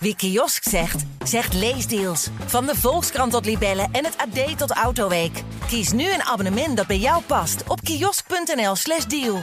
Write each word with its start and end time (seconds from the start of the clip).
Wie 0.00 0.16
kiosk 0.16 0.68
zegt, 0.68 1.04
zegt 1.24 1.54
leesdeals. 1.54 2.30
Van 2.46 2.66
de 2.66 2.74
Volkskrant 2.74 3.32
tot 3.32 3.44
Libellen 3.44 3.88
en 3.92 4.04
het 4.04 4.16
AD 4.16 4.58
tot 4.58 4.70
Autoweek. 4.70 5.42
Kies 5.66 5.92
nu 5.92 6.12
een 6.12 6.22
abonnement 6.22 6.76
dat 6.76 6.86
bij 6.86 6.98
jou 6.98 7.22
past 7.22 7.64
op 7.68 7.80
kiosk.nl/slash 7.80 9.04
deal. 9.04 9.38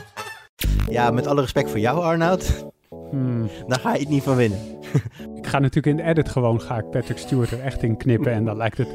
Ja, 0.90 1.12
met 1.12 1.28
alle 1.28 1.42
respect 1.42 1.70
voor 1.70 1.80
jou, 1.80 2.04
Arnoud. 2.04 2.66
Hmm. 3.12 3.50
Daar 3.68 3.80
ga 3.80 3.94
je 3.94 4.00
het 4.00 4.10
niet 4.10 4.24
van 4.24 4.36
winnen. 4.36 4.60
Ik 5.40 5.48
ga 5.48 5.60
natuurlijk 5.60 5.98
in 5.98 6.04
de 6.04 6.10
edit 6.10 6.30
gewoon 6.30 6.62
ga 6.62 6.78
ik 6.78 6.90
Patrick 6.90 7.18
Stewart 7.18 7.52
er 7.52 7.62
echt 7.62 7.84
in 7.84 7.98
knippen 7.98 8.32
en 8.32 8.46
dan 8.46 8.58
lijkt 8.58 8.78
het 8.78 8.90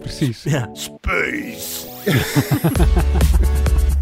precies. 0.00 0.42
Ja, 0.42 0.68
space. 0.72 1.86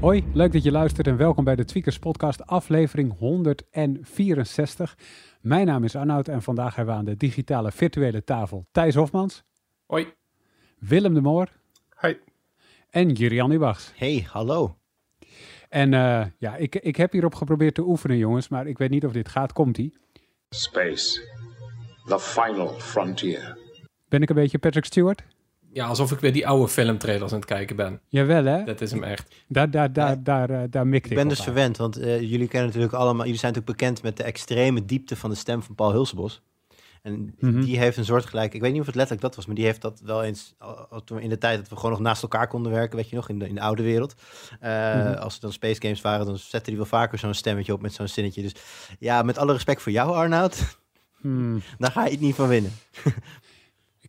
Hoi, 0.00 0.24
leuk 0.32 0.52
dat 0.52 0.62
je 0.62 0.70
luistert 0.70 1.06
en 1.06 1.16
welkom 1.16 1.44
bij 1.44 1.56
de 1.56 1.64
Tweakers 1.64 1.98
Podcast, 1.98 2.46
aflevering 2.46 3.18
164. 3.18 4.96
Mijn 5.40 5.66
naam 5.66 5.84
is 5.84 5.96
Arnoud 5.96 6.28
en 6.28 6.42
vandaag 6.42 6.74
hebben 6.74 6.94
we 6.94 7.00
aan 7.00 7.06
de 7.06 7.16
digitale 7.16 7.72
virtuele 7.72 8.24
tafel 8.24 8.66
Thijs 8.72 8.94
Hofmans, 8.94 9.44
Hoi. 9.86 10.14
Willem 10.78 11.14
de 11.14 11.20
Moor 11.20 11.48
Hoi. 11.88 12.18
en 12.90 13.12
Jurian 13.12 13.50
Ubachs. 13.50 13.92
Hey, 13.96 14.26
hallo. 14.28 14.76
En 15.68 15.94
eh, 15.94 16.26
ja, 16.38 16.56
ik, 16.56 16.74
ik 16.74 16.96
heb 16.96 17.12
hierop 17.12 17.34
geprobeerd 17.34 17.74
te 17.74 17.82
oefenen, 17.82 18.16
jongens, 18.16 18.48
maar 18.48 18.66
ik 18.66 18.78
weet 18.78 18.90
niet 18.90 19.04
of 19.04 19.12
dit 19.12 19.28
gaat. 19.28 19.52
Komt-ie? 19.52 19.96
Space, 20.48 21.20
the 22.04 22.20
final 22.20 22.68
frontier. 22.68 23.58
Ben 24.08 24.22
ik 24.22 24.28
een 24.28 24.34
beetje 24.36 24.58
Patrick 24.58 24.84
Stewart? 24.84 25.22
Ja, 25.72 25.86
alsof 25.86 26.12
ik 26.12 26.18
weer 26.20 26.32
die 26.32 26.46
oude 26.46 26.68
filmtrailers 26.68 27.32
aan 27.32 27.38
het 27.38 27.48
kijken 27.48 27.76
ben. 27.76 28.00
Jawel, 28.08 28.44
hè? 28.44 28.64
Dat 28.64 28.80
is 28.80 28.90
hem 28.90 29.02
echt. 29.02 29.34
Daar, 29.48 29.70
daar, 29.70 29.92
daar, 29.92 30.08
Ja. 30.08 30.16
daar, 30.22 30.50
eh, 30.50 30.60
daar 30.70 30.86
mikte 30.86 31.08
Ik 31.08 31.14
ben 31.14 31.24
op 31.24 31.28
dus 31.30 31.38
aan. 31.38 31.44
verwend, 31.44 31.76
want 31.76 31.96
eh, 31.96 32.20
jullie 32.20 32.48
kennen 32.48 32.66
natuurlijk 32.68 32.94
allemaal, 32.94 33.24
jullie 33.24 33.38
zijn 33.40 33.52
natuurlijk 33.52 33.78
bekend 33.80 34.02
met 34.02 34.16
de 34.16 34.22
extreme 34.22 34.84
diepte 34.84 35.16
van 35.16 35.30
de 35.30 35.36
stem 35.36 35.62
van 35.62 35.74
Paul 35.74 35.92
Hulsebos. 35.92 36.42
En 37.02 37.34
Mhm. 37.38 37.60
die 37.60 37.78
heeft 37.78 37.96
een 37.96 38.04
soortgelijk, 38.04 38.54
ik 38.54 38.60
weet 38.60 38.70
niet 38.72 38.80
of 38.80 38.86
het 38.86 38.94
letterlijk 38.94 39.26
dat 39.26 39.36
was, 39.36 39.46
maar 39.46 39.54
die 39.54 39.64
heeft 39.64 39.80
dat 39.80 40.00
wel 40.04 40.22
eens, 40.22 40.54
toen 41.04 41.20
in 41.20 41.28
de 41.28 41.38
tijd 41.38 41.58
dat 41.58 41.68
we 41.68 41.76
gewoon 41.76 41.90
nog 41.90 42.00
naast 42.00 42.22
elkaar 42.22 42.46
konden 42.48 42.72
werken, 42.72 42.96
weet 42.96 43.08
je 43.08 43.16
nog, 43.16 43.28
in 43.28 43.38
de, 43.38 43.48
in 43.48 43.54
de 43.54 43.60
oude 43.60 43.82
wereld. 43.82 44.14
Eh, 44.60 44.70
Mhm. 44.94 45.12
Als 45.18 45.34
er 45.34 45.40
dan 45.40 45.52
Space 45.52 45.80
Games 45.80 46.00
waren, 46.00 46.26
dan 46.26 46.38
zette 46.38 46.68
hij 46.70 46.78
wel 46.78 46.88
vaker 46.88 47.18
zo'n 47.18 47.34
stemmetje 47.34 47.72
op 47.72 47.82
met 47.82 47.92
zo'n 47.92 48.08
zinnetje. 48.08 48.42
Dus 48.42 48.52
ja, 48.98 49.22
met 49.22 49.38
alle 49.38 49.52
respect 49.52 49.82
voor 49.82 49.92
jou, 49.92 50.12
Arnoud, 50.14 50.78
Hmm. 51.20 51.62
daar 51.78 51.90
ga 51.90 52.04
je 52.04 52.10
het 52.10 52.20
niet 52.20 52.34
van 52.34 52.48
winnen. 52.48 52.72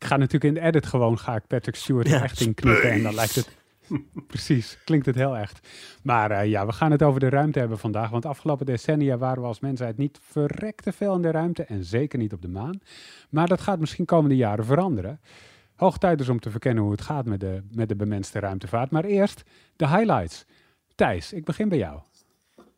Ik 0.02 0.07
ga 0.07 0.17
natuurlijk 0.17 0.44
in 0.55 0.61
de 0.61 0.67
edit 0.67 0.85
gewoon 0.85 1.19
ga 1.19 1.35
ik 1.35 1.47
Patrick 1.47 1.75
Stewart 1.75 2.07
er 2.07 2.13
Ja, 2.13 2.23
echt 2.23 2.39
in 2.39 2.53
knippen 2.53 2.91
en 2.91 3.03
dan 3.03 3.13
lijkt 3.13 3.35
het 3.35 3.57
precies, 4.27 4.77
klinkt 4.83 5.05
het 5.05 5.16
heel 5.16 5.38
echt. 5.38 5.67
Maar 6.03 6.31
eh, 6.31 6.49
ja, 6.49 6.66
we 6.66 6.71
gaan 6.71 6.91
het 6.91 7.03
over 7.03 7.19
de 7.19 7.30
ruimte 7.30 7.59
hebben 7.59 7.80
vandaag, 7.80 8.09
want 8.09 8.25
afgelopen 8.25 8.66
decennia 8.66 9.17
waren 9.17 9.41
we 9.41 9.47
als 9.47 9.59
mensheid 9.59 9.97
niet 9.97 10.19
verrekte 10.21 10.91
veel 10.91 11.16
in 11.16 11.21
de 11.21 11.31
ruimte 11.31 11.63
en 11.63 11.83
zeker 11.83 12.19
niet 12.19 12.33
op 12.33 12.41
de 12.41 12.47
maan. 12.47 12.81
Maar 13.30 13.47
dat 13.47 13.61
gaat 13.61 13.80
misschien 13.80 14.05
komende 14.05 14.35
jaren 14.35 14.66
veranderen. 14.66 15.19
Hoog 15.75 15.97
tijd 15.97 16.17
dus 16.17 16.30
om 16.30 16.39
te 16.39 16.52
verkennen 16.52 16.83
hoe 16.83 16.91
het 16.91 17.02
gaat 17.02 17.25
met 17.25 17.39
de, 17.39 17.63
met 17.71 17.89
de 17.89 17.95
bemenste 17.95 18.39
ruimtevaart. 18.39 18.91
Maar 18.91 19.03
eerst 19.03 19.43
de 19.75 19.88
highlights. 19.88 20.45
Thijs, 20.95 21.33
ik 21.33 21.45
begin 21.45 21.69
bij 21.69 21.77
jou. 21.77 21.99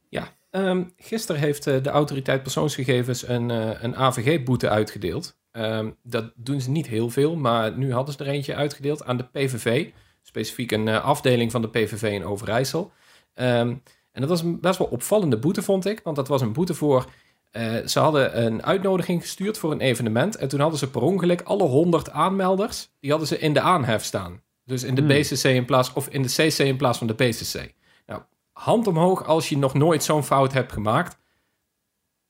Ja, 0.09 0.27
ehm, 0.49 0.83
gisteren 0.97 1.41
heeft 1.41 1.67
eh, 1.67 1.83
de 1.83 1.89
autoriteit 1.89 2.41
persoonsgegevens 2.41 3.27
een, 3.27 3.52
eh, 3.52 3.81
een 3.81 3.95
AVG-boete 3.95 4.69
uitgedeeld. 4.69 5.41
Ehm, 5.53 5.91
dat 6.03 6.31
doen 6.35 6.61
ze 6.61 6.69
niet 6.69 6.87
heel 6.87 7.09
veel, 7.09 7.35
maar 7.35 7.77
nu 7.77 7.93
hadden 7.93 8.13
ze 8.13 8.23
er 8.23 8.29
eentje 8.29 8.55
uitgedeeld 8.55 9.05
aan 9.05 9.17
de 9.17 9.23
PVV. 9.23 9.89
Specifiek 10.21 10.71
een 10.71 10.87
eh, 10.87 11.03
afdeling 11.03 11.51
van 11.51 11.61
de 11.61 11.69
PVV 11.69 12.03
in 12.03 12.25
Overijssel. 12.25 12.91
Ehm, 13.33 13.75
en 14.11 14.21
dat 14.21 14.29
was 14.29 14.41
een 14.41 14.59
best 14.59 14.77
wel 14.77 14.87
opvallende 14.87 15.37
boete, 15.37 15.61
vond 15.61 15.85
ik. 15.85 16.01
Want 16.03 16.15
dat 16.15 16.27
was 16.27 16.41
een 16.41 16.53
boete 16.53 16.73
voor... 16.73 17.05
eh, 17.51 17.75
ze 17.85 17.99
hadden 17.99 18.45
een 18.45 18.63
uitnodiging 18.63 19.21
gestuurd 19.21 19.57
voor 19.57 19.71
een 19.71 19.81
evenement. 19.81 20.35
En 20.35 20.47
toen 20.47 20.59
hadden 20.59 20.79
ze 20.79 20.89
per 20.89 21.02
ongeluk 21.02 21.42
alle 21.42 21.63
100 21.63 22.09
aanmelders... 22.09 22.89
die 22.99 23.09
hadden 23.09 23.27
ze 23.27 23.39
in 23.39 23.53
de 23.53 23.61
aanhef 23.61 24.03
staan. 24.03 24.42
Dus 24.65 24.83
in 24.83 24.95
de 24.95 25.02
Hmm. 25.02 25.09
BCC 25.09 25.43
in 25.43 25.65
plaats... 25.65 25.93
of 25.93 26.08
in 26.08 26.21
de 26.21 26.30
CC 26.30 26.58
in 26.58 26.77
plaats 26.77 26.97
van 26.97 27.08
de 27.08 27.13
BCC. 27.13 27.73
Nou, 28.05 28.21
hand 28.52 28.87
omhoog 28.87 29.25
als 29.25 29.49
je 29.49 29.58
nog 29.58 29.73
nooit 29.73 30.03
zo'n 30.03 30.23
fout 30.23 30.53
hebt 30.53 30.71
gemaakt. 30.71 31.17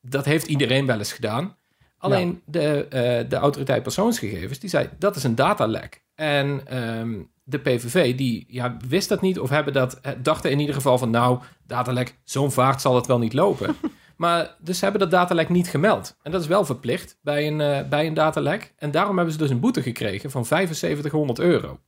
Dat 0.00 0.24
heeft 0.24 0.46
iedereen 0.46 0.86
wel 0.86 0.98
eens 0.98 1.12
gedaan. 1.12 1.56
Alleen 2.04 2.42
de, 2.44 2.86
eh, 2.88 3.28
de 3.28 3.36
autoriteit 3.36 3.82
persoonsgegevens, 3.82 4.58
die 4.58 4.70
zei 4.70 4.88
dat 4.98 5.16
is 5.16 5.24
een 5.24 5.34
datalek. 5.34 6.02
En 6.14 6.60
ehm, 6.66 7.22
de 7.44 7.58
PVV, 7.58 8.16
die 8.16 8.44
ja, 8.48 8.76
wist 8.88 9.08
dat 9.08 9.20
niet 9.20 9.38
of 9.38 9.50
hebben 9.50 9.72
dat, 9.72 10.00
eh, 10.00 10.12
dachten 10.22 10.50
in 10.50 10.60
ieder 10.60 10.74
geval 10.74 10.98
van 10.98 11.10
nou, 11.10 11.38
datalek, 11.66 12.16
zo'n 12.24 12.52
vaart 12.52 12.80
zal 12.80 12.94
het 12.96 13.06
wel 13.06 13.18
niet 13.18 13.32
lopen. 13.32 13.76
maar 14.16 14.56
dus 14.58 14.78
ze 14.78 14.84
hebben 14.84 15.02
dat 15.02 15.10
datalek 15.10 15.48
niet 15.48 15.68
gemeld. 15.68 16.16
En 16.22 16.30
dat 16.30 16.40
is 16.40 16.46
wel 16.46 16.64
verplicht 16.64 17.18
bij 17.22 17.46
een, 17.46 17.60
eh, 17.60 17.88
bij 17.88 18.06
een 18.06 18.14
datalek. 18.14 18.74
En 18.76 18.90
daarom 18.90 19.16
hebben 19.16 19.34
ze 19.34 19.40
dus 19.40 19.50
een 19.50 19.60
boete 19.60 19.82
gekregen 19.82 20.30
van 20.30 20.44
7500 20.44 21.38
euro. 21.38 21.78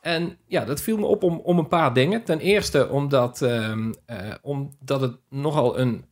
En 0.00 0.36
ja, 0.46 0.64
dat 0.64 0.80
viel 0.80 0.96
me 0.96 1.06
op 1.06 1.22
om, 1.22 1.40
om 1.44 1.58
een 1.58 1.68
paar 1.68 1.92
dingen. 1.92 2.24
Ten 2.24 2.40
eerste 2.40 2.88
omdat, 2.88 3.42
ehm, 3.42 3.92
eh, 4.06 4.16
omdat 4.42 5.00
het 5.00 5.16
nogal 5.28 5.78
een. 5.78 6.04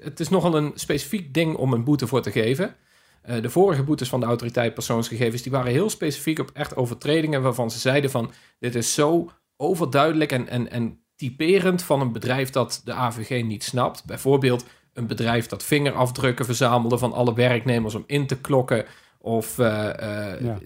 Het 0.00 0.20
is 0.20 0.28
nogal 0.28 0.56
een 0.56 0.72
specifiek 0.74 1.34
ding 1.34 1.56
om 1.56 1.72
een 1.72 1.84
boete 1.84 2.06
voor 2.06 2.22
te 2.22 2.30
geven. 2.30 2.76
Eh, 3.22 3.42
de 3.42 3.50
vorige 3.50 3.82
boetes 3.82 4.08
van 4.08 4.20
de 4.20 4.26
autoriteit 4.26 4.74
persoonsgegevens 4.74 5.42
die 5.42 5.52
waren 5.52 5.72
heel 5.72 5.90
specifiek 5.90 6.38
op 6.38 6.50
echt 6.52 6.76
overtredingen 6.76 7.42
waarvan 7.42 7.70
ze 7.70 7.78
zeiden 7.78 8.10
van 8.10 8.30
dit 8.58 8.74
is 8.74 8.94
zo 8.94 9.30
overduidelijk 9.56 10.32
en, 10.32 10.48
en, 10.48 10.70
en 10.70 11.00
typerend 11.16 11.82
van 11.82 12.00
een 12.00 12.12
bedrijf 12.12 12.50
dat 12.50 12.80
de 12.84 12.92
AVG 12.92 13.44
niet 13.44 13.64
snapt. 13.64 14.04
Bijvoorbeeld 14.04 14.64
een 14.92 15.06
bedrijf 15.06 15.46
dat 15.46 15.62
vingerafdrukken 15.62 16.44
verzamelde 16.44 16.98
van 16.98 17.12
alle 17.12 17.34
werknemers 17.34 17.94
om 17.94 18.04
in 18.06 18.26
te 18.26 18.40
klokken. 18.40 18.84
Of 19.18 19.58
eh, 19.58 20.34
eh, 20.34 20.58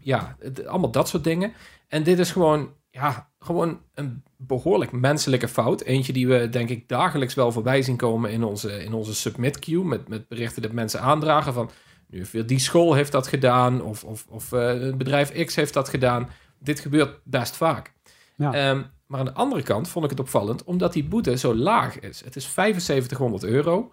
Ja. 0.00 0.36
allemaal 0.66 0.90
dat 0.90 1.08
soort 1.08 1.24
dingen. 1.24 1.52
En 1.88 2.02
dit 2.02 2.18
is 2.18 2.32
gewoon, 2.32 2.72
ja, 2.90 3.30
gewoon 3.44 3.80
een 3.94 4.22
behoorlijk 4.36 4.92
menselijke 4.92 5.48
fout. 5.48 5.82
Eentje 5.82 6.12
die 6.12 6.28
we 6.28 6.48
denk 6.48 6.68
ik 6.68 6.88
dagelijks 6.88 7.34
wel 7.34 7.52
voorbij 7.52 7.82
zien 7.82 7.96
komen 7.96 8.30
in 8.30 8.44
onze, 8.44 8.84
in 8.84 8.92
onze 8.92 9.14
submit 9.14 9.58
queue. 9.58 9.84
Met, 9.84 10.08
met 10.08 10.28
berichten 10.28 10.62
dat 10.62 10.72
mensen 10.72 11.00
aandragen 11.00 11.52
van... 11.52 11.70
Nu 12.08 12.18
heeft 12.18 12.32
weer 12.32 12.46
die 12.46 12.58
school 12.58 12.94
heeft 12.94 13.12
dat 13.12 13.26
gedaan. 13.26 13.82
Of, 13.82 14.04
of, 14.04 14.26
of 14.28 14.52
eh, 14.52 14.94
bedrijf 14.94 15.44
X 15.44 15.54
heeft 15.54 15.74
dat 15.74 15.88
gedaan. 15.88 16.28
Dit 16.58 16.80
gebeurt 16.80 17.20
best 17.24 17.56
vaak. 17.56 17.92
Ja. 18.36 18.52
Ehm, 18.52 18.82
maar 19.06 19.18
aan 19.18 19.24
de 19.24 19.34
andere 19.34 19.62
kant 19.62 19.88
vond 19.88 20.04
ik 20.04 20.10
het 20.10 20.20
opvallend... 20.20 20.64
omdat 20.64 20.92
die 20.92 21.04
boete 21.04 21.38
zo 21.38 21.54
laag 21.54 22.00
is. 22.00 22.24
Het 22.24 22.36
is 22.36 22.52
7500 22.52 23.44
euro. 23.44 23.92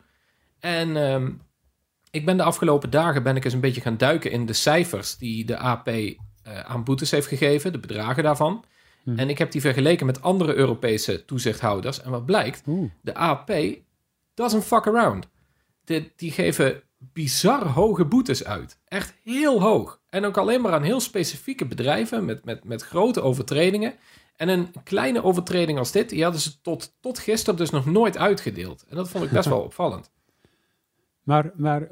En 0.60 0.98
ehm, 0.98 1.32
ik 2.12 2.26
ben 2.26 2.38
de 2.38 2.44
afgelopen 2.44 2.90
dagen 2.90 3.24
ben 3.24 3.36
ik 3.36 3.46
eens 3.46 3.54
een 3.54 3.60
beetje 3.60 3.82
gaan 3.82 3.98
duiken 3.98 4.32
in 4.32 4.46
de 4.46 4.54
cijfers... 4.54 5.18
die 5.18 5.46
de 5.46 5.58
AP 5.58 5.88
eh, 5.88 6.16
aan 6.44 6.84
boetes 6.84 7.12
heeft 7.12 7.28
gegeven. 7.28 7.72
De 7.72 7.80
bedragen 7.80 8.24
daarvan. 8.24 8.64
Hm. 9.04 9.20
En 9.20 9.30
ik 9.30 9.38
heb 9.38 9.52
die 9.52 9.62
vergeleken 9.62 10.06
met 10.06 10.22
andere 10.22 10.54
Europese 10.54 11.26
toezichthouders. 11.26 12.02
En 12.02 12.12
wat 12.12 12.26
blijkt, 12.26 12.64
Oeh. 12.68 12.92
de 13.02 13.14
AP 13.14 13.52
doesn't 14.34 14.64
fuck 14.64 14.88
around. 14.88 15.28
De, 15.84 16.12
die 16.16 16.32
geven 16.32 16.84
bizar 16.98 17.68
hoge 17.68 18.06
boetes 18.06 18.44
uit. 18.44 18.80
Echt 18.88 19.14
heel 19.24 19.62
hoog. 19.62 20.00
En 20.10 20.26
ook 20.26 20.38
alleen 20.38 20.62
maar 20.62 20.74
aan 20.74 20.84
heel 20.84 21.00
specifieke 21.00 21.66
bedrijven 21.66 22.26
met, 22.26 22.46
met, 22.46 22.64
met 22.64 22.82
grote 22.82 23.22
overtredingen. 23.22 23.94
En 24.36 24.50
een 24.50 24.74
kleine 24.84 25.24
overtreding 25.24 25.78
als 25.78 25.92
dit, 25.92 26.10
die 26.10 26.24
hadden 26.24 26.42
ze 26.42 26.62
tot, 26.62 26.96
tot 27.00 27.20
gisteren 27.20 27.56
dus 27.58 27.70
nog 27.70 27.86
nooit 27.86 28.18
uitgedeeld. 28.18 28.86
En 28.90 28.96
dat 28.96 29.10
vond 29.10 29.24
ik 29.24 29.32
best 29.32 29.50
wel 29.56 29.62
opvallend. 29.62 30.12
Maar, 31.24 31.52
maar 31.56 31.88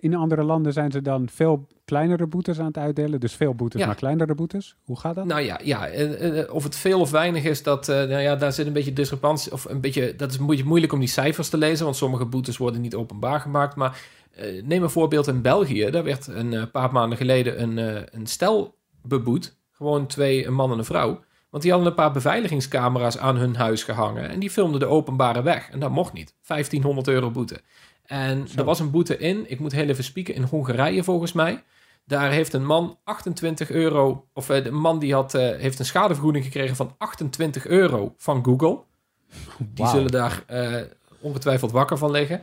in 0.00 0.14
andere 0.14 0.42
landen 0.42 0.72
zijn 0.72 0.90
ze 0.90 1.02
dan 1.02 1.28
veel 1.28 1.66
kleinere 1.84 2.26
boetes 2.26 2.58
aan 2.58 2.66
het 2.66 2.78
uitdelen. 2.78 3.20
Dus 3.20 3.34
veel 3.34 3.54
boetes, 3.54 3.80
Ja. 3.80 3.86
maar 3.86 3.94
kleinere 3.96 4.34
boetes. 4.34 4.76
Hoe 4.84 4.98
gaat 4.98 5.14
dat? 5.14 5.24
Nou 5.24 5.40
ja, 5.40 5.60
ja 5.64 5.86
eh, 5.88 6.40
eh, 6.40 6.54
of 6.54 6.64
het 6.64 6.76
veel 6.76 7.00
of 7.00 7.10
weinig 7.10 7.44
is, 7.44 7.62
dat, 7.62 7.88
eh, 7.88 7.96
nou 7.96 8.20
ja, 8.20 8.36
daar 8.36 8.52
zit 8.52 8.66
een 8.66 8.72
beetje 8.72 8.92
discrepantie. 8.92 9.52
Of 9.52 9.64
een 9.64 9.80
beetje, 9.80 10.16
dat 10.16 10.30
is 10.30 10.38
een 10.38 10.46
beetje 10.46 10.64
moeilijk 10.64 10.92
om 10.92 10.98
die 10.98 11.08
cijfers 11.08 11.48
te 11.48 11.56
lezen, 11.56 11.84
want 11.84 11.96
sommige 11.96 12.24
boetes 12.24 12.56
worden 12.56 12.80
niet 12.80 12.94
openbaar 12.94 13.40
gemaakt. 13.40 13.76
Maar 13.76 14.00
eh, 14.32 14.62
neem 14.64 14.82
een 14.82 14.90
voorbeeld 14.90 15.26
in 15.26 15.42
België. 15.42 15.90
Daar 15.90 16.04
werd 16.04 16.26
een 16.26 16.52
eh, 16.52 16.62
paar 16.72 16.92
maanden 16.92 17.18
geleden 17.18 17.62
een, 17.62 17.78
eh, 17.78 18.02
een 18.10 18.26
stel 18.26 18.78
beboet. 19.02 19.56
Gewoon 19.70 20.06
twee, 20.06 20.46
een 20.46 20.54
man 20.54 20.72
en 20.72 20.78
een 20.78 20.84
vrouw. 20.84 21.20
Want 21.50 21.62
die 21.62 21.72
hadden 21.72 21.90
een 21.90 21.96
paar 21.96 22.12
beveiligingscamera's 22.12 23.18
aan 23.18 23.36
hun 23.36 23.56
huis 23.56 23.84
gehangen. 23.84 24.28
En 24.28 24.40
die 24.40 24.50
filmden 24.50 24.80
de 24.80 24.86
openbare 24.86 25.42
weg. 25.42 25.70
En 25.70 25.80
dat 25.80 25.90
mocht 25.90 26.12
niet. 26.12 26.34
1500 26.46 27.08
euro 27.08 27.30
boete. 27.30 27.60
En 28.06 28.48
Zo. 28.48 28.58
er 28.58 28.64
was 28.64 28.80
een 28.80 28.90
boete 28.90 29.18
in, 29.18 29.50
ik 29.50 29.58
moet 29.60 29.72
heel 29.72 29.88
even 29.88 30.04
spieken, 30.04 30.34
in 30.34 30.42
Hongarije 30.42 31.04
volgens 31.04 31.32
mij. 31.32 31.62
Daar 32.06 32.30
heeft 32.30 32.52
een 32.52 32.66
man 32.66 32.98
28 33.04 33.70
euro, 33.70 34.26
of 34.32 34.50
eh, 34.50 34.64
de 34.64 34.70
man 34.70 34.98
die 34.98 35.14
had, 35.14 35.34
eh, 35.34 35.56
heeft 35.56 35.78
een 35.78 35.84
schadevergoeding 35.84 36.44
gekregen 36.44 36.76
van 36.76 36.94
28 36.98 37.66
euro 37.66 38.14
van 38.16 38.44
Google. 38.44 38.78
Die 39.58 39.86
zullen 39.86 40.10
daar 40.10 40.42
eh, 40.46 40.74
ongetwijfeld 41.20 41.70
wakker 41.70 41.98
van 41.98 42.10
liggen. 42.10 42.42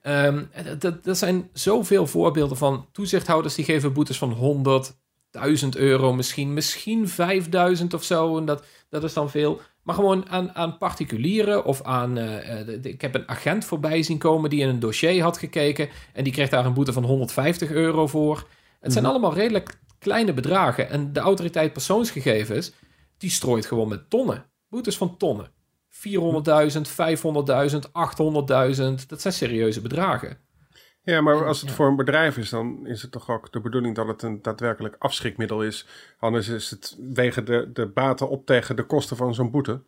En 0.00 0.50
dat- 0.64 0.80
dat, 0.80 1.04
dat 1.04 1.18
zijn 1.18 1.48
zoveel 1.52 2.06
voorbeelden 2.06 2.56
van 2.56 2.86
toezichthouders 2.92 3.54
die 3.54 3.64
geven 3.64 3.92
boetes 3.92 4.18
van 4.18 4.32
100, 4.32 4.96
1000 5.30 5.76
euro 5.76 6.12
misschien, 6.12 6.54
misschien 6.54 7.08
5000 7.08 7.94
of 7.94 8.02
zo. 8.04 8.38
En 8.38 8.44
dat, 8.44 8.64
dat 8.88 9.04
is 9.04 9.12
dan 9.12 9.30
veel. 9.30 9.60
Maar 9.82 9.94
gewoon 9.94 10.28
aan, 10.28 10.54
aan 10.54 10.78
particulieren 10.78 11.64
of 11.64 11.82
aan. 11.82 12.18
eh, 12.18 12.60
eh, 12.60 12.66
de- 12.66 12.80
de- 12.80 12.88
ik 12.90 13.00
heb 13.00 13.14
een 13.14 13.28
agent 13.28 13.64
voorbij 13.64 14.02
zien 14.02 14.18
komen 14.18 14.50
die 14.50 14.60
in 14.60 14.68
een 14.68 14.78
dossier 14.80 15.22
had 15.22 15.38
gekeken. 15.38 15.88
En 16.12 16.24
die 16.24 16.32
kreeg 16.32 16.48
daar 16.48 16.66
een 16.66 16.74
boete 16.74 16.92
van 16.92 17.04
150 17.04 17.70
euro 17.70 18.06
voor. 18.06 18.46
Het 18.80 18.92
zijn 18.92 19.04
Mhm. 19.04 19.12
allemaal 19.12 19.34
redelijk 19.34 19.78
kleine 19.98 20.32
bedragen. 20.34 20.90
En 20.90 21.12
de 21.12 21.20
autoriteit 21.20 21.72
persoonsgegevens, 21.72 22.72
die 23.18 23.30
strooit 23.30 23.66
gewoon 23.66 23.88
met 23.88 24.10
tonnen. 24.10 24.44
Boetes 24.68 24.96
van 24.96 25.16
tonnen. 25.16 25.50
400.000, 25.88 26.88
500.000, 26.88 27.92
800.000. 27.92 29.08
Dat 29.08 29.20
zijn 29.20 29.34
serieuze 29.34 29.80
bedragen. 29.80 30.38
Ja, 31.08 31.20
maar 31.20 31.46
als 31.46 31.60
het 31.60 31.70
voor 31.70 31.86
een 31.86 31.96
bedrijf 31.96 32.36
is, 32.36 32.50
dan 32.50 32.86
is 32.86 33.02
het 33.02 33.10
toch 33.10 33.30
ook 33.30 33.52
de 33.52 33.60
bedoeling 33.60 33.94
dat 33.94 34.06
het 34.06 34.22
een 34.22 34.42
daadwerkelijk 34.42 34.96
afschrikmiddel 34.98 35.62
is. 35.62 35.86
Anders 36.18 36.48
is 36.48 36.70
het 36.70 36.96
wegen 37.12 37.44
de, 37.44 37.70
de 37.72 37.86
baten 37.86 38.28
op 38.28 38.46
tegen 38.46 38.76
de 38.76 38.82
kosten 38.82 39.16
van 39.16 39.34
zo'n 39.34 39.50
boete. 39.50 39.80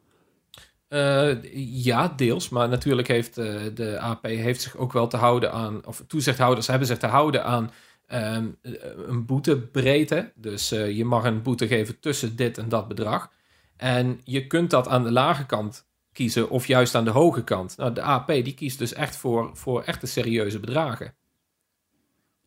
Eh, 0.88 1.36
ja, 1.84 2.12
deels. 2.16 2.48
Maar 2.48 2.68
natuurlijk 2.68 3.08
heeft 3.08 3.38
eh, 3.38 3.60
de 3.74 3.98
AP 3.98 4.24
heeft 4.24 4.60
zich 4.60 4.76
ook 4.76 4.92
wel 4.92 5.06
te 5.06 5.16
houden 5.16 5.52
aan, 5.52 5.86
of 5.86 6.04
toezichthouders 6.06 6.66
hebben 6.66 6.86
zich 6.86 6.98
te 6.98 7.06
houden 7.06 7.44
aan 7.44 7.70
ehm, 8.06 8.48
eh, 8.62 8.72
een 9.06 9.26
boetebreedte. 9.26 10.32
Dus 10.34 10.72
eh, 10.72 10.90
je 10.96 11.04
mag 11.04 11.24
een 11.24 11.42
boete 11.42 11.66
geven 11.66 12.00
tussen 12.00 12.36
dit 12.36 12.58
en 12.58 12.68
dat 12.68 12.88
bedrag. 12.88 13.30
En 13.76 14.20
je 14.24 14.46
kunt 14.46 14.70
dat 14.70 14.88
aan 14.88 15.04
de 15.04 15.12
lage 15.12 15.46
kant 15.46 15.88
kiezen 16.20 16.50
of 16.50 16.66
juist 16.66 16.94
aan 16.94 17.04
de 17.04 17.10
hoge 17.10 17.44
kant. 17.44 17.76
Nou, 17.76 17.92
de 17.92 18.02
AP 18.02 18.26
die 18.26 18.54
kiest 18.54 18.78
dus 18.78 18.92
echt 18.92 19.16
voor, 19.16 19.50
voor 19.54 19.82
echte 19.82 20.06
serieuze 20.06 20.60
bedragen. 20.60 21.14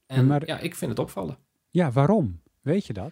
En 0.06 0.28
maar- 0.28 0.46
ja, 0.46 0.60
ik 0.60 0.75
vind 0.75 0.92
het 0.92 1.00
opvallen. 1.00 1.38
Ja, 1.70 1.92
waarom? 1.92 2.42
Weet 2.62 2.86
je 2.86 2.94
dat? 2.94 3.12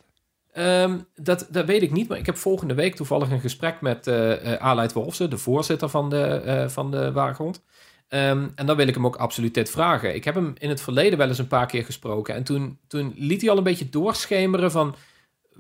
Ehm, 0.52 1.00
dat, 1.16 1.48
dat 1.50 1.66
weet 1.66 1.82
ik 1.82 1.92
niet, 1.92 2.08
maar 2.08 2.18
ik 2.18 2.26
heb 2.26 2.38
volgende 2.38 2.74
week 2.74 2.96
toevallig 2.96 3.30
een 3.30 3.40
gesprek 3.40 3.82
met 3.82 4.08
eh 4.08 4.54
Aleid 4.54 4.94
Wolfsen, 4.94 5.30
de 5.30 5.38
voorzitter 5.38 5.90
van 5.90 6.10
de, 6.10 6.24
eh 6.26 6.68
van 6.68 6.92
de 6.92 7.12
Waakhond. 7.12 7.64
Ehm, 8.08 8.48
en 8.56 8.66
dan 8.66 8.76
wil 8.76 8.88
ik 8.88 8.96
hem 8.96 9.06
ook 9.06 9.16
absoluut 9.16 9.54
dit 9.54 9.70
vragen. 9.70 10.16
Ik 10.16 10.24
heb 10.24 10.36
hem 10.36 10.54
in 10.58 10.70
het 10.70 10.82
verleden 10.82 11.18
wel 11.18 11.28
eens 11.28 11.38
een 11.38 11.48
paar 11.48 11.68
keer 11.68 11.86
gesproken. 11.86 12.36
En 12.36 12.44
toen, 12.44 12.80
toen 12.88 13.14
liet 13.16 13.42
hij 13.42 13.50
al 13.50 13.58
een 13.58 13.64
beetje 13.64 13.90
doorschemeren 13.90 14.72
van... 14.72 14.96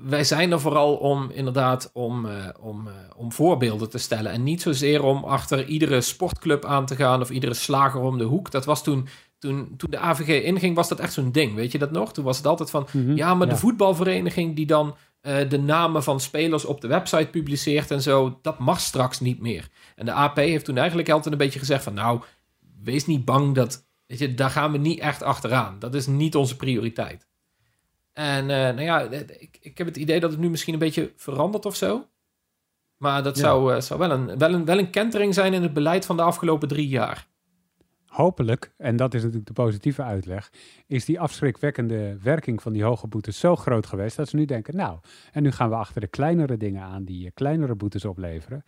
Wij 0.03 0.23
zijn 0.23 0.51
er 0.51 0.59
vooral 0.59 0.95
om 0.95 1.29
inderdaad 1.33 1.89
om, 1.93 2.25
eh, 2.25 2.47
om, 2.59 2.87
eh, 2.87 2.93
om 3.15 3.31
voorbeelden 3.31 3.89
te 3.89 3.97
stellen. 3.97 4.31
En 4.31 4.43
niet 4.43 4.61
zozeer 4.61 5.03
om 5.03 5.23
achter 5.23 5.65
iedere 5.65 6.01
sportclub 6.01 6.65
aan 6.65 6.85
te 6.85 6.95
gaan 6.95 7.21
of 7.21 7.29
iedere 7.29 7.53
slager 7.53 8.01
om 8.01 8.17
de 8.17 8.23
hoek. 8.23 8.51
Dat 8.51 8.65
was 8.65 8.83
toen, 8.83 9.07
toen, 9.39 9.73
toen 9.77 9.89
de 9.89 9.97
AVG 9.97 10.43
inging, 10.43 10.75
was 10.75 10.89
dat 10.89 10.99
echt 10.99 11.13
zo'n 11.13 11.31
ding. 11.31 11.55
Weet 11.55 11.71
je 11.71 11.77
dat 11.77 11.91
nog? 11.91 12.13
Toen 12.13 12.23
was 12.23 12.37
het 12.37 12.47
altijd 12.47 12.69
van... 12.69 12.87
Mhm. 12.91 13.15
Ja, 13.15 13.33
maar 13.33 13.49
de 13.49 13.57
voetbalvereniging 13.57 14.55
die 14.55 14.65
dan 14.65 14.95
eh, 15.21 15.49
de 15.49 15.59
namen 15.59 16.03
van 16.03 16.19
spelers 16.19 16.65
op 16.65 16.81
de 16.81 16.87
website 16.87 17.27
publiceert 17.27 17.91
en 17.91 18.01
zo, 18.01 18.39
dat 18.41 18.59
mag 18.59 18.79
straks 18.79 19.19
niet 19.19 19.39
meer. 19.39 19.67
En 19.95 20.05
de 20.05 20.11
AP 20.11 20.35
heeft 20.35 20.65
toen 20.65 20.77
eigenlijk 20.77 21.09
altijd 21.09 21.33
een 21.33 21.39
beetje 21.39 21.59
gezegd 21.59 21.83
van, 21.83 21.93
nou, 21.93 22.21
wees 22.83 23.05
niet 23.05 23.25
bang 23.25 23.55
dat, 23.55 23.87
weet 24.05 24.19
je, 24.19 24.33
daar 24.33 24.49
gaan 24.49 24.71
we 24.71 24.77
niet 24.77 24.99
echt 24.99 25.23
achteraan. 25.23 25.79
Dat 25.79 25.95
is 25.95 26.07
niet 26.07 26.35
onze 26.35 26.55
prioriteit. 26.55 27.27
En 28.13 28.49
eh, 28.49 28.57
nou 28.57 28.81
ja, 28.81 29.01
ik, 29.01 29.57
ik 29.61 29.77
heb 29.77 29.87
het 29.87 29.97
idee 29.97 30.19
dat 30.19 30.31
het 30.31 30.39
nu 30.39 30.49
misschien 30.49 30.73
een 30.73 30.79
beetje 30.79 31.11
verandert 31.15 31.65
of 31.65 31.75
zo. 31.75 32.05
Maar 32.97 33.23
dat 33.23 33.35
Ja. 33.35 33.41
zou, 33.41 33.73
eh, 33.73 33.81
zou 33.81 33.99
wel, 33.99 34.11
een, 34.11 34.37
wel, 34.37 34.53
een, 34.53 34.65
wel 34.65 34.77
een 34.77 34.89
kentering 34.89 35.33
zijn 35.33 35.53
in 35.53 35.61
het 35.61 35.73
beleid 35.73 36.05
van 36.05 36.15
de 36.15 36.21
afgelopen 36.21 36.67
drie 36.67 36.87
jaar. 36.87 37.29
Hopelijk, 38.05 38.73
en 38.77 38.95
dat 38.95 39.13
is 39.13 39.19
natuurlijk 39.21 39.47
de 39.47 39.53
positieve 39.61 40.03
uitleg, 40.03 40.51
is 40.87 41.05
die 41.05 41.19
afschrikwekkende 41.19 42.17
werking 42.21 42.61
van 42.61 42.73
die 42.73 42.83
hoge 42.83 43.07
boetes 43.07 43.39
zo 43.39 43.55
groot 43.55 43.85
geweest 43.85 44.15
dat 44.17 44.29
ze 44.29 44.35
nu 44.35 44.45
denken, 44.45 44.75
nou, 44.75 44.99
en 45.31 45.43
nu 45.43 45.51
gaan 45.51 45.69
we 45.69 45.75
achter 45.75 46.01
de 46.01 46.07
kleinere 46.07 46.57
dingen 46.57 46.81
aan 46.83 47.03
die 47.03 47.25
eh, 47.25 47.31
kleinere 47.33 47.75
boetes 47.75 48.05
opleveren. 48.05 48.63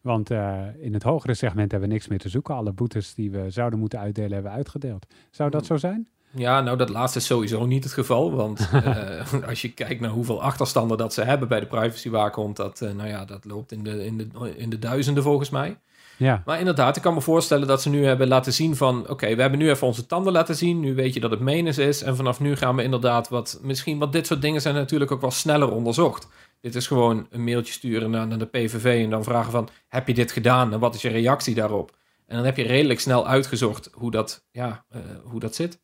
Want 0.00 0.30
in 0.78 0.92
het 0.92 1.02
hogere 1.02 1.34
segment 1.34 1.70
hebben 1.70 1.88
we 1.88 1.94
niks 1.94 2.08
meer 2.08 2.18
te 2.18 2.28
zoeken. 2.28 2.54
Alle 2.54 2.72
boetes 2.72 3.14
die 3.14 3.30
we 3.30 3.50
zouden 3.50 3.78
moeten 3.78 3.98
uitdelen 3.98 4.32
hebben 4.32 4.50
we 4.50 4.56
uitgedeeld. 4.56 5.06
Zou 5.30 5.50
dat 5.50 5.66
zo 5.66 5.76
zijn? 5.76 6.08
Ja, 6.36 6.60
nou 6.60 6.76
dat 6.76 6.88
laatste 6.88 7.18
is 7.18 7.26
sowieso 7.26 7.66
niet 7.66 7.84
het 7.84 7.92
geval. 7.92 8.34
Want 8.34 8.68
eh, 8.72 9.48
als 9.48 9.62
je 9.62 9.72
kijkt 9.72 10.00
naar 10.00 10.10
hoeveel 10.10 10.42
achterstanden 10.42 10.98
dat 10.98 11.14
ze 11.14 11.22
hebben 11.22 11.48
bij 11.48 11.60
de 11.60 11.66
privacywaakhond, 11.66 12.56
dat, 12.56 12.80
eh, 12.80 12.90
nou 12.92 13.08
ja, 13.08 13.24
dat 13.24 13.44
loopt 13.44 13.72
in 13.72 13.84
de, 13.84 14.04
in, 14.04 14.16
de, 14.16 14.56
in 14.56 14.70
de 14.70 14.78
duizenden 14.78 15.22
volgens 15.22 15.50
mij. 15.50 15.78
Ja, 16.16 16.42
Maar 16.44 16.58
inderdaad, 16.58 16.96
ik 16.96 17.02
kan 17.02 17.14
me 17.14 17.20
voorstellen 17.20 17.66
dat 17.66 17.82
ze 17.82 17.90
nu 17.90 18.04
hebben 18.04 18.28
laten 18.28 18.52
zien 18.52 18.76
van... 18.76 19.08
oké, 19.08 19.34
we 19.34 19.40
hebben 19.40 19.58
nu 19.58 19.70
even 19.70 19.86
onze 19.86 20.06
tanden 20.06 20.32
laten 20.32 20.56
zien. 20.56 20.80
Nu 20.80 20.94
weet 20.94 21.14
je 21.14 21.20
dat 21.20 21.30
het 21.30 21.40
menens 21.40 21.78
is. 21.78 22.02
En 22.02 22.16
vanaf 22.16 22.40
nu 22.40 22.56
gaan 22.56 22.76
we 22.76 22.82
inderdaad 22.82 23.28
wat... 23.28 23.58
misschien, 23.62 23.98
want 23.98 24.12
dit 24.12 24.26
soort 24.26 24.42
dingen 24.42 24.60
zijn 24.60 24.74
natuurlijk 24.74 25.10
ook 25.10 25.20
wel 25.20 25.30
sneller 25.30 25.70
onderzocht. 25.70 26.28
Dit 26.60 26.74
is 26.74 26.86
gewoon 26.86 27.26
een 27.30 27.44
mailtje 27.44 27.72
sturen 27.72 28.10
naar, 28.10 28.26
naar 28.26 28.38
de 28.38 28.46
PVV... 28.46 29.02
en 29.04 29.10
dan 29.10 29.24
vragen 29.24 29.52
van, 29.52 29.68
heb 29.88 30.06
je 30.06 30.14
dit 30.14 30.32
gedaan? 30.32 30.72
En 30.72 30.78
wat 30.78 30.94
is 30.94 31.02
je 31.02 31.08
reactie 31.08 31.54
daarop? 31.54 31.96
En 32.26 32.36
dan 32.36 32.44
heb 32.44 32.56
je 32.56 32.62
redelijk 32.62 33.00
snel 33.00 33.26
uitgezocht 33.26 33.90
hoe 33.92 34.10
dat, 34.10 34.44
ja, 34.50 34.84
eh, 34.88 35.00
hoe 35.24 35.40
dat 35.40 35.54
zit. 35.54 35.82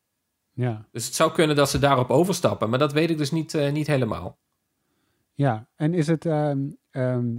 Ja, 0.53 0.87
Dus 0.91 1.05
het 1.05 1.15
zou 1.15 1.31
kunnen 1.31 1.55
dat 1.55 1.69
ze 1.69 1.79
daarop 1.79 2.09
overstappen. 2.09 2.69
Maar 2.69 2.79
dat 2.79 2.93
weet 2.93 3.09
ik 3.09 3.17
dus 3.17 3.31
niet, 3.31 3.53
eh, 3.53 3.71
niet 3.71 3.87
helemaal. 3.87 4.39
ja. 5.33 5.69
En 5.75 5.93
is 5.93 6.07
het, 6.07 6.25
ehm, 6.25 6.59
ehm, 6.91 7.35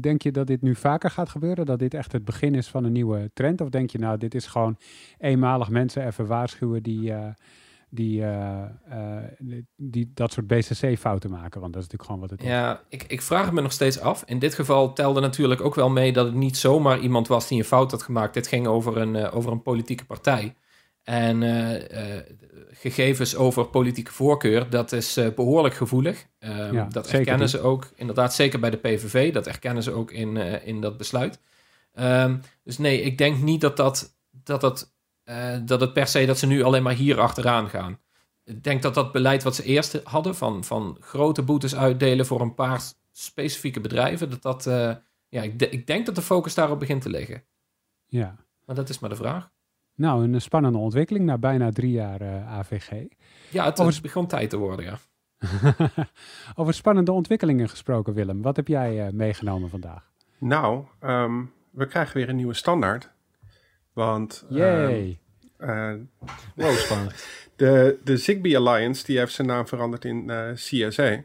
denk 0.00 0.22
je 0.22 0.30
dat 0.30 0.46
dit 0.46 0.62
nu 0.62 0.74
vaker 0.74 1.10
gaat 1.10 1.28
gebeuren? 1.28 1.66
Dat 1.66 1.78
dit 1.78 1.94
echt 1.94 2.12
het 2.12 2.24
begin 2.24 2.54
is 2.54 2.68
van 2.68 2.84
een 2.84 2.92
nieuwe 2.92 3.30
trend? 3.34 3.60
Of 3.60 3.68
denk 3.68 3.90
je 3.90 3.98
nou, 3.98 4.18
dit 4.18 4.34
is 4.34 4.46
gewoon 4.46 4.76
eenmalig 5.18 5.68
mensen 5.68 6.06
even 6.06 6.26
waarschuwen 6.26 6.82
die, 6.82 7.12
eh, 7.12 7.28
die, 7.90 8.22
eh, 8.22 8.62
eh, 8.88 9.24
die, 9.38 9.66
die 9.76 10.10
dat 10.14 10.32
soort 10.32 10.46
BCC-fouten 10.46 11.30
maken? 11.30 11.60
Want 11.60 11.72
dat 11.72 11.82
is 11.82 11.88
natuurlijk 11.88 12.04
gewoon 12.04 12.20
wat 12.20 12.30
het 12.30 12.40
is. 12.40 12.46
Ja, 12.46 12.82
ik, 12.88 13.02
ik 13.02 13.22
vraag 13.22 13.44
het 13.44 13.54
me 13.54 13.60
nog 13.60 13.72
steeds 13.72 14.00
af. 14.00 14.22
In 14.26 14.38
dit 14.38 14.54
geval 14.54 14.92
telde 14.92 15.20
natuurlijk 15.20 15.60
ook 15.60 15.74
wel 15.74 15.90
mee 15.90 16.12
dat 16.12 16.26
het 16.26 16.34
niet 16.34 16.56
zomaar 16.56 16.98
iemand 16.98 17.28
was 17.28 17.48
die 17.48 17.58
een 17.58 17.64
fout 17.64 17.90
had 17.90 18.02
gemaakt. 18.02 18.34
Dit 18.34 18.46
ging 18.46 18.66
over 18.66 18.96
een, 18.96 19.16
over 19.30 19.52
een 19.52 19.62
politieke 19.62 20.04
partij. 20.04 20.54
En 21.02 21.42
eh, 21.42 22.16
eh, 22.16 22.24
gegevens 22.70 23.36
over 23.36 23.64
politieke 23.66 24.12
voorkeur, 24.12 24.70
dat 24.70 24.92
is 24.92 25.16
eh, 25.16 25.28
behoorlijk 25.34 25.74
gevoelig. 25.74 26.26
Ehm, 26.38 26.74
Ja, 26.74 26.84
dat 26.84 27.06
erkennen 27.18 27.48
ze 27.48 27.60
ook, 27.60 27.90
inderdaad, 27.94 28.34
zeker 28.34 28.60
bij 28.60 28.70
de 28.70 28.76
PVV. 28.76 29.32
Dat 29.32 29.46
erkennen 29.46 29.82
ze 29.82 29.92
ook 29.92 30.10
in, 30.10 30.36
in 30.64 30.80
dat 30.80 30.96
besluit. 30.96 31.40
Ehm, 31.92 32.38
dus 32.64 32.78
nee, 32.78 33.00
ik 33.02 33.18
denk 33.18 33.38
niet 33.42 33.60
dat, 33.60 33.76
dat, 33.76 34.16
dat, 34.30 34.60
dat, 34.60 34.92
dat 35.64 35.80
het 35.80 35.92
per 35.92 36.06
se 36.06 36.26
dat 36.26 36.38
ze 36.38 36.46
nu 36.46 36.62
alleen 36.62 36.82
maar 36.82 36.94
hier 36.94 37.20
achteraan 37.20 37.68
gaan. 37.68 37.98
Ik 38.44 38.64
denk 38.64 38.82
dat 38.82 38.94
dat 38.94 39.12
beleid 39.12 39.42
wat 39.42 39.54
ze 39.54 39.62
eerst 39.64 40.00
hadden, 40.04 40.34
van, 40.34 40.64
van 40.64 40.96
grote 41.00 41.42
boetes 41.42 41.74
uitdelen 41.76 42.26
voor 42.26 42.40
een 42.40 42.54
paar 42.54 42.82
specifieke 43.12 43.80
bedrijven, 43.80 44.30
dat 44.30 44.42
dat, 44.42 44.64
ja, 45.28 45.42
ik, 45.42 45.58
de- 45.58 45.68
ik 45.68 45.86
denk 45.86 46.06
dat 46.06 46.14
de 46.14 46.22
focus 46.22 46.54
daarop 46.54 46.78
begint 46.78 47.02
te 47.02 47.08
liggen. 47.10 47.44
Ja. 48.06 48.36
Maar 48.64 48.76
dat 48.76 48.88
is 48.88 48.98
maar 48.98 49.10
de 49.10 49.16
vraag. 49.16 49.50
Nou, 49.94 50.24
een 50.24 50.40
spannende 50.40 50.78
ontwikkeling 50.78 51.24
na 51.24 51.38
bijna 51.38 51.70
drie 51.70 51.90
jaar 51.92 52.20
eh, 52.20 52.52
AVG. 52.58 52.90
Ja, 53.50 53.64
het, 53.64 53.80
Over- 53.80 53.92
het 53.92 54.02
begon 54.02 54.26
tijd 54.26 54.50
te 54.50 54.56
worden, 54.56 54.84
ja. 54.84 54.98
Over 56.54 56.74
spannende 56.74 57.12
ontwikkelingen 57.12 57.68
gesproken, 57.68 58.14
Willem. 58.14 58.42
Wat 58.42 58.56
heb 58.56 58.68
jij 58.68 59.06
eh, 59.06 59.12
meegenomen 59.12 59.68
vandaag? 59.70 60.10
Nou, 60.38 60.84
ehm, 61.00 61.44
we 61.70 61.86
krijgen 61.86 62.16
weer 62.16 62.28
een 62.28 62.36
nieuwe 62.36 62.54
standaard. 62.54 63.10
Want 63.92 64.44
Yay! 64.48 65.18
eh, 65.56 65.92
Wow, 66.54 66.72
spannend. 66.74 67.26
de, 67.56 67.98
de 68.04 68.16
Zigbee 68.16 68.58
Alliance 68.58 69.04
die 69.04 69.18
heeft 69.18 69.32
zijn 69.32 69.46
naam 69.46 69.66
veranderd 69.66 70.04
in 70.04 70.30
eh, 70.30 70.52
CSA. 70.52 71.22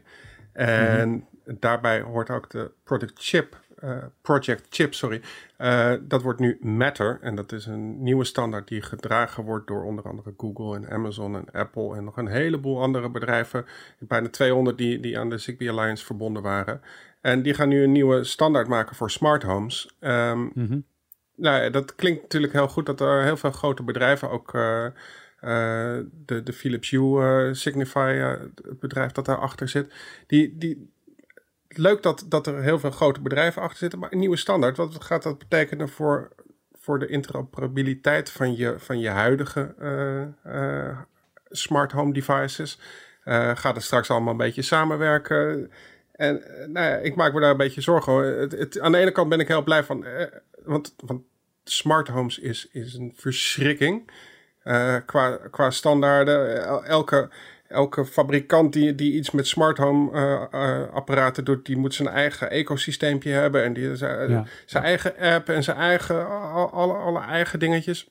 En 0.52 1.26
daarbij 1.44 2.00
hoort 2.00 2.30
ook 2.30 2.50
de 2.50 2.70
Project 2.84 3.12
Chip, 3.22 3.60
eh, 3.80 4.04
Project 4.22 4.66
Chip, 4.70 4.94
sorry. 4.94 5.20
Eh, 5.56 5.92
dat 6.00 6.22
wordt 6.22 6.40
nu 6.40 6.58
Matter. 6.60 7.18
En 7.20 7.34
dat 7.34 7.52
is 7.52 7.66
een 7.66 8.02
nieuwe 8.02 8.24
standaard 8.24 8.68
die 8.68 8.82
gedragen 8.82 9.44
wordt 9.44 9.66
door 9.66 9.84
onder 9.84 10.04
andere 10.04 10.34
Google 10.36 10.76
en 10.76 10.90
Amazon 10.90 11.36
en 11.36 11.50
Apple 11.52 11.96
en 11.96 12.04
nog 12.04 12.16
een 12.16 12.26
heleboel 12.28 12.82
andere 12.82 13.10
bedrijven. 13.10 13.66
Bijna 13.98 14.28
200 14.28 14.78
die, 14.78 15.00
die 15.00 15.18
aan 15.18 15.30
de 15.30 15.38
Zigbee 15.38 15.70
Alliance 15.70 16.04
verbonden 16.04 16.42
waren. 16.42 16.80
En 17.20 17.42
die 17.42 17.54
gaan 17.54 17.68
nu 17.68 17.82
een 17.82 17.92
nieuwe 17.92 18.24
standaard 18.24 18.68
maken 18.68 18.96
voor 18.96 19.10
smart 19.10 19.42
homes. 19.42 19.96
Ehm, 20.00 20.40
Mhm. 20.54 20.78
nou, 21.34 21.62
ja, 21.62 21.70
dat 21.70 21.94
klinkt 21.94 22.22
natuurlijk 22.22 22.52
heel 22.52 22.68
goed 22.68 22.86
dat 22.86 23.00
er 23.00 23.22
heel 23.22 23.36
veel 23.36 23.50
grote 23.52 23.82
bedrijven 23.82 24.30
ook. 24.30 24.54
eh, 24.54 25.98
de, 26.24 26.42
de 26.42 26.52
Philips 26.52 26.90
Hue 26.90 27.54
Signify, 27.54 28.12
het 28.12 28.80
bedrijf 28.80 29.12
dat 29.12 29.24
daarachter 29.24 29.68
zit. 29.68 29.92
Die, 30.26 30.58
die, 30.58 30.90
leuk 31.68 32.02
dat, 32.02 32.24
dat 32.28 32.46
er 32.46 32.62
heel 32.62 32.78
veel 32.78 32.90
grote 32.90 33.20
bedrijven 33.20 33.62
achter 33.62 33.78
zitten, 33.78 33.98
maar 33.98 34.12
een 34.12 34.18
nieuwe 34.18 34.36
standaard. 34.36 34.76
Wat 34.76 35.04
gaat 35.04 35.22
dat 35.22 35.38
betekenen 35.38 35.88
voor, 35.88 36.28
voor 36.72 36.98
de 36.98 37.06
interoperabiliteit 37.06 38.30
van 38.30 38.56
je, 38.56 38.74
van 38.78 38.98
je 38.98 39.08
huidige 39.08 39.74
eh, 39.78 40.22
eh, 40.88 40.98
smart 41.48 41.92
home 41.92 42.12
devices? 42.12 42.78
Eh, 43.24 43.56
gaat 43.56 43.74
het 43.74 43.84
straks 43.84 44.10
allemaal 44.10 44.30
een 44.30 44.36
beetje 44.36 44.62
samenwerken? 44.62 45.70
En 46.12 46.42
nou 46.66 46.86
ja, 46.86 46.96
ik 46.96 47.14
maak 47.16 47.32
me 47.32 47.40
daar 47.40 47.50
een 47.50 47.56
beetje 47.56 47.80
zorgen. 47.80 48.38
Het, 48.38 48.52
het, 48.52 48.80
aan 48.80 48.92
de 48.92 48.98
ene 48.98 49.12
kant 49.12 49.28
ben 49.28 49.40
ik 49.40 49.48
heel 49.48 49.62
blij 49.62 49.84
van, 49.84 50.04
want, 50.64 50.94
want 50.96 51.22
smart 51.64 52.08
homes 52.08 52.38
is, 52.38 52.68
is 52.72 52.94
een 52.94 53.12
verschrikking. 53.16 54.10
qua, 55.06 55.38
qua 55.50 55.70
standaarden. 55.70 56.64
El- 56.64 56.84
Elke, 56.84 57.28
elke 57.68 58.04
fabrikant 58.04 58.72
die, 58.72 58.94
die 58.94 59.12
iets 59.12 59.30
met 59.30 59.46
smart 59.46 59.78
home 59.78 60.12
eh, 60.12 60.42
eh, 60.50 60.88
apparaten 60.92 61.44
doet, 61.44 61.66
die 61.66 61.76
moet 61.76 61.94
zijn 61.94 62.08
eigen 62.08 62.50
ecosysteempje 62.50 63.30
hebben. 63.30 63.64
En 63.64 63.72
die, 63.72 63.96
zijn, 63.96 64.30
Ja. 64.30 64.44
zijn 64.66 64.84
eigen 64.84 65.16
app 65.16 65.48
en 65.48 65.62
zijn 65.62 65.76
eigen, 65.76 66.28
al- 66.28 66.70
alle, 66.72 66.92
alle 66.92 67.20
eigen 67.20 67.58
dingetjes. 67.58 68.08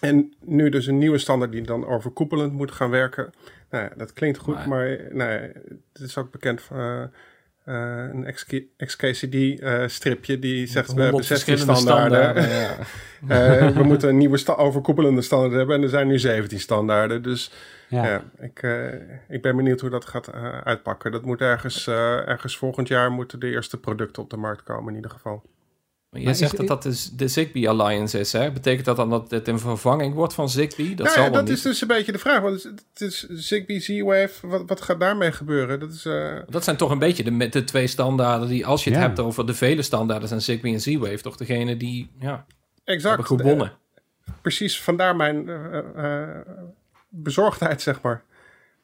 En 0.00 0.32
nu 0.44 0.68
dus 0.68 0.86
een 0.86 0.98
nieuwe 0.98 1.18
standaard 1.18 1.52
die 1.52 1.62
dan 1.62 1.86
overkoepelend 1.86 2.52
moet 2.52 2.72
gaan 2.72 2.90
werken. 2.90 3.30
Nou 3.70 3.84
ja, 3.84 3.90
dat 3.96 4.12
klinkt 4.12 4.38
goed, 4.38 4.54
Maar- 4.54 4.68
maar, 4.68 4.98
nou 5.10 5.30
het 5.92 6.02
is 6.02 6.16
ook 6.16 6.30
bekend 6.30 6.62
van 6.62 6.76
eh, 6.78 7.02
eh, 7.64 8.08
een 8.12 8.24
XKCD-stripje 8.86 10.38
die 10.38 10.66
zegt 10.66 10.92
we 10.92 11.00
hebben 11.02 11.20
100 11.20 11.26
16 11.26 11.56
verschillende 11.56 11.80
standaarden. 11.80 12.42
standaarden, 12.42 12.86
ja. 13.28 13.58
Eh, 13.66 13.76
we 13.76 13.82
moeten 13.82 14.08
een 14.08 14.16
nieuwe 14.16 14.36
sta- 14.36 14.54
overkoepelende 14.54 15.22
standaard 15.22 15.52
hebben 15.54 15.76
en 15.76 15.82
er 15.82 15.88
zijn 15.88 16.06
nu 16.06 16.18
17 16.18 16.60
standaarden. 16.60 17.22
Dus 17.22 17.52
Ja. 17.90 18.06
ja, 18.06 18.22
ik, 18.38 18.62
eh, 18.62 18.86
ik 19.28 19.42
ben 19.42 19.56
benieuwd 19.56 19.80
hoe 19.80 19.90
dat 19.90 20.04
gaat 20.06 20.28
eh, 20.28 20.58
uitpakken. 20.58 21.12
Dat 21.12 21.24
moet 21.24 21.40
ergens, 21.40 21.86
eh, 21.86 22.28
ergens 22.28 22.56
volgend 22.56 22.88
jaar 22.88 23.10
moeten 23.10 23.40
de 23.40 23.50
eerste 23.50 23.80
producten 23.80 24.22
op 24.22 24.30
de 24.30 24.36
markt 24.36 24.62
komen 24.62 24.88
in 24.88 24.94
ieder 24.96 25.10
geval. 25.10 25.42
Maar 26.10 26.20
je 26.20 26.26
Maar 26.26 26.34
zegt 26.34 26.52
is- 26.52 26.58
dat 26.58 26.68
dat 26.68 26.82
dus 26.82 27.10
de 27.10 27.28
Zigbee 27.28 27.68
Alliance 27.68 28.18
is, 28.18 28.32
hè? 28.32 28.52
Betekent 28.52 28.84
dat 28.84 28.96
dan 28.96 29.10
dat 29.10 29.30
het 29.30 29.48
een 29.48 29.58
vervanging 29.58 30.14
wordt 30.14 30.34
van 30.34 30.48
Zigbee? 30.48 30.88
Dat 30.94 30.98
nou 31.06 31.10
zal 31.18 31.24
ja, 31.24 31.30
dat 31.30 31.44
niet. 31.44 31.52
is 31.52 31.62
dus 31.62 31.80
een 31.80 31.88
beetje 31.88 32.12
de 32.12 32.18
vraag. 32.18 32.40
Want 32.40 32.62
het 32.62 33.00
is 33.00 33.28
Zigbee, 33.28 33.80
Z-Wave, 33.80 34.46
wat, 34.46 34.62
wat 34.66 34.80
gaat 34.80 35.00
daarmee 35.00 35.32
gebeuren? 35.32 35.80
Dat 35.80 35.92
is, 35.92 36.04
eh, 36.04 36.36
Dat 36.48 36.64
zijn 36.64 36.76
toch 36.76 36.90
een 36.90 36.98
beetje 36.98 37.24
de, 37.38 37.48
de 37.48 37.64
twee 37.64 37.86
standaarden 37.86 38.48
die, 38.48 38.66
als 38.66 38.84
je 38.84 38.90
het 38.90 38.98
Ja. 38.98 39.06
hebt 39.06 39.18
over 39.18 39.46
de 39.46 39.54
vele 39.54 39.82
standaarden, 39.82 40.28
zijn 40.28 40.42
Zigbee 40.42 40.72
en 40.72 40.80
Z-Wave 40.80 41.20
toch 41.20 41.36
degene 41.36 41.76
die 41.76 42.10
ja, 42.20 42.46
exact. 42.84 43.16
hebben 43.16 43.38
gewonnen. 43.38 43.72
Precies, 44.42 44.82
vandaar 44.82 45.16
mijn 45.16 45.48
eh, 45.48 45.78
eh, 45.78 46.36
bezorgdheid, 47.10 47.82
zeg 47.82 48.02
maar. 48.02 48.24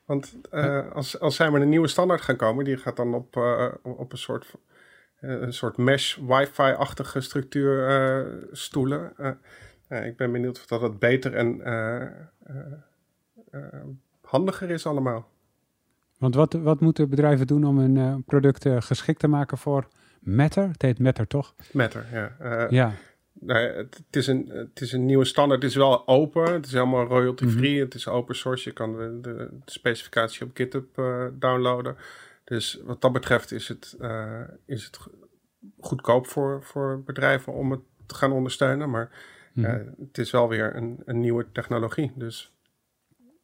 Want 0.05 0.37
eh, 0.51 0.93
als, 0.93 1.21
als 1.21 1.37
zij 1.37 1.51
met 1.51 1.63
een 1.63 1.69
nieuwe 1.69 1.89
standaard 1.89 2.21
gaan 2.21 2.37
komen, 2.37 2.65
die 2.65 2.77
gaat 2.77 2.97
dan 2.97 3.15
op, 3.15 3.37
eh, 3.37 3.73
op 3.83 4.13
een 4.13 4.19
soort, 4.19 4.55
eh, 5.21 5.41
een 5.41 5.53
soort 5.53 5.77
mesh 5.77 6.17
wifi-achtige 6.17 7.21
structuur 7.21 8.49
stoelen. 8.53 9.13
Ik 9.89 10.17
ben 10.17 10.33
benieuwd 10.33 10.59
of 10.59 10.67
dat 10.67 10.81
het 10.81 10.99
beter 10.99 11.35
en 11.35 11.61
handiger 14.21 14.71
is 14.71 14.87
allemaal. 14.87 15.29
Want 16.19 16.35
wat, 16.35 16.53
wat 16.53 16.81
moeten 16.81 17.09
bedrijven 17.09 17.47
doen 17.47 17.65
om 17.65 17.79
hun 17.79 17.97
eh, 17.97 18.15
product 18.27 18.69
geschikt 18.79 19.21
te 19.21 19.29
maken 19.29 19.59
voor 19.59 19.89
Matter? 20.21 20.69
Het 20.69 20.83
heet 20.83 20.99
Matter, 20.99 21.27
toch? 21.27 21.55
Matter, 21.73 22.07
ja. 22.13 22.67
Ja. 22.71 22.93
Ja, 23.41 23.55
het, 23.57 23.97
het 24.07 24.17
is 24.17 24.27
een, 24.27 24.49
het 24.49 24.81
is 24.81 24.93
een 24.93 25.05
nieuwe 25.05 25.25
standaard. 25.25 25.63
Het 25.63 25.71
is 25.71 25.77
wel 25.77 26.09
open. 26.09 26.53
Het 26.53 26.67
is 26.67 26.73
helemaal 26.73 27.07
royalty-free. 27.07 27.81
Het 27.81 27.95
is 27.95 28.09
open 28.09 28.37
source. 28.37 28.69
Je 28.69 28.75
kan 28.75 28.93
de, 28.93 29.19
de, 29.21 29.35
de 29.65 29.71
specificatie 29.71 30.45
op 30.47 30.51
GitHub 30.55 30.99
eh, 30.99 31.27
downloaden. 31.33 31.97
Dus 32.45 32.81
wat 32.85 33.01
dat 33.01 33.13
betreft 33.13 33.53
is 33.53 33.69
het, 33.69 33.97
eh, 34.01 34.41
is 34.67 34.85
het 34.85 34.97
go- 34.97 35.11
goedkoop 35.81 36.27
voor, 36.27 36.63
voor 36.63 37.03
bedrijven 37.03 37.53
om 37.53 37.71
het 37.71 37.81
te 38.07 38.15
gaan 38.15 38.33
ondersteunen. 38.33 38.91
Maar 38.91 39.11
Mhm. 39.53 39.67
eh, 39.67 39.87
het 40.07 40.19
is 40.19 40.31
wel 40.31 40.49
weer 40.49 40.77
een, 40.77 41.03
een 41.05 41.21
nieuwe 41.21 41.47
technologie. 41.53 42.13
Dus 42.15 42.53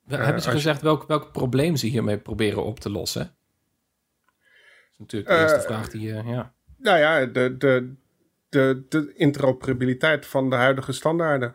Hebben 0.07 0.27
ze 0.29 0.33
als 0.35 0.45
je- 0.45 0.51
gezegd 0.51 0.83
welk, 0.83 1.07
welk 1.07 1.33
probleem 1.33 1.77
ze 1.77 1.87
hiermee 1.87 2.19
proberen 2.19 2.65
op 2.65 2.81
te 2.81 2.91
lossen? 2.91 3.23
Dat 3.23 4.91
is 4.93 4.99
natuurlijk 4.99 5.31
de 5.33 5.39
eerste 5.39 5.61
vraag 5.61 5.89
die... 5.89 6.13
ja. 6.15 6.53
nou 6.77 6.99
ja, 6.99 7.27
de, 7.27 7.57
de, 7.57 7.95
de, 8.53 8.83
de 8.89 9.13
interoperabiliteit 9.15 10.27
van 10.27 10.51
de 10.51 10.57
huidige 10.57 10.93
standaarden. 10.93 11.55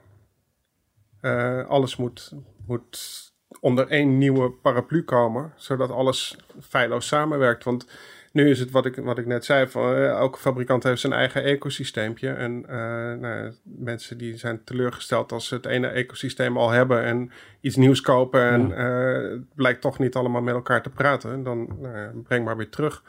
Eh, 1.21 1.67
alles 1.67 1.95
moet, 1.95 2.33
moet 2.67 3.25
onder 3.59 3.87
één 3.87 4.17
nieuwe 4.17 4.51
paraplu 4.51 5.03
komen, 5.03 5.53
zodat 5.55 5.91
alles 5.91 6.37
feilloos 6.61 7.07
samenwerkt. 7.07 7.63
Want 7.63 7.87
nu 8.31 8.49
is 8.49 8.59
het 8.59 8.71
wat 8.71 8.85
ik, 8.85 8.95
wat 8.95 9.17
ik 9.17 9.25
net 9.25 9.45
zei, 9.45 9.67
van, 9.67 9.93
eh, 9.93 10.07
elke 10.07 10.39
fabrikant 10.39 10.83
heeft 10.83 11.01
zijn 11.01 11.13
eigen 11.13 11.43
ecosysteempje. 11.43 12.29
En 12.29 12.65
eh, 12.67 12.77
nou, 13.19 13.53
mensen 13.63 14.17
die 14.17 14.37
zijn 14.37 14.63
teleurgesteld 14.63 15.31
als 15.31 15.47
ze 15.47 15.55
het 15.55 15.65
ene 15.65 15.87
ecosysteem 15.87 16.57
al 16.57 16.69
hebben 16.69 17.03
en 17.03 17.31
iets 17.61 17.75
nieuws 17.75 18.01
kopen 18.01 18.41
en 18.41 18.69
het 18.71 19.55
blijkt 19.55 19.81
toch 19.81 19.99
niet 19.99 20.15
allemaal 20.15 20.41
met 20.41 20.53
elkaar 20.53 20.81
te 20.81 20.89
praten. 20.89 21.43
Dan 21.43 21.79
breng 22.23 22.45
maar 22.45 22.57
weer 22.57 22.69
terug. 22.69 23.03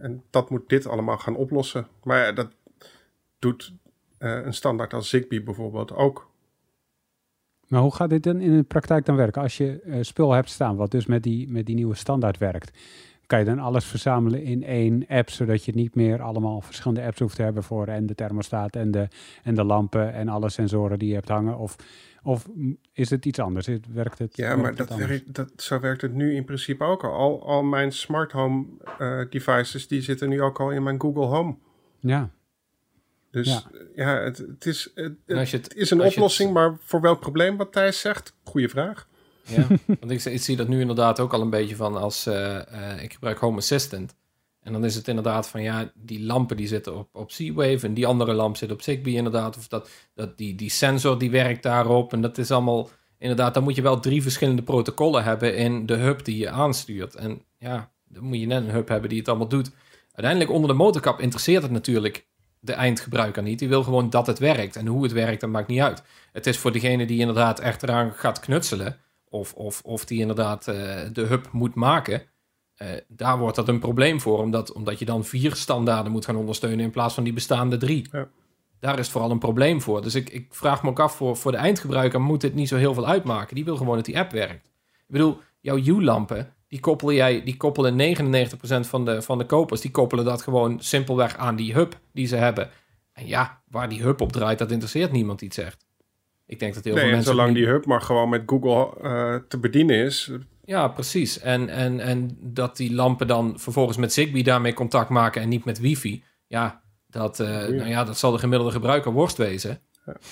En 0.00 0.22
dat 0.30 0.50
moet 0.50 0.68
dit 0.68 0.86
allemaal 0.86 1.18
gaan 1.18 1.36
oplossen. 1.36 1.86
Maar 2.02 2.34
dat 2.34 2.48
doet 3.38 3.72
eh, 4.18 4.44
een 4.44 4.54
standaard 4.54 4.92
als 4.92 5.08
Zigbee 5.08 5.42
bijvoorbeeld 5.42 5.92
ook. 5.92 6.32
Maar 7.68 7.80
hoe 7.80 7.94
gaat 7.94 8.10
dit 8.10 8.22
dan 8.22 8.40
in 8.40 8.56
de 8.56 8.62
praktijk 8.62 9.04
dan 9.04 9.16
werken? 9.16 9.42
Als 9.42 9.56
je 9.56 9.80
eh, 9.80 9.98
spul 10.00 10.32
hebt 10.32 10.50
staan, 10.50 10.76
wat 10.76 10.90
dus 10.90 11.06
met 11.06 11.22
die, 11.22 11.48
met 11.48 11.66
die 11.66 11.74
nieuwe 11.74 11.94
standaard 11.94 12.38
werkt, 12.38 12.78
kan 13.26 13.38
je 13.38 13.44
dan 13.44 13.58
alles 13.58 13.84
verzamelen 13.84 14.42
in 14.42 14.64
één 14.64 15.06
app, 15.08 15.30
zodat 15.30 15.64
je 15.64 15.74
niet 15.74 15.94
meer 15.94 16.22
allemaal 16.22 16.60
verschillende 16.60 17.02
apps 17.02 17.18
hoeft 17.18 17.36
te 17.36 17.42
hebben 17.42 17.62
voor 17.62 17.86
en 17.86 18.06
de 18.06 18.14
thermostaat 18.14 18.76
en 18.76 18.90
de, 18.90 19.08
en 19.42 19.54
de 19.54 19.64
lampen 19.64 20.12
en 20.12 20.28
alle 20.28 20.50
sensoren 20.50 20.98
die 20.98 21.08
je 21.08 21.14
hebt 21.14 21.28
hangen? 21.28 21.58
Of, 21.58 21.76
of 22.24 22.48
is 22.92 23.10
het 23.10 23.24
iets 23.26 23.38
anders? 23.38 23.66
Het- 23.66 23.92
Werkt 23.92 24.18
het? 24.18 24.36
Ja, 24.36 24.44
werkt 24.46 24.60
maar 24.62 24.70
het 24.70 24.88
dat 24.88 24.98
werkt, 24.98 25.34
dat, 25.34 25.50
zo 25.56 25.80
werkt 25.80 26.02
het 26.02 26.14
nu 26.14 26.34
in 26.34 26.44
principe 26.44 26.84
ook 26.84 27.04
al. 27.04 27.12
Al, 27.12 27.46
al 27.46 27.62
mijn 27.62 27.92
smart 27.92 28.32
home 28.32 28.64
eh, 28.98 29.20
devices, 29.30 29.88
die 29.88 30.00
zitten 30.02 30.28
nu 30.28 30.42
ook 30.42 30.60
al 30.60 30.70
in 30.70 30.82
mijn 30.82 31.00
Google 31.00 31.24
Home. 31.26 31.56
Ja, 32.00 32.30
Dus 33.30 33.46
Ja. 33.48 33.62
ja, 33.94 34.20
het, 34.22 34.38
het, 34.38 34.66
is, 34.66 34.92
het, 34.94 35.74
is 35.74 35.90
een 35.90 36.00
oplossing, 36.02 36.52
maar 36.52 36.76
voor 36.80 37.00
welk 37.00 37.20
probleem 37.20 37.56
wat 37.56 37.72
Thijs 37.72 38.00
zegt? 38.00 38.34
Goeie 38.44 38.68
vraag. 38.68 39.08
Ja, 39.46 39.66
want 39.86 40.10
ik, 40.10 40.24
ik 40.24 40.40
zie 40.40 40.56
dat 40.56 40.68
nu 40.68 40.80
inderdaad 40.80 41.20
ook 41.20 41.32
al 41.32 41.40
een 41.40 41.50
beetje 41.50 41.76
van 41.76 41.96
als 41.96 42.26
eh, 42.26 42.92
eh, 42.92 43.02
ik 43.02 43.12
gebruik 43.12 43.38
Home 43.38 43.56
Assistant. 43.56 44.14
En 44.64 44.72
dan 44.72 44.84
is 44.84 44.94
het 44.94 45.08
inderdaad 45.08 45.48
van 45.48 45.62
ja, 45.62 45.92
die 45.94 46.22
lampen 46.22 46.56
die 46.56 46.66
zitten 46.66 46.96
op, 46.96 47.08
op 47.12 47.30
Z-Wave 47.30 47.86
en 47.86 47.94
die 47.94 48.06
andere 48.06 48.32
lamp 48.32 48.56
zit 48.56 48.70
op 48.70 48.82
Zigbee 48.82 49.14
inderdaad. 49.14 49.56
Of 49.56 49.68
dat, 49.68 49.90
dat 50.14 50.38
die, 50.38 50.54
die 50.54 50.70
sensor 50.70 51.18
die 51.18 51.30
werkt 51.30 51.62
daarop. 51.62 52.12
En 52.12 52.20
dat 52.20 52.38
is 52.38 52.50
allemaal 52.50 52.88
inderdaad, 53.18 53.54
dan 53.54 53.62
moet 53.62 53.74
je 53.74 53.82
wel 53.82 54.00
drie 54.00 54.22
verschillende 54.22 54.62
protocollen 54.62 55.24
hebben 55.24 55.56
in 55.56 55.86
de 55.86 55.94
hub 55.94 56.24
die 56.24 56.36
je 56.36 56.50
aanstuurt. 56.50 57.14
En 57.14 57.42
ja, 57.58 57.90
dan 58.08 58.24
moet 58.24 58.40
je 58.40 58.46
net 58.46 58.64
een 58.64 58.70
hub 58.70 58.88
hebben 58.88 59.08
die 59.08 59.18
het 59.18 59.28
allemaal 59.28 59.48
doet. 59.48 59.70
Uiteindelijk 60.12 60.54
onder 60.54 60.70
de 60.70 60.76
motorkap 60.76 61.20
interesseert 61.20 61.62
het 61.62 61.72
natuurlijk 61.72 62.26
de 62.60 62.72
eindgebruiker 62.72 63.42
niet. 63.42 63.58
Die 63.58 63.68
wil 63.68 63.82
gewoon 63.82 64.10
dat 64.10 64.26
het 64.26 64.38
werkt. 64.38 64.76
En 64.76 64.86
hoe 64.86 65.02
het 65.02 65.12
werkt, 65.12 65.40
dat 65.40 65.50
maakt 65.50 65.68
niet 65.68 65.80
uit. 65.80 66.02
Het 66.32 66.46
is 66.46 66.58
voor 66.58 66.72
degene 66.72 67.06
die 67.06 67.20
inderdaad 67.20 67.60
echt 67.60 67.82
eraan 67.82 68.12
gaat 68.12 68.40
knutselen 68.40 68.96
of, 69.28 69.52
of, 69.54 69.80
of 69.82 70.04
die 70.04 70.20
inderdaad 70.20 70.68
eh, 70.68 71.00
de 71.12 71.22
hub 71.22 71.48
moet 71.52 71.74
maken, 71.74 72.22
eh, 72.84 73.00
daar 73.08 73.38
wordt 73.38 73.56
dat 73.56 73.68
een 73.68 73.78
probleem 73.78 74.20
voor, 74.20 74.38
omdat, 74.38 74.72
omdat 74.72 74.98
je 74.98 75.04
dan 75.04 75.24
vier 75.24 75.54
standaarden 75.54 76.12
moet 76.12 76.24
gaan 76.24 76.36
ondersteunen 76.36 76.84
in 76.84 76.90
plaats 76.90 77.14
van 77.14 77.24
die 77.24 77.32
bestaande 77.32 77.76
drie. 77.76 78.08
Ja. 78.12 78.28
Daar 78.80 78.92
is 78.92 79.00
het 79.00 79.10
vooral 79.10 79.30
een 79.30 79.38
probleem 79.38 79.80
voor. 79.80 80.02
Dus 80.02 80.14
ik, 80.14 80.30
ik 80.30 80.46
vraag 80.50 80.82
me 80.82 80.88
ook 80.88 81.00
af, 81.00 81.16
voor, 81.16 81.36
voor 81.36 81.52
de 81.52 81.58
eindgebruiker 81.58 82.20
moet 82.20 82.40
dit 82.40 82.54
niet 82.54 82.68
zo 82.68 82.76
heel 82.76 82.94
veel 82.94 83.06
uitmaken. 83.06 83.54
Die 83.54 83.64
wil 83.64 83.76
gewoon 83.76 83.96
dat 83.96 84.04
die 84.04 84.18
app 84.18 84.30
werkt. 84.30 84.64
Ik 84.92 85.06
bedoel, 85.06 85.40
jouw 85.60 85.76
U-lampen, 85.76 86.54
die 86.68 86.80
koppel 86.80 87.12
jij, 87.12 87.42
die 87.44 87.56
koppelen 87.56 88.16
99% 88.16 88.56
van 88.80 89.04
de, 89.04 89.22
van 89.22 89.38
de 89.38 89.46
kopers, 89.46 89.80
die 89.80 89.90
koppelen 89.90 90.24
dat 90.24 90.42
gewoon 90.42 90.80
simpelweg 90.80 91.36
aan 91.36 91.56
die 91.56 91.74
hub 91.74 91.98
die 92.12 92.26
ze 92.26 92.36
hebben. 92.36 92.70
En 93.12 93.26
ja, 93.26 93.62
waar 93.70 93.88
die 93.88 94.02
hub 94.02 94.20
op 94.20 94.32
draait, 94.32 94.58
dat 94.58 94.70
interesseert 94.70 95.12
niemand 95.12 95.38
die 95.38 95.48
het 95.48 95.56
zegt. 95.56 95.86
Ik 96.46 96.58
denk 96.58 96.74
dat 96.74 96.84
heel 96.84 96.92
Nee, 96.92 97.02
veel 97.02 97.10
en 97.10 97.16
mensen... 97.16 97.34
zolang 97.34 97.54
die 97.54 97.66
hub 97.66 97.86
maar 97.86 98.00
gewoon 98.00 98.28
met 98.28 98.42
Google 98.46 99.00
eh, 99.02 99.34
te 99.48 99.58
bedienen 99.58 99.96
is. 99.96 100.30
Ja, 100.64 100.88
precies. 100.88 101.40
En, 101.40 101.68
en, 101.68 102.00
en 102.00 102.36
dat 102.40 102.76
die 102.76 102.94
lampen 102.94 103.26
dan 103.26 103.58
vervolgens 103.58 103.96
met 103.96 104.12
Zigbee 104.12 104.42
daarmee 104.42 104.72
contact 104.72 105.08
maken 105.08 105.42
en 105.42 105.48
niet 105.48 105.64
met 105.64 105.78
wifi. 105.78 106.22
Ja, 106.46 106.82
dat, 107.06 107.40
eh, 107.40 107.46
nou 107.48 107.86
ja, 107.88 108.04
dat 108.04 108.18
zal 108.18 108.32
de 108.32 108.38
gemiddelde 108.38 108.72
gebruiker 108.72 109.12
worst 109.12 109.36
wezen. 109.36 109.80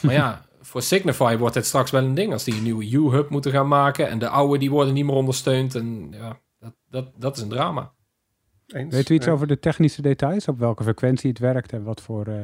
Maar 0.03 0.12
ja, 0.15 0.45
voor 0.61 0.83
Signify 0.83 1.37
wordt 1.37 1.55
het 1.55 1.67
straks 1.67 1.91
wel 1.91 2.05
een 2.05 2.15
ding 2.15 2.33
als 2.33 2.45
die 2.45 2.55
een 2.55 2.62
nieuwe 2.62 2.91
U-hub 2.91 3.29
moeten 3.31 3.51
gaan 3.53 3.69
maken. 3.69 4.09
En 4.09 4.19
de 4.19 4.29
oude 4.29 4.59
die 4.59 4.71
worden 4.71 4.95
niet 4.95 5.05
meer 5.05 5.15
ondersteund. 5.15 5.75
En 5.75 6.09
ja, 6.11 6.39
dat, 6.61 6.73
dat, 6.91 7.11
dat 7.17 7.37
is 7.37 7.43
een 7.43 7.49
drama. 7.49 7.93
Eens. 8.67 8.95
Weet 8.95 9.09
u 9.09 9.15
iets 9.15 9.27
Ja. 9.27 9.33
over 9.33 9.47
de 9.47 9.59
technische 9.59 10.03
details? 10.03 10.49
Op 10.49 10.59
welke 10.59 10.83
frequentie 10.83 11.29
het 11.31 11.39
werkt 11.39 11.73
en 11.73 11.83
wat 11.83 12.01
voor... 12.01 12.27
eh, 12.27 12.35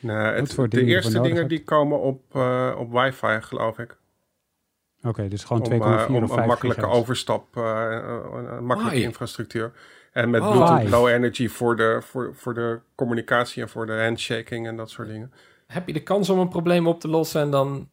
Nou, 0.00 0.26
het- 0.26 0.40
Wat 0.40 0.54
voor 0.54 0.68
de 0.68 0.84
eerste 0.84 1.20
dingen 1.20 1.36
hebt? 1.36 1.48
die 1.48 1.64
komen 1.64 2.00
op, 2.00 2.34
eh, 2.34 2.74
op 2.78 2.92
wifi, 2.92 3.40
geloof 3.40 3.78
ik. 3.78 3.97
Oké, 5.02 5.28
dus 5.28 5.44
gewoon 5.44 5.62
om, 5.62 5.70
2,4 5.70 5.74
eh, 5.74 6.22
of 6.22 6.28
5 6.28 6.40
een 6.40 6.46
makkelijke 6.46 6.86
overstap, 6.86 7.56
eh, 7.56 7.62
een 8.56 8.64
makkelijke 8.64 8.96
Why? 8.98 9.04
infrastructuur. 9.06 9.72
En 10.12 10.30
met 10.30 10.40
Oh. 10.42 10.50
Bluetooth? 10.52 10.88
Low 10.90 11.08
Energy 11.08 11.48
voor 11.48 11.76
de, 11.76 11.98
voor, 12.02 12.30
voor 12.34 12.54
de 12.54 12.78
communicatie 12.94 13.62
en 13.62 13.68
voor 13.68 13.86
de 13.86 13.92
handshaking 14.02 14.66
en 14.66 14.76
dat 14.76 14.90
soort 14.90 15.08
dingen. 15.08 15.32
Heb 15.66 15.86
je 15.86 15.92
de 15.92 16.02
kans 16.02 16.28
om 16.30 16.38
een 16.38 16.48
probleem 16.48 16.86
op 16.86 17.00
te 17.00 17.08
lossen 17.08 17.40
en 17.40 17.50
dan 17.50 17.88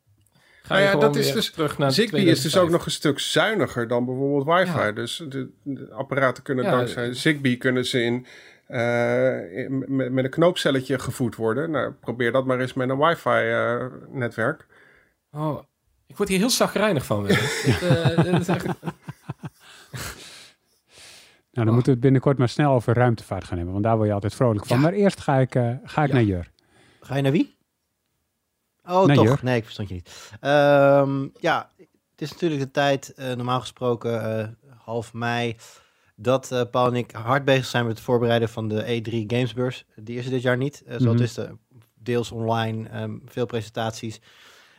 ga 0.61 0.67
Nou 0.73 0.79
je 0.79 0.85
ja, 0.85 0.91
gewoon 0.93 1.05
dat 1.05 1.15
is 1.15 1.25
weer 1.25 1.33
dus- 1.35 1.51
terug 1.51 1.77
naar 1.77 1.91
Zigbee 1.91 2.21
is 2.21 2.25
dus 2.41 2.51
2005. 2.51 2.63
ook 2.63 2.71
nog 2.77 2.85
een 2.85 2.91
stuk 2.91 3.19
zuiniger 3.19 3.87
dan 3.87 4.05
bijvoorbeeld 4.05 4.57
wifi. 4.59 4.77
Ja. 4.79 4.91
Dus 4.91 5.23
de, 5.29 5.49
de 5.63 5.91
apparaten 5.91 6.43
kunnen 6.43 6.65
Ja, 6.65 6.71
dankzij 6.71 7.13
Zigbee 7.13 7.57
kunnen 7.57 7.85
ze 7.85 8.01
in, 8.01 8.25
eh, 8.67 9.57
in- 9.57 9.85
met, 9.95 10.11
met 10.11 10.23
een 10.23 10.29
knoopcelletje 10.29 10.99
gevoed 10.99 11.35
worden. 11.35 11.71
Nou, 11.71 11.91
probeer 11.91 12.31
dat 12.31 12.45
maar 12.45 12.59
eens 12.59 12.73
met 12.73 12.89
een 12.89 12.97
wifi-netwerk. 12.97 14.65
Oh, 15.31 15.59
ik 16.07 16.17
word 16.17 16.29
hier 16.29 16.37
heel 16.37 16.49
zagrijnig 16.49 17.05
van. 17.05 17.27
Eh, 17.27 18.39
is 18.39 18.47
echt- 18.47 18.65
dan 21.51 21.67
Oh. 21.67 21.73
moeten 21.73 21.83
we 21.85 21.91
het 21.91 21.99
binnenkort 21.99 22.37
maar 22.37 22.49
snel 22.49 22.73
over 22.73 22.93
ruimtevaart 22.95 23.43
gaan 23.43 23.55
hebben, 23.55 23.73
want 23.73 23.85
daar 23.85 23.95
word 23.95 24.07
je 24.07 24.13
altijd 24.13 24.35
vrolijk 24.35 24.65
van. 24.65 24.75
Ja. 24.77 24.83
Maar 24.83 24.93
eerst 24.93 25.21
ga 25.21 25.35
ik, 25.37 25.55
eh, 25.55 25.69
ga 25.83 26.01
ik 26.03 26.07
Ja. 26.07 26.13
naar 26.13 26.23
Jur. 26.23 26.51
Ga 27.01 27.15
je 27.15 27.21
naar 27.21 27.31
wie? 27.31 27.57
Oh, 28.85 29.05
Naar 29.05 29.15
toch? 29.15 29.25
Jur. 29.25 29.39
Nee, 29.41 29.57
ik 29.57 29.63
verstond 29.63 29.87
je 29.87 29.93
niet. 29.93 30.31
Ehm, 30.39 31.27
ja, 31.39 31.69
het 32.11 32.21
is 32.21 32.31
natuurlijk 32.31 32.61
de 32.61 32.71
tijd, 32.71 33.13
eh, 33.13 33.33
normaal 33.33 33.59
gesproken 33.59 34.39
eh, 34.39 34.47
half 34.77 35.13
mei, 35.13 35.55
dat 36.15 36.51
eh, 36.51 36.61
Paul 36.71 36.87
en 36.87 36.95
ik 36.95 37.11
hard 37.11 37.45
bezig 37.45 37.65
zijn 37.65 37.85
met 37.85 37.95
het 37.95 38.05
voorbereiden 38.05 38.49
van 38.49 38.67
de 38.67 38.83
E3 39.01 39.23
Gamesbeurs. 39.27 39.85
Die 39.95 40.17
is 40.17 40.25
er 40.25 40.31
dit 40.31 40.41
jaar 40.41 40.57
niet. 40.57 40.83
Zo 40.99 41.13
Mhm. 41.13 41.21
is 41.23 41.33
de 41.33 41.57
deels 41.93 42.31
online, 42.31 42.89
ehm, 42.89 43.17
veel 43.25 43.45
presentaties. 43.45 44.19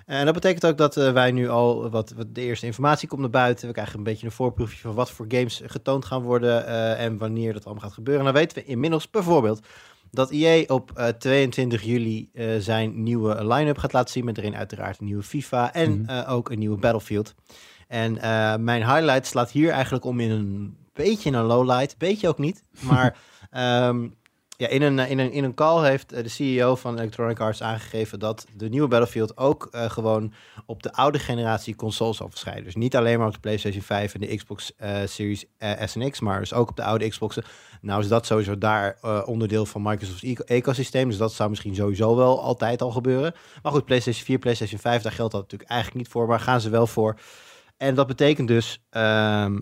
En 0.07 0.25
dat 0.25 0.35
betekent 0.35 0.67
ook 0.67 0.79
dat 0.79 0.97
eh, 0.97 1.13
wij 1.13 1.31
nu 1.33 1.49
al 1.49 1.91
wat, 1.91 2.11
wat 2.17 2.35
de 2.35 2.41
eerste 2.41 2.67
informatie 2.67 3.09
komt 3.09 3.21
naar 3.21 3.31
buiten. 3.31 3.67
We 3.67 3.73
krijgen 3.73 3.99
een 3.99 4.05
beetje 4.05 4.27
een 4.27 4.33
voorproefje 4.33 4.79
van 4.79 4.95
wat 4.95 5.11
voor 5.11 5.27
games 5.29 5.63
getoond 5.67 6.05
gaan 6.05 6.23
worden 6.23 6.67
eh, 6.67 7.05
en 7.05 7.19
wanneer 7.19 7.53
dat 7.53 7.65
allemaal 7.65 7.83
gaat 7.83 7.93
gebeuren. 7.93 8.27
En 8.27 8.33
dan 8.33 8.43
weten 8.43 8.59
we 8.59 8.65
inmiddels 8.65 9.11
bijvoorbeeld 9.11 9.67
dat 10.11 10.31
EA 10.31 10.65
op 10.67 10.91
eh, 10.95 11.09
22 11.09 11.83
juli 11.83 12.29
eh, 12.35 12.47
zijn 12.59 13.03
nieuwe 13.03 13.47
line-up 13.47 13.79
gaat 13.79 13.93
laten 13.93 14.13
zien. 14.13 14.25
Met 14.25 14.39
erin 14.39 14.57
uiteraard 14.57 14.99
een 14.99 15.05
nieuwe 15.07 15.23
FIFA 15.23 15.73
en 15.73 16.01
Mhm. 16.01 16.29
ook 16.31 16.51
een 16.51 16.59
nieuwe 16.59 16.79
Battlefield. 16.79 17.35
En 17.89 18.13
mijn 18.65 18.85
highlight 18.95 19.27
slaat 19.27 19.51
hier 19.51 19.71
eigenlijk 19.71 20.05
om 20.05 20.21
in 20.21 20.31
een 20.31 20.77
beetje 20.93 21.31
een 21.31 21.45
lowlight. 21.45 21.99
Beetje 21.99 22.29
ook 22.29 22.39
niet, 22.39 22.65
maar 22.81 23.17
ehm, 23.51 24.09
ja, 24.57 24.69
in, 24.69 24.83
een, 24.83 24.99
in, 24.99 25.19
een, 25.19 25.33
in 25.33 25.45
een 25.45 25.55
call 25.55 25.89
heeft 25.89 26.13
eh, 26.13 26.23
de 26.23 26.29
CEO 26.29 26.77
van 26.77 26.99
Electronic 26.99 27.41
Arts 27.41 27.63
aangegeven 27.63 28.19
dat 28.19 28.47
de 28.57 28.69
nieuwe 28.69 28.89
Battlefield 28.89 29.37
ook 29.37 29.69
eh, 29.71 29.91
gewoon 29.91 30.33
op 30.67 30.83
de 30.83 30.93
oude 30.93 31.19
generatie 31.19 31.75
consoles 31.75 32.17
zal 32.17 32.29
verschijnen. 32.29 32.65
Dus 32.65 32.75
niet 32.75 32.97
alleen 32.97 33.19
maar 33.19 33.27
op 33.27 33.33
de 33.33 33.41
PlayStation 33.41 33.83
5 33.83 34.15
en 34.15 34.21
de 34.21 34.37
Xbox 34.37 34.73
eh, 34.77 34.97
Series 35.05 35.45
eh, 35.59 35.87
S 35.87 35.97
en 35.97 36.11
X, 36.11 36.21
maar 36.21 36.41
dus 36.41 36.53
ook 36.53 36.69
op 36.69 36.77
de 36.77 36.83
oude 36.83 37.09
Xboxen. 37.09 37.45
Nou 37.81 38.01
is 38.01 38.09
dat 38.09 38.27
sowieso 38.27 38.59
daar 38.59 38.99
eh, 39.03 39.23
onderdeel 39.27 39.67
van 39.67 39.83
Microsoft's 39.83 40.23
eco- 40.23 40.45
ecosysteem, 40.45 41.09
dus 41.09 41.19
dat 41.19 41.33
zou 41.33 41.49
misschien 41.51 41.75
sowieso 41.75 42.17
wel 42.17 42.43
altijd 42.43 42.83
al 42.83 42.91
gebeuren. 42.91 43.35
Maar 43.63 43.73
goed, 43.73 43.85
PlayStation 43.85 44.25
4, 44.25 44.39
PlayStation 44.39 44.81
5, 44.81 45.03
daar 45.03 45.13
geldt 45.13 45.33
dat 45.33 45.43
natuurlijk 45.43 45.71
eigenlijk 45.71 46.03
niet 46.03 46.13
voor, 46.13 46.27
maar 46.27 46.41
gaan 46.41 46.61
ze 46.61 46.71
wel 46.71 46.87
voor. 46.87 47.19
En 47.77 47.95
dat 47.95 48.07
betekent 48.07 48.49
dus 48.49 48.85
ehm, 48.91 49.59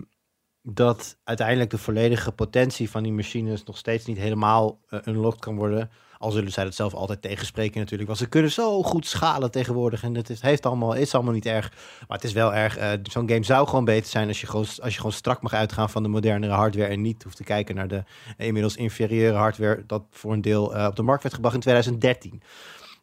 dat 0.67 1.17
uiteindelijk 1.23 1.69
de 1.69 1.77
volledige 1.77 2.31
potentie 2.31 2.89
van 2.89 3.03
die 3.03 3.11
machines 3.11 3.63
nog 3.63 3.77
steeds 3.77 4.05
niet 4.05 4.17
helemaal 4.17 4.79
eh, 4.89 4.99
unlocked 5.05 5.39
kan 5.39 5.55
worden. 5.55 5.89
Al 6.17 6.31
zullen 6.31 6.51
zij 6.51 6.63
dat 6.63 6.75
zelf 6.75 6.93
altijd 6.93 7.21
tegenspreken 7.21 7.79
natuurlijk. 7.79 8.07
Want 8.07 8.19
ze 8.21 8.29
kunnen 8.29 8.51
zo 8.51 8.83
goed 8.83 9.07
schalen 9.07 9.51
tegenwoordig. 9.51 10.03
En 10.03 10.15
het 10.15 10.29
is, 10.29 10.41
heeft 10.41 10.65
allemaal, 10.65 10.93
is 10.93 11.13
allemaal 11.13 11.33
niet 11.33 11.45
erg. 11.45 11.71
Maar 12.07 12.17
het 12.17 12.23
is 12.23 12.33
wel 12.33 12.53
erg. 12.53 12.77
eh, 12.77 12.91
Zo'n 13.03 13.29
game 13.29 13.43
zou 13.43 13.67
gewoon 13.67 13.85
beter 13.85 14.09
zijn 14.09 14.27
als 14.27 14.41
je 14.41 14.47
gewoon, 14.47 14.65
als 14.81 14.93
je 14.93 14.97
gewoon 14.97 15.11
strak 15.11 15.41
mag 15.41 15.53
uitgaan 15.53 15.89
van 15.89 16.03
de 16.03 16.09
modernere 16.09 16.53
hardware. 16.53 16.89
En 16.89 17.01
niet 17.01 17.23
hoeft 17.23 17.35
te 17.37 17.43
kijken 17.43 17.75
naar 17.75 17.87
de 17.87 18.03
inmiddels 18.37 18.75
inferieure 18.75 19.37
hardware. 19.37 19.83
Dat 19.87 20.03
voor 20.11 20.33
een 20.33 20.41
deel 20.41 20.75
eh, 20.75 20.85
op 20.85 20.95
de 20.95 21.03
markt 21.03 21.23
werd 21.23 21.35
gebracht 21.35 21.55
in 21.55 21.61
2013. 21.61 22.41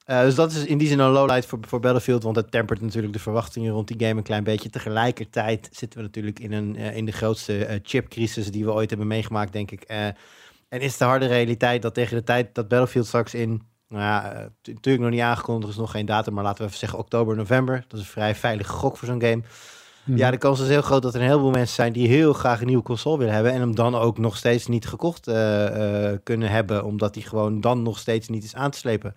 Eh, 0.04 0.20
dus 0.20 0.34
dat 0.34 0.52
is 0.52 0.64
in 0.64 0.78
die 0.78 0.88
zin 0.88 0.98
een 0.98 1.10
lowlight 1.10 1.46
voor, 1.46 1.58
voor 1.68 1.80
Battlefield. 1.80 2.22
Want 2.22 2.36
het 2.36 2.50
tempert 2.50 2.80
natuurlijk 2.80 3.12
de 3.12 3.18
verwachtingen 3.18 3.72
rond 3.72 3.88
die 3.88 4.06
game 4.06 4.18
een 4.18 4.22
klein 4.22 4.44
beetje. 4.44 4.70
Tegelijkertijd 4.70 5.68
zitten 5.72 5.98
we 5.98 6.04
natuurlijk 6.04 6.38
in, 6.38 6.52
een, 6.52 6.76
eh, 6.76 6.96
in 6.96 7.04
de 7.04 7.12
grootste 7.12 7.64
eh, 7.64 7.78
chipcrisis 7.82 8.50
die 8.50 8.64
we 8.64 8.72
ooit 8.72 8.88
hebben 8.90 9.08
meegemaakt, 9.08 9.52
denk 9.52 9.70
ik. 9.70 9.82
En 9.82 10.80
is 10.80 10.96
de 10.96 11.04
harde 11.04 11.26
realiteit 11.26 11.82
dat 11.82 11.94
tegen 11.94 12.16
de 12.16 12.22
tijd 12.22 12.54
dat 12.54 12.68
Battlefield 12.68 13.06
straks 13.06 13.34
in... 13.34 13.70
Nou 13.88 14.04
ja, 14.04 14.48
natuurlijk 14.62 15.02
nog 15.02 15.10
niet 15.10 15.20
aangekondigd, 15.20 15.64
er 15.64 15.70
is 15.70 15.80
nog 15.80 15.90
geen 15.90 16.06
datum, 16.06 16.34
maar 16.34 16.44
laten 16.44 16.58
we 16.58 16.66
even 16.66 16.78
zeggen 16.78 16.98
oktober, 16.98 17.36
november. 17.36 17.84
Dat 17.88 18.00
is 18.00 18.06
een 18.06 18.12
vrij 18.12 18.34
veilige 18.34 18.72
gok 18.72 18.96
voor 18.96 19.08
zo'n 19.08 19.20
game. 19.20 19.42
Mhm. 20.04 20.18
Ja, 20.18 20.30
de 20.30 20.38
kans 20.38 20.60
is 20.60 20.68
heel 20.68 20.82
groot 20.82 21.02
dat 21.02 21.14
er 21.14 21.20
een 21.20 21.26
heleboel 21.26 21.50
mensen 21.50 21.74
zijn 21.74 21.92
die 21.92 22.08
heel 22.08 22.32
graag 22.32 22.60
een 22.60 22.66
nieuwe 22.66 22.82
console 22.82 23.18
willen 23.18 23.34
hebben. 23.34 23.52
En 23.52 23.60
hem 23.60 23.74
dan 23.74 23.94
ook 23.94 24.18
nog 24.18 24.36
steeds 24.36 24.66
niet 24.66 24.86
gekocht 24.86 25.28
eh, 25.28 26.10
eh, 26.10 26.18
kunnen 26.22 26.50
hebben. 26.50 26.84
Omdat 26.84 27.14
die 27.14 27.22
gewoon 27.22 27.60
dan 27.60 27.82
nog 27.82 27.98
steeds 27.98 28.28
niet 28.28 28.44
is 28.44 28.54
aan 28.54 28.70
te 28.70 28.78
slepen. 28.78 29.14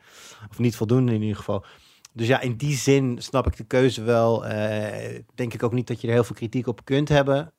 Of 0.49 0.59
niet 0.59 0.75
voldoende 0.75 1.13
in 1.13 1.21
ieder 1.21 1.37
geval. 1.37 1.65
Dus 2.13 2.27
ja, 2.27 2.41
in 2.41 2.55
die 2.55 2.75
zin 2.75 3.17
snap 3.19 3.47
ik 3.47 3.57
de 3.57 3.63
keuze 3.63 4.03
wel. 4.03 4.45
Eh, 4.45 5.21
denk 5.35 5.53
ik 5.53 5.63
ook 5.63 5.73
niet 5.73 5.87
dat 5.87 6.01
je 6.01 6.07
er 6.07 6.13
heel 6.13 6.23
veel 6.23 6.35
kritiek 6.35 6.67
op 6.67 6.85
kunt 6.85 7.09
hebben. 7.09 7.53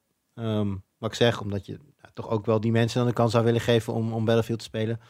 Wat 0.99 1.11
ik 1.11 1.15
zeg, 1.15 1.41
omdat 1.41 1.67
je 1.67 1.79
toch 2.15 2.29
ook 2.31 2.47
wel 2.47 2.61
die 2.61 2.73
mensen 2.73 2.99
dan 2.99 3.09
de 3.09 3.15
kans 3.15 3.33
zou 3.33 3.45
willen 3.45 3.61
geven 3.61 3.93
om, 3.93 4.13
om 4.13 4.25
Battlefield 4.25 4.59
te 4.59 4.65
spelen. 4.65 5.01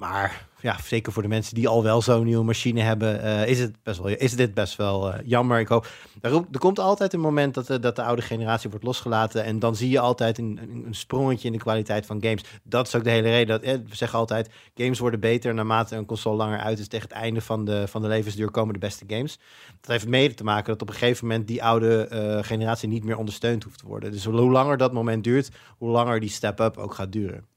Maar 0.00 0.48
ja, 0.60 0.76
zeker 0.84 1.12
voor 1.12 1.22
de 1.22 1.28
mensen 1.28 1.54
die 1.54 1.68
al 1.68 1.82
wel 1.82 2.02
zo'n 2.02 2.24
nieuwe 2.24 2.44
machine 2.44 2.80
hebben, 2.80 3.22
eh, 3.22 3.46
is, 3.46 3.58
het 3.58 3.82
best 3.82 3.98
wel, 3.98 4.08
is 4.08 4.36
dit 4.36 4.54
best 4.54 4.76
wel 4.76 5.12
eh, 5.12 5.20
jammer. 5.24 5.60
Ik 5.60 5.68
hoop, 5.68 5.86
er, 6.20 6.32
er 6.32 6.58
komt 6.58 6.78
altijd 6.78 7.12
een 7.12 7.20
moment 7.20 7.54
dat, 7.54 7.66
de- 7.66 7.78
dat 7.78 7.96
de 7.96 8.02
oude 8.02 8.22
generatie 8.22 8.70
wordt 8.70 8.84
losgelaten. 8.84 9.44
En 9.44 9.58
dan 9.58 9.76
zie 9.76 9.90
je 9.90 10.00
altijd 10.00 10.38
een, 10.38 10.60
een, 10.86 10.94
sprongetje 10.94 11.46
in 11.46 11.52
de 11.52 11.58
kwaliteit 11.58 12.06
van 12.06 12.22
games. 12.22 12.44
Dat 12.62 12.86
is 12.86 12.94
ook 12.94 13.04
de 13.04 13.10
hele 13.10 13.28
reden. 13.28 13.46
Dat, 13.46 13.62
eh, 13.62 13.72
we 13.88 13.96
zeggen 13.96 14.18
altijd, 14.18 14.50
games 14.74 14.98
worden 14.98 15.20
beter 15.20 15.54
naarmate 15.54 15.96
een 15.96 16.06
console 16.06 16.36
langer 16.36 16.58
uit 16.58 16.78
is. 16.78 16.88
Tegen 16.88 17.08
het 17.08 17.16
einde 17.16 17.40
van 17.40 17.64
de, 17.64 17.88
van 17.88 18.02
de 18.02 18.08
levensduur 18.08 18.50
komen 18.50 18.72
de 18.72 18.80
beste 18.80 19.04
games. 19.06 19.38
Dat 19.80 19.90
heeft 19.90 20.08
mede 20.08 20.34
te 20.34 20.44
maken 20.44 20.72
dat 20.72 20.82
op 20.82 20.88
een 20.88 20.94
gegeven 20.94 21.26
moment 21.26 21.46
die 21.46 21.64
oude 21.64 22.06
eh, 22.06 22.38
generatie 22.42 22.88
niet 22.88 23.04
meer 23.04 23.16
ondersteund 23.16 23.64
hoeft 23.64 23.78
te 23.78 23.86
worden. 23.86 24.10
Dus 24.12 24.24
hoe 24.24 24.50
langer 24.50 24.76
dat 24.76 24.92
moment 24.92 25.24
duurt, 25.24 25.50
hoe 25.78 25.90
langer 25.90 26.20
die 26.20 26.30
step-up 26.30 26.76
ook 26.76 26.94
gaat 26.94 27.12
duren. 27.12 27.49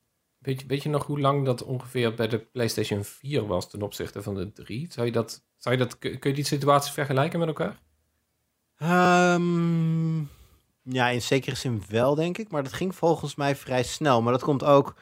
Weet 0.44 0.84
je, 0.84 0.90
nog 0.90 1.06
hoe 1.06 1.20
lang 1.20 1.46
dat 1.46 1.64
ongeveer 1.64 2.14
bij 2.14 2.28
de 2.28 2.40
PlayStation 2.40 3.04
4 3.04 3.48
was 3.48 3.70
ten 3.70 3.82
opzichte 3.82 4.22
van 4.22 4.36
de 4.36 4.52
3? 4.52 4.88
Zou 4.92 5.06
je 5.06 5.12
dat, 5.12 5.46
zou 5.58 5.76
je 5.76 5.82
dat, 5.82 6.00
kun 6.00 6.20
je 6.22 6.34
die 6.34 6.46
situaties 6.46 6.92
vergelijken 6.92 7.40
met 7.40 7.48
elkaar? 7.48 7.82
Ehm, 8.78 10.18
ja, 10.82 11.10
in 11.10 11.22
zekere 11.22 11.56
zin 11.56 11.84
wel, 11.90 12.16
denk 12.16 12.38
ik. 12.38 12.52
Maar 12.52 12.64
dat 12.64 12.74
ging 12.74 12.96
volgens 12.96 13.36
mij 13.36 13.56
vrij 13.56 13.84
snel. 13.84 14.22
Maar 14.22 14.34
dat 14.34 14.44
komt 14.44 14.64
ook... 14.64 14.96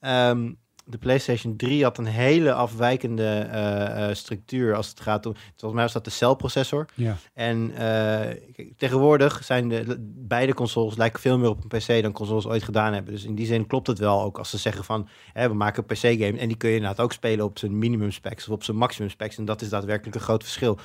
ehm, 0.00 0.52
de 0.90 0.98
PlayStation 0.98 1.56
3 1.56 1.82
had 1.82 1.98
een 1.98 2.06
hele 2.06 2.52
afwijkende 2.52 3.26
eh, 3.26 4.08
eh, 4.08 4.14
structuur 4.14 4.74
als 4.74 4.88
het 4.88 5.00
gaat 5.00 5.26
om... 5.26 5.34
Volgens 5.34 5.72
mij 5.72 5.82
was 5.82 5.92
dat 5.92 6.04
de 6.04 6.10
celprocessor. 6.10 6.88
Ja. 6.94 7.16
En 7.34 7.70
eh, 7.76 8.36
tegenwoordig 8.76 9.44
zijn 9.44 9.68
de, 9.68 9.96
beide 10.14 10.54
consoles 10.54 10.96
lijken 10.96 11.20
veel 11.20 11.38
meer 11.38 11.48
op 11.48 11.62
een 11.62 11.78
PC 11.78 12.02
dan 12.02 12.12
consoles 12.12 12.46
ooit 12.46 12.62
gedaan 12.62 12.92
hebben. 12.92 13.12
Dus 13.12 13.24
in 13.24 13.34
die 13.34 13.46
zin 13.46 13.66
klopt 13.66 13.86
het 13.86 13.98
wel 13.98 14.22
ook 14.22 14.38
als 14.38 14.50
ze 14.50 14.58
zeggen 14.58 14.84
van 14.84 15.08
hè, 15.32 15.48
we 15.48 15.54
maken 15.54 15.84
een 15.86 15.96
PC-game 15.96 16.38
en 16.38 16.48
die 16.48 16.56
kun 16.56 16.68
je 16.68 16.76
inderdaad 16.76 17.04
ook 17.04 17.12
spelen 17.12 17.44
op 17.44 17.58
zijn 17.58 17.78
minimum 17.78 18.10
specs 18.10 18.48
of 18.48 18.54
op 18.54 18.64
zijn 18.64 18.76
maximum 18.76 19.10
specs. 19.10 19.38
En 19.38 19.44
dat 19.44 19.62
is 19.62 19.68
daadwerkelijk 19.68 20.14
een 20.16 20.22
groot 20.22 20.42
verschil. 20.42 20.78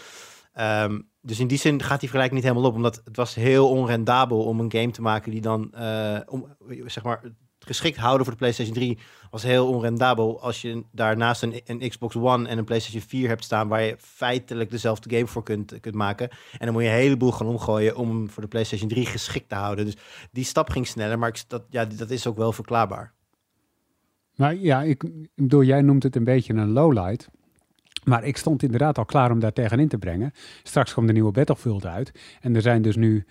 Ehm, 0.53 0.99
dus 1.21 1.39
in 1.39 1.47
die 1.47 1.57
zin 1.57 1.81
gaat 1.81 1.99
die 1.99 2.09
vergelijking 2.09 2.33
niet 2.33 2.49
helemaal 2.49 2.69
op, 2.69 2.75
omdat 2.75 3.01
het 3.05 3.15
was 3.15 3.35
heel 3.35 3.69
onrendabel 3.69 4.43
om 4.43 4.59
een 4.59 4.71
game 4.71 4.91
te 4.91 5.01
maken 5.01 5.31
die 5.31 5.41
dan, 5.41 5.73
om, 6.27 6.55
zeg 6.85 7.03
maar, 7.03 7.21
geschikt 7.65 7.97
houden 7.97 8.23
voor 8.23 8.33
de 8.33 8.39
PlayStation 8.39 8.75
3 8.75 8.97
was 9.31 9.43
heel 9.43 9.67
onrendabel 9.67 10.41
als 10.41 10.61
je 10.61 10.83
daarnaast 10.91 11.43
een, 11.43 11.61
een 11.65 11.89
Xbox 11.89 12.15
One 12.15 12.47
en 12.47 12.57
een 12.57 12.65
PlayStation 12.65 13.01
4 13.01 13.27
hebt 13.27 13.43
staan 13.43 13.67
waar 13.67 13.81
je 13.81 13.95
feitelijk 13.99 14.69
dezelfde 14.69 15.15
game 15.15 15.27
voor 15.27 15.43
kunt, 15.43 15.79
kunt 15.79 15.95
maken. 15.95 16.29
En 16.29 16.65
dan 16.65 16.73
moet 16.73 16.83
je 16.83 16.89
een 16.89 16.95
heleboel 16.95 17.31
gaan 17.31 17.47
omgooien 17.47 17.95
om 17.95 18.09
hem 18.09 18.29
voor 18.29 18.43
de 18.43 18.49
PlayStation 18.49 18.89
3 18.89 19.05
geschikt 19.05 19.49
te 19.49 19.55
houden. 19.55 19.85
Dus 19.85 19.97
die 20.31 20.45
stap 20.45 20.69
ging 20.69 20.87
sneller, 20.87 21.19
maar 21.19 21.29
ik, 21.29 21.43
dat, 21.47 21.63
ja, 21.69 21.85
dat 21.85 22.09
is 22.09 22.27
ook 22.27 22.37
wel 22.37 22.51
verklaarbaar. 22.51 23.13
Maar 24.35 24.55
ja, 24.55 24.81
ik, 24.81 25.03
ik 25.03 25.29
bedoel, 25.35 25.63
jij 25.63 25.81
noemt 25.81 26.03
het 26.03 26.15
een 26.15 26.23
beetje 26.23 26.53
een 26.53 26.71
lowlight. 26.71 27.29
Maar 28.03 28.23
ik 28.23 28.37
stond 28.37 28.63
inderdaad 28.63 28.97
al 28.97 29.05
klaar 29.05 29.31
om 29.31 29.39
daar 29.39 29.53
tegenin 29.53 29.87
te 29.87 29.97
brengen. 29.97 30.31
Straks 30.63 30.93
komt 30.93 31.07
de 31.07 31.13
nieuwe 31.13 31.31
Battlefield 31.31 31.85
uit. 31.85 32.11
En 32.41 32.55
er 32.55 32.61
zijn 32.61 32.81
dus 32.81 32.95
nu, 32.95 33.25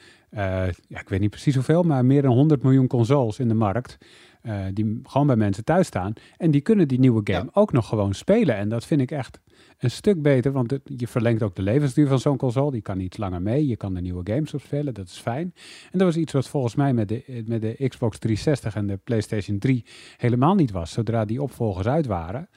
ja, 0.88 1.00
ik 1.00 1.08
weet 1.08 1.20
niet 1.20 1.30
precies 1.30 1.54
hoeveel, 1.54 1.82
maar 1.82 2.04
meer 2.04 2.22
dan 2.22 2.32
100 2.32 2.62
miljoen 2.62 2.86
consoles 2.86 3.38
in 3.38 3.48
de 3.48 3.54
markt. 3.54 3.98
eh, 4.42 4.64
die 4.72 5.00
gewoon 5.02 5.26
bij 5.26 5.36
mensen 5.36 5.64
thuis 5.64 5.86
staan. 5.86 6.12
En 6.36 6.50
die 6.50 6.60
kunnen 6.60 6.88
die 6.88 6.98
nieuwe 6.98 7.20
game 7.24 7.48
ook 7.52 7.72
nog 7.72 7.88
gewoon 7.88 8.14
spelen. 8.14 8.56
En 8.56 8.68
dat 8.68 8.84
vind 8.86 9.00
ik 9.00 9.10
echt 9.10 9.40
een 9.78 9.90
stuk 9.90 10.22
beter. 10.22 10.52
Want 10.52 10.70
het- 10.70 10.90
je 10.96 11.08
verlengt 11.08 11.42
ook 11.42 11.54
de 11.56 11.62
levensduur 11.62 12.06
van 12.08 12.18
zo'n 12.18 12.36
console. 12.36 12.70
Die 12.70 12.80
kan 12.82 13.00
iets 13.00 13.16
langer 13.16 13.42
mee. 13.42 13.66
Je 13.66 13.76
kan 13.76 13.96
er 13.96 14.02
nieuwe 14.02 14.32
games 14.32 14.54
op 14.54 14.60
spelen. 14.60 14.94
Dat 14.94 15.06
is 15.06 15.18
fijn. 15.18 15.52
En 15.90 15.98
dat 15.98 16.02
was 16.02 16.16
iets 16.16 16.32
wat 16.32 16.48
volgens 16.48 16.74
mij 16.74 16.92
met 16.94 17.08
de, 17.08 17.42
met 17.46 17.60
de 17.62 17.88
Xbox 17.88 18.18
360 18.18 18.74
en 18.74 18.86
de 18.86 18.96
PlayStation 19.04 19.58
3 19.58 19.84
helemaal 20.16 20.54
niet 20.54 20.70
was. 20.70 20.92
Zodra 20.92 21.24
die 21.24 21.42
opvolgers 21.42 21.86
uit 21.86 22.06
waren, 22.06 22.48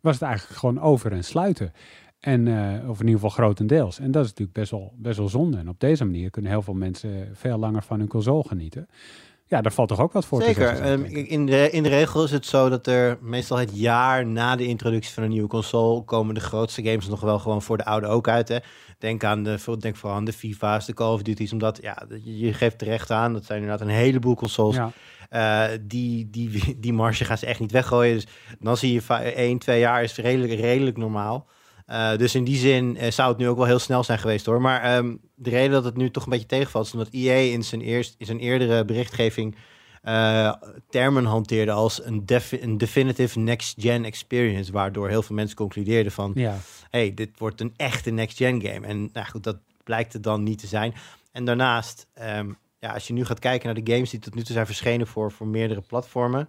was 0.00 0.14
het 0.14 0.22
eigenlijk 0.22 0.58
gewoon 0.58 0.80
over 0.80 1.12
en 1.12 1.24
sluiten. 1.24 1.72
En, 2.22 2.48
eh, 2.48 2.88
of 2.88 3.00
in 3.00 3.06
ieder 3.06 3.20
geval 3.20 3.30
grotendeels. 3.30 3.98
En 3.98 4.10
dat 4.10 4.22
is 4.24 4.28
natuurlijk 4.30 4.58
best 4.58 4.70
wel, 4.70 4.92
best 4.96 5.18
wel 5.18 5.28
zonde. 5.28 5.56
En 5.58 5.68
op 5.68 5.80
deze 5.80 6.04
manier 6.04 6.30
kunnen 6.30 6.50
heel 6.50 6.62
veel 6.62 6.74
mensen 6.74 7.28
veel 7.34 7.58
langer 7.58 7.82
van 7.82 7.98
hun 7.98 8.08
console 8.08 8.44
genieten. 8.48 8.88
Ja, 9.46 9.60
daar 9.60 9.72
valt 9.72 9.88
toch 9.88 10.00
ook 10.00 10.12
wat 10.12 10.26
voor 10.26 10.38
te 10.40 10.44
Zeker. 10.44 10.66
zeggen, 10.66 10.86
zou 10.86 11.00
ik 11.02 11.06
Ehm, 11.16 11.24
in, 11.26 11.46
de, 11.46 11.70
in 11.70 11.82
de 11.82 11.88
regel 11.88 12.24
is 12.24 12.30
het 12.30 12.46
zo 12.46 12.68
dat 12.68 12.86
er 12.86 13.18
meestal 13.20 13.56
het 13.58 13.70
jaar 13.78 14.26
na 14.26 14.56
de 14.56 14.66
introductie 14.66 15.14
van 15.14 15.22
een 15.22 15.28
nieuwe 15.28 15.48
console 15.48 16.02
komen 16.02 16.34
de 16.34 16.40
grootste 16.40 16.82
games 16.82 17.08
nog 17.08 17.20
wel 17.20 17.38
gewoon 17.38 17.62
voor 17.62 17.76
de 17.76 17.84
oude 17.84 18.06
ook 18.06 18.28
uit. 18.28 18.48
Hè. 18.48 18.56
Denk, 18.98 19.24
aan 19.24 19.42
de, 19.42 19.76
denk 19.78 19.96
vooral 19.96 20.18
aan 20.18 20.24
de 20.24 20.32
FIFA's, 20.32 20.86
de 20.86 20.94
Call 20.94 21.12
of 21.12 21.22
Duty's, 21.22 21.52
omdat 21.52 21.78
ja, 21.82 22.02
je, 22.24 22.52
geeft 22.52 22.78
terecht 22.78 23.10
aan, 23.10 23.32
dat 23.32 23.44
zijn 23.44 23.60
inderdaad 23.62 23.86
een 23.88 23.94
heleboel 23.94 24.34
consoles. 24.34 24.76
Ja. 24.76 24.92
Eh, 25.30 25.78
die, 25.82 26.30
die, 26.30 26.76
die 26.80 26.92
marge 26.92 27.24
gaan 27.24 27.38
ze 27.38 27.46
echt 27.46 27.60
niet 27.60 27.72
weggooien. 27.72 28.14
Dus 28.14 28.26
dan 28.60 28.76
zie 28.76 28.92
je 28.92 29.02
va- 29.02 29.22
één, 29.22 29.58
twee 29.58 29.80
jaar 29.80 30.02
is 30.02 30.16
redelijk, 30.16 30.60
redelijk 30.60 30.96
normaal. 30.96 31.46
Eh, 31.92 32.16
dus 32.16 32.34
in 32.34 32.44
die 32.44 32.56
zin 32.56 32.96
eh, 32.96 33.10
zou 33.10 33.28
het 33.28 33.38
nu 33.38 33.48
ook 33.48 33.56
wel 33.56 33.66
heel 33.66 33.78
snel 33.78 34.04
zijn 34.04 34.18
geweest 34.18 34.46
hoor. 34.46 34.60
Maar 34.60 34.82
ehm, 34.82 35.16
de 35.34 35.50
reden 35.50 35.70
dat 35.70 35.84
het 35.84 35.96
nu 35.96 36.10
toch 36.10 36.24
een 36.24 36.30
beetje 36.30 36.46
tegenvalt, 36.46 36.86
is 36.86 36.92
omdat 36.92 37.08
EA 37.10 37.52
in 37.52 37.62
zijn, 37.64 37.80
eerst, 37.80 38.14
in 38.18 38.26
zijn 38.26 38.38
eerdere 38.38 38.84
berichtgeving 38.84 39.56
eh, 40.02 40.52
termen 40.88 41.24
hanteerde 41.24 41.72
als 41.72 42.04
een, 42.04 42.26
defi- 42.26 42.62
een 42.62 42.78
definitive 42.78 43.38
next-gen 43.38 44.04
experience. 44.04 44.72
Waardoor 44.72 45.08
heel 45.08 45.22
veel 45.22 45.36
mensen 45.36 45.56
concludeerden 45.56 46.12
van, 46.12 46.32
Ja, 46.34 46.56
hey, 46.90 47.14
dit 47.14 47.30
wordt 47.38 47.60
een 47.60 47.74
echte 47.76 48.10
next-gen 48.10 48.62
game. 48.62 48.86
En 48.86 49.08
nou 49.12 49.26
goed, 49.26 49.44
dat 49.44 49.56
blijkt 49.84 50.12
het 50.12 50.22
dan 50.22 50.42
niet 50.42 50.58
te 50.58 50.66
zijn. 50.66 50.94
En 51.32 51.44
daarnaast, 51.44 52.06
ehm, 52.14 52.50
ja, 52.78 52.92
als 52.92 53.06
je 53.06 53.12
nu 53.12 53.24
gaat 53.24 53.38
kijken 53.38 53.66
naar 53.74 53.84
de 53.84 53.92
games 53.92 54.10
die 54.10 54.20
tot 54.20 54.34
nu 54.34 54.42
toe 54.42 54.52
zijn 54.54 54.66
verschenen 54.66 55.06
voor, 55.06 55.32
voor 55.32 55.46
meerdere 55.46 55.80
platformen. 55.80 56.48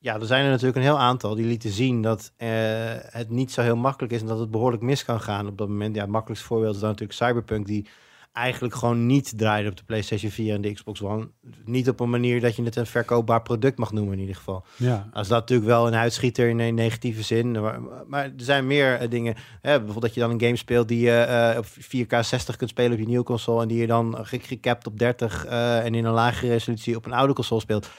Ja, 0.00 0.14
er 0.20 0.26
zijn 0.26 0.44
er 0.44 0.50
natuurlijk 0.50 0.76
een 0.76 0.82
heel 0.82 0.98
aantal 0.98 1.34
die 1.34 1.46
lieten 1.46 1.70
zien 1.70 2.02
dat 2.02 2.32
eh, 2.36 2.48
het 2.94 3.30
niet 3.30 3.52
zo 3.52 3.62
heel 3.62 3.76
makkelijk 3.76 4.12
is 4.12 4.20
en 4.20 4.26
dat 4.26 4.38
het 4.38 4.50
behoorlijk 4.50 4.82
mis 4.82 5.04
kan 5.04 5.20
gaan 5.20 5.46
op 5.46 5.58
dat 5.58 5.68
moment. 5.68 5.94
Ja, 5.94 6.00
het 6.02 6.10
makkelijkste 6.10 6.48
voorbeeld 6.48 6.74
is 6.74 6.80
dan 6.80 6.88
natuurlijk 6.90 7.18
Cyberpunk, 7.18 7.66
die 7.66 7.86
eigenlijk 8.32 8.74
gewoon 8.74 9.06
niet 9.06 9.32
draaide 9.38 9.68
op 9.68 9.76
de 9.76 9.82
PlayStation 9.84 10.30
4 10.30 10.54
en 10.54 10.60
de 10.60 10.72
Xbox 10.72 11.02
One. 11.02 11.28
Niet 11.64 11.88
op 11.88 12.00
een 12.00 12.10
manier 12.10 12.40
dat 12.40 12.56
je 12.56 12.62
het 12.62 12.76
een 12.76 12.86
verkoopbaar 12.86 13.42
product 13.42 13.78
mag 13.78 13.92
noemen 13.92 14.12
in 14.12 14.18
ieder 14.20 14.34
geval. 14.36 14.64
ja. 14.76 15.08
Als 15.12 15.28
dat 15.28 15.38
natuurlijk 15.40 15.68
wel 15.68 15.86
een 15.86 15.94
uitschieter 15.94 16.48
in 16.48 16.58
een 16.58 16.74
negatieve 16.74 17.22
zin. 17.22 17.60
Maar, 17.60 17.80
maar 18.06 18.24
er 18.24 18.32
zijn 18.36 18.66
meer 18.66 18.94
eh, 18.94 19.10
dingen. 19.10 19.34
Hè, 19.60 19.70
bijvoorbeeld 19.76 20.00
dat 20.02 20.14
je 20.14 20.20
dan 20.20 20.30
een 20.30 20.40
game 20.40 20.56
speelt 20.56 20.88
die 20.88 21.00
je 21.00 21.18
eh, 21.20 21.58
op 21.58 21.66
4K 21.66 22.18
60 22.20 22.56
kunt 22.56 22.70
spelen 22.70 22.92
op 22.92 22.98
je 22.98 23.06
nieuwe 23.06 23.24
console. 23.24 23.62
En 23.62 23.68
die 23.68 23.78
je 23.80 23.86
dan 23.86 24.16
ge- 24.22 24.38
gecapt 24.40 24.86
op 24.86 24.98
30 24.98 25.44
eh, 25.46 25.84
en 25.84 25.94
in 25.94 26.04
een 26.04 26.12
lagere 26.12 26.52
resolutie 26.52 26.96
op 26.96 27.06
een 27.06 27.12
oude 27.12 27.32
console 27.32 27.60
speelt. 27.60 27.90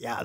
Ja, 0.00 0.24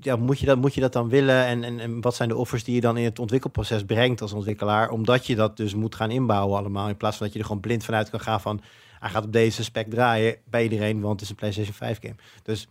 ja 0.00 0.16
moet, 0.16 0.38
je 0.38 0.46
dat, 0.46 0.58
moet 0.58 0.74
je 0.74 0.80
dat 0.80 0.92
dan 0.92 1.08
willen? 1.08 1.44
En, 1.44 1.64
en, 1.64 1.80
en 1.80 2.00
wat 2.00 2.14
zijn 2.14 2.28
de 2.28 2.36
offers 2.36 2.64
die 2.64 2.74
je 2.74 2.80
dan 2.80 2.96
in 2.96 3.04
het 3.04 3.18
ontwikkelproces 3.18 3.84
brengt 3.84 4.20
als 4.20 4.32
ontwikkelaar? 4.32 4.90
Omdat 4.90 5.26
je 5.26 5.34
dat 5.34 5.56
dus 5.56 5.74
moet 5.74 5.94
gaan 5.94 6.10
inbouwen 6.10 6.58
allemaal. 6.58 6.88
In 6.88 6.96
plaats 6.96 7.16
van 7.16 7.26
dat 7.26 7.34
je 7.34 7.40
er 7.40 7.46
gewoon 7.46 7.60
blind 7.60 7.84
vanuit 7.84 8.10
kan 8.10 8.20
gaan 8.20 8.40
van... 8.40 8.60
hij 8.98 9.10
gaat 9.10 9.24
op 9.24 9.32
deze 9.32 9.64
spec 9.64 9.90
draaien 9.90 10.36
bij 10.50 10.62
iedereen, 10.62 11.00
want 11.00 11.12
het 11.12 11.22
is 11.22 11.28
een 11.28 11.36
PlayStation 11.36 11.74
5 11.74 11.98
game. 12.00 12.14
Dus 12.42 12.68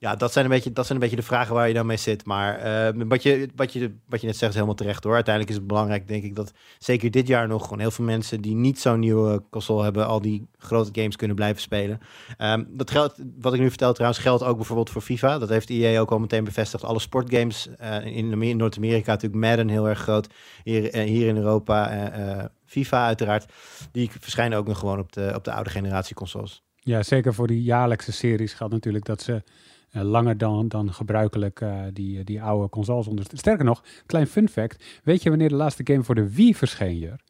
ja, 0.00 0.16
dat 0.16 0.32
zijn 0.32 0.44
een 0.44 0.50
beetje, 0.50 0.72
dat 0.72 0.86
zijn 0.86 0.98
een 0.98 1.04
beetje 1.04 1.20
de 1.20 1.26
vragen 1.26 1.54
waar 1.54 1.68
je 1.68 1.74
dan 1.74 1.86
mee 1.86 1.96
zit. 1.96 2.24
Maar 2.24 2.58
eh, 2.58 3.02
wat, 3.06 3.22
je, 3.22 3.48
wat, 3.54 3.72
je, 3.72 3.94
wat 4.06 4.20
je 4.20 4.26
net 4.26 4.36
zegt 4.36 4.48
is 4.50 4.54
helemaal 4.54 4.76
terecht 4.76 5.04
hoor. 5.04 5.14
Uiteindelijk 5.14 5.54
is 5.54 5.60
het 5.60 5.68
belangrijk, 5.68 6.08
denk 6.08 6.24
ik, 6.24 6.34
dat 6.34 6.52
zeker 6.78 7.10
dit 7.10 7.26
jaar 7.26 7.48
nog 7.48 7.62
gewoon 7.62 7.78
heel 7.78 7.90
veel 7.90 8.04
mensen 8.04 8.40
die 8.40 8.54
niet 8.54 8.80
zo'n 8.80 9.00
nieuwe 9.00 9.42
console 9.50 9.82
hebben, 9.82 10.06
al 10.06 10.20
die 10.20 10.48
grote 10.58 11.00
games 11.00 11.16
kunnen 11.16 11.36
blijven 11.36 11.62
spelen. 11.62 12.00
Ehm, 12.36 12.64
dat 12.68 12.90
geldt, 12.90 13.18
wat 13.40 13.54
ik 13.54 13.60
nu 13.60 13.68
vertel 13.68 13.92
trouwens, 13.92 14.22
geldt 14.22 14.42
ook 14.42 14.56
bijvoorbeeld 14.56 14.90
voor 14.90 15.02
FIFA. 15.02 15.38
Dat 15.38 15.48
heeft 15.48 15.70
EA 15.70 16.00
ook 16.00 16.10
al 16.10 16.18
meteen 16.18 16.44
bevestigd. 16.44 16.84
Alle 16.84 16.98
sportgames 16.98 17.68
eh, 17.76 18.06
in 18.06 18.32
Amer- 18.32 18.56
Noord-Amerika, 18.56 19.12
natuurlijk 19.12 19.42
Madden 19.42 19.68
heel 19.68 19.88
erg 19.88 19.98
groot. 19.98 20.26
Hier, 20.64 20.90
eh, 20.90 21.04
hier 21.04 21.26
in 21.28 21.36
Europa, 21.36 21.90
eh, 21.90 22.44
FIFA 22.64 23.06
uiteraard. 23.06 23.52
Die 23.92 24.10
verschijnen 24.20 24.58
ook 24.58 24.66
nog 24.66 24.78
gewoon 24.78 24.98
op 24.98 25.12
de, 25.12 25.32
op 25.34 25.44
de 25.44 25.52
oude 25.52 25.70
generatie 25.70 26.14
consoles. 26.14 26.62
Ja, 26.74 27.02
zeker 27.02 27.34
voor 27.34 27.46
die 27.46 27.62
jaarlijkse 27.62 28.12
series 28.12 28.52
geldt 28.52 28.72
natuurlijk 28.72 29.04
dat 29.04 29.22
ze 29.22 29.42
eh, 29.90 30.02
langer 30.02 30.38
dan, 30.38 30.68
dan 30.68 30.92
gebruikelijk 30.92 31.60
eh, 31.60 31.82
die, 31.92 32.24
die 32.24 32.42
oude 32.42 32.68
consoles 32.68 33.06
ondersteunen. 33.06 33.44
Sterker 33.44 33.64
nog, 33.64 33.84
klein 34.06 34.26
fun 34.26 34.48
fact. 34.48 35.00
Weet 35.04 35.22
je 35.22 35.28
wanneer 35.28 35.48
de 35.48 35.54
laatste 35.54 35.82
game 35.84 36.02
voor 36.02 36.14
de 36.14 36.34
Wii 36.34 36.54
verscheen, 36.54 36.98
Jur? 36.98 37.20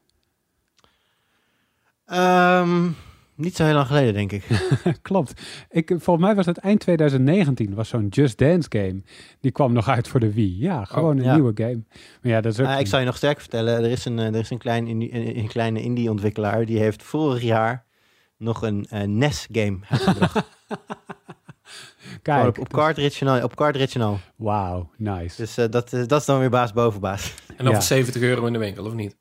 Ehm, 2.04 2.90
niet 3.34 3.56
zo 3.56 3.64
heel 3.64 3.74
lang 3.74 3.86
geleden, 3.86 4.14
denk 4.14 4.32
ik. 4.32 4.44
Klopt. 5.02 5.42
Ik, 5.70 5.88
volgens 5.88 6.26
mij 6.26 6.34
was 6.34 6.46
het 6.46 6.58
eind 6.58 6.80
2019, 6.80 7.74
was 7.74 7.88
zo'n 7.88 8.08
Just 8.08 8.38
Dance 8.38 8.68
game. 8.70 9.02
Die 9.40 9.50
kwam 9.50 9.72
nog 9.72 9.88
uit 9.88 10.08
voor 10.08 10.20
de 10.20 10.32
Wii. 10.32 10.60
Ja, 10.60 10.84
gewoon 10.84 11.16
een 11.16 11.24
ja. 11.24 11.34
nieuwe 11.34 11.52
game. 11.54 11.82
Maar 12.22 12.32
ja, 12.32 12.40
dat 12.40 12.52
is 12.52 12.60
ook... 12.60 12.66
Ah, 12.66 12.80
ik 12.80 12.86
zal 12.86 12.98
je 12.98 13.04
nog 13.04 13.16
sterk 13.16 13.40
vertellen, 13.40 13.84
er 13.84 13.90
is 13.90 14.04
een, 14.04 14.18
eh, 14.18 14.26
er 14.26 14.34
is 14.34 14.50
een, 14.50 14.58
klein 14.58 14.86
indie, 14.86 15.14
een, 15.14 15.38
een 15.38 15.48
kleine 15.48 15.82
indie-ontwikkelaar 15.82 16.66
die 16.66 16.78
heeft 16.78 17.02
vorig 17.02 17.42
jaar 17.42 17.84
nog 18.36 18.62
een 18.62 18.86
eh, 18.90 19.02
NES-game 19.02 19.78
uitgebracht. 19.88 20.46
Kijk, 22.22 22.46
op, 22.46 22.58
op 22.58 22.72
cartridge 22.72 23.24
en 23.26 23.30
al- 23.32 23.42
op 23.42 23.54
cartridge 23.56 24.02
al. 24.02 24.18
wauw, 24.36 24.90
nice. 24.96 25.36
Dus 25.36 25.56
eh, 25.56 25.64
dat, 25.70 25.92
eh, 25.92 26.06
dat 26.06 26.20
is 26.20 26.26
dan 26.26 26.38
weer 26.38 26.50
baas 26.50 26.72
boven 26.72 27.00
baas. 27.00 27.34
En 27.48 27.56
dan 27.56 27.66
Ja. 27.66 27.72
voor 27.74 27.82
70 27.82 28.22
euro 28.22 28.46
in 28.46 28.52
de 28.52 28.58
winkel, 28.58 28.84
of 28.84 28.92
niet? 28.92 29.16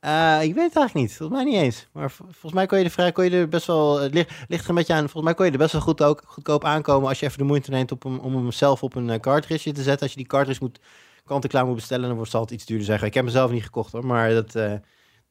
Eh, 0.00 0.38
ik 0.42 0.54
weet 0.54 0.64
het 0.64 0.76
eigenlijk 0.76 0.94
niet, 0.94 1.16
volgens 1.16 1.38
mij 1.42 1.52
niet 1.52 1.60
eens. 1.62 1.88
Maar 1.92 2.10
volgens 2.10 2.52
mij 2.52 2.66
kon 2.66 2.78
je 2.78 2.84
er 2.84 2.90
vrij, 2.90 3.12
kon 3.12 3.24
je 3.24 3.30
er 3.30 3.48
best 3.48 3.66
wel, 3.66 4.00
het 4.00 4.14
ligt, 4.14 4.30
ligt 4.48 4.62
er 4.64 4.68
een 4.68 4.74
beetje 4.74 4.92
aan, 4.92 4.98
volgens 5.00 5.24
mij 5.24 5.34
kon 5.34 5.46
je 5.46 5.52
er 5.52 5.58
best 5.58 5.72
wel 5.72 5.80
goed 5.80 6.02
ook, 6.02 6.22
goedkoop 6.26 6.64
aankomen 6.64 7.08
als 7.08 7.20
je 7.20 7.26
even 7.26 7.38
de 7.38 7.44
moeite 7.44 7.70
neemt 7.70 7.92
op 7.92 8.02
hem, 8.02 8.18
om 8.18 8.34
hem 8.34 8.52
zelf 8.52 8.82
op 8.82 8.94
een 8.94 9.20
cartridge 9.20 9.72
te 9.72 9.82
zetten. 9.82 10.02
Als 10.02 10.10
je 10.10 10.16
die 10.16 10.26
cartridge 10.26 10.62
moet, 10.62 10.80
kant-en-klaar 11.24 11.66
moet 11.66 11.74
bestellen, 11.74 12.06
dan 12.06 12.14
wordt 12.16 12.30
het 12.32 12.40
altijd 12.40 12.58
iets 12.58 12.68
duurder 12.68 12.86
zeggen. 12.86 13.06
Ik 13.06 13.14
heb 13.14 13.24
hem 13.24 13.32
zelf 13.32 13.50
niet 13.50 13.64
gekocht 13.64 13.92
hoor, 13.92 14.06
maar 14.06 14.30
dat, 14.30 14.54
eh, 14.54 14.72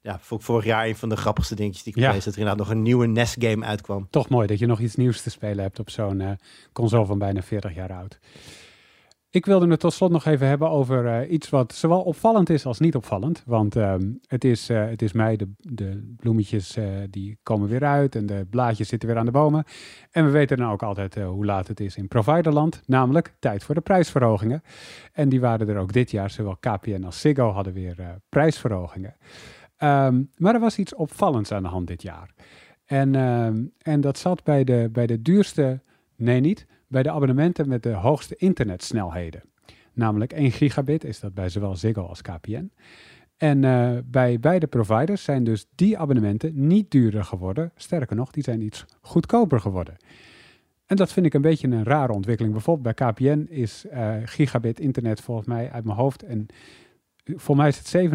ja, 0.04 0.20
vond 0.20 0.42
ik 0.42 0.46
vorig 0.48 0.66
jaar 0.66 0.88
een 0.88 0.96
van 0.96 1.10
de 1.10 1.16
grappigste 1.16 1.56
dingetjes 1.56 1.84
die 1.84 1.94
ik 1.94 2.00
Ja. 2.00 2.12
dat 2.12 2.22
er 2.26 2.28
inderdaad 2.28 2.58
nog 2.58 2.70
een 2.70 2.82
nieuwe 2.82 3.08
NES-game 3.08 3.66
uitkwam. 3.66 4.08
Toch 4.10 4.30
mooi 4.30 4.48
dat 4.48 4.60
je 4.60 4.66
nog 4.66 4.80
iets 4.80 4.96
nieuws 4.96 5.22
te 5.22 5.30
spelen 5.30 5.64
hebt 5.64 5.80
op 5.80 5.90
zo'n 5.90 6.22
eh, 6.22 6.32
console 6.74 7.06
van 7.06 7.18
bijna 7.18 7.42
40 7.42 7.76
jaar 7.76 7.94
oud. 7.94 8.20
Ik 9.30 9.46
wilde 9.46 9.68
het 9.68 9.80
tot 9.80 9.94
slot 9.94 10.12
nog 10.12 10.26
even 10.26 10.48
hebben 10.48 10.70
over 10.70 11.08
eh, 11.08 11.32
iets 11.32 11.50
wat 11.50 11.74
zowel 11.74 12.02
opvallend 12.02 12.50
is 12.50 12.66
als 12.66 12.80
niet 12.80 12.96
opvallend. 12.96 13.44
Want 13.46 13.76
ehm, 13.76 14.12
het, 14.28 14.44
is, 14.44 14.70
eh, 14.70 14.86
het 14.86 15.02
is 15.02 15.12
mei, 15.12 15.36
de, 15.38 15.50
de 15.58 16.14
bloemetjes 16.18 16.78
die 17.10 17.38
komen 17.44 17.70
weer 17.70 17.84
uit 17.84 18.16
en 18.16 18.26
de 18.26 18.46
blaadjes 18.50 18.88
zitten 18.88 19.10
weer 19.10 19.18
aan 19.18 19.26
de 19.26 19.32
bomen. 19.32 19.64
En 20.12 20.26
we 20.26 20.32
weten 20.32 20.58
dan 20.58 20.72
ook 20.72 20.84
altijd 20.84 21.16
hoe 21.16 21.46
laat 21.46 21.68
het 21.68 21.80
is 21.80 21.96
in 21.96 22.08
providerland, 22.08 22.82
namelijk 22.86 23.34
tijd 23.40 23.64
voor 23.64 23.76
de 23.76 23.82
prijsverhogingen. 23.82 24.64
En 25.14 25.30
die 25.30 25.40
waren 25.42 25.70
er 25.70 25.78
ook 25.78 25.94
dit 25.94 26.12
jaar, 26.12 26.30
zowel 26.30 26.58
KPN 26.60 27.04
als 27.04 27.20
Ziggo 27.20 27.52
hadden 27.52 27.74
weer 27.74 28.20
prijsverhogingen. 28.30 29.16
Ehm, 29.78 30.24
maar 30.38 30.54
er 30.54 30.60
was 30.60 30.78
iets 30.78 30.96
opvallends 30.96 31.52
aan 31.52 31.64
de 31.64 31.70
hand 31.70 31.88
dit 31.88 32.02
jaar. 32.02 32.34
En, 32.86 33.16
ehm, 33.16 33.64
en 33.78 34.02
dat 34.02 34.18
zat 34.18 34.44
bij 34.44 34.64
de, 34.64 34.90
bij 34.92 35.08
de 35.08 35.22
duurste, 35.22 35.82
nee 36.16 36.40
niet, 36.40 36.66
bij 36.88 37.04
de 37.04 37.12
abonnementen 37.12 37.68
met 37.68 37.84
de 37.84 37.94
hoogste 37.94 38.36
internetsnelheden. 38.36 39.44
Namelijk 39.94 40.34
1 40.34 40.52
gigabit 40.52 41.04
is 41.04 41.20
dat 41.20 41.34
bij 41.34 41.50
zowel 41.50 41.76
Ziggo 41.76 42.06
als 42.06 42.22
KPN. 42.22 42.72
En 43.38 43.64
eh, 43.64 43.98
bij 44.06 44.40
beide 44.40 44.68
providers 44.68 45.24
zijn 45.24 45.44
dus 45.44 45.66
die 45.76 45.98
abonnementen 45.98 46.68
niet 46.68 46.92
duurder 46.92 47.24
geworden. 47.24 47.72
Sterker 47.76 48.16
nog, 48.16 48.32
die 48.32 48.44
zijn 48.44 48.62
iets 48.62 48.86
goedkoper 49.02 49.60
geworden. 49.60 49.98
En 50.86 50.96
dat 50.96 51.12
vind 51.12 51.26
ik 51.26 51.34
een 51.34 51.42
beetje 51.42 51.68
een 51.68 51.84
rare 51.84 52.14
ontwikkeling. 52.14 52.54
Bijvoorbeeld 52.54 52.96
bij 52.96 53.08
KPN 53.08 53.46
is 53.50 53.86
eh, 53.86 54.16
gigabit 54.24 54.80
internet 54.80 55.22
volgens 55.22 55.48
mij 55.48 55.72
uit 55.72 55.84
mijn 55.84 55.98
hoofd. 55.98 56.24
En 56.24 56.46
voor 57.26 57.56
mij 57.56 57.68
is 57.68 57.78
het 57.78 58.12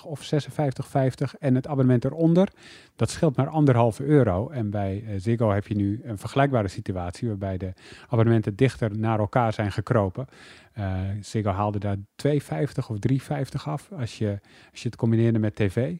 57,50 0.00 0.04
of 0.04 0.32
56,50 0.34 1.38
en 1.38 1.54
het 1.54 1.66
abonnement 1.66 2.04
eronder, 2.04 2.48
dat 2.96 3.10
scheelt 3.10 3.36
maar 3.36 3.48
anderhalve 3.48 4.04
euro. 4.04 4.48
En 4.48 4.70
bij 4.70 5.04
eh, 5.06 5.14
Ziggo 5.16 5.50
heb 5.50 5.66
je 5.66 5.74
nu 5.74 6.00
een 6.04 6.18
vergelijkbare 6.18 6.68
situatie 6.68 7.28
waarbij 7.28 7.58
de 7.58 7.72
abonnementen 8.08 8.56
dichter 8.56 8.98
naar 8.98 9.18
elkaar 9.18 9.52
zijn 9.52 9.72
gekropen. 9.72 10.26
Eh, 10.72 11.00
Ziggo 11.20 11.50
haalde 11.50 11.78
daar 11.78 11.96
2,50 12.26 12.88
of 12.88 12.96
3,50 12.98 13.64
af 13.64 13.92
als 13.92 14.18
je, 14.18 14.38
als 14.70 14.82
je 14.82 14.88
het 14.88 14.96
combineerde 14.96 15.38
met 15.38 15.54
tv. 15.54 15.96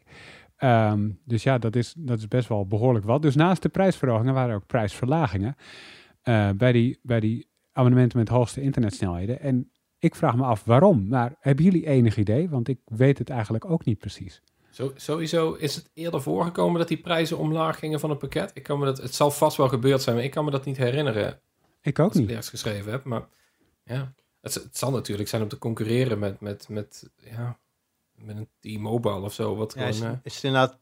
Ehm, 0.57 1.09
dus 1.25 1.43
ja, 1.43 1.57
dat 1.57 1.75
is, 1.75 1.93
dat 1.97 2.17
is 2.17 2.27
best 2.27 2.47
wel 2.47 2.67
behoorlijk 2.67 3.05
wat. 3.05 3.21
Dus 3.21 3.35
naast 3.35 3.61
de 3.61 3.69
prijsverhogingen 3.69 4.33
waren 4.33 4.49
er 4.49 4.55
ook 4.55 4.67
prijsverlagingen 4.67 5.55
eh, 6.21 6.49
bij, 6.49 6.71
die, 6.71 6.99
bij 7.01 7.19
die 7.19 7.47
abonnementen 7.71 8.17
met 8.17 8.29
hoogste 8.29 8.61
internetsnelheden. 8.61 9.39
En 9.39 9.71
ik 10.01 10.15
vraag 10.15 10.35
me 10.35 10.43
af 10.43 10.63
waarom. 10.63 11.07
Maar 11.07 11.35
hebben 11.39 11.65
jullie 11.65 11.87
enig 11.87 12.17
idee? 12.17 12.49
Want 12.49 12.67
ik 12.67 12.79
weet 12.85 13.17
het 13.17 13.29
eigenlijk 13.29 13.65
ook 13.65 13.85
niet 13.85 13.97
precies. 13.97 14.41
Zo, 14.69 14.91
sowieso 14.95 15.53
is 15.53 15.75
het 15.75 15.89
eerder 15.93 16.21
voorgekomen 16.21 16.79
dat 16.79 16.87
die 16.87 16.97
prijzen 17.01 17.37
omlaag 17.37 17.79
gingen 17.79 17.99
van 17.99 18.09
een 18.09 18.17
pakket. 18.17 18.51
Ik 18.53 18.63
kan 18.63 18.79
me 18.79 18.85
dat, 18.85 18.97
het 18.97 19.15
zal 19.15 19.31
vast 19.31 19.57
wel 19.57 19.67
gebeurd 19.69 20.01
zijn, 20.01 20.15
maar 20.15 20.25
ik 20.25 20.31
kan 20.31 20.45
me 20.45 20.51
dat 20.51 20.65
niet 20.65 20.77
herinneren 20.77 21.41
Ik 21.81 21.99
ook 21.99 22.07
als 22.07 22.17
ik 22.17 22.27
niet. 22.27 22.35
het 22.35 22.47
geschreven 22.47 22.91
heb. 22.91 23.03
Maar 23.03 23.27
ja, 23.83 24.13
het, 24.41 24.53
het 24.53 24.77
zal 24.77 24.91
natuurlijk 24.91 25.29
zijn 25.29 25.41
om 25.41 25.47
te 25.47 25.57
concurreren 25.57 26.19
met, 26.19 26.39
met, 26.39 26.69
met, 26.69 27.09
ja, 27.17 27.59
met 28.15 28.37
een 28.37 28.49
T-Mobile 28.59 29.19
of 29.21 29.33
zo. 29.33 29.55
Wat 29.55 29.73
Ja, 29.73 29.85
is, 29.85 29.97
gewoon, 29.97 30.11
eh, 30.11 30.19
is 30.23 30.35
het 30.35 30.43
inderdaad... 30.43 30.79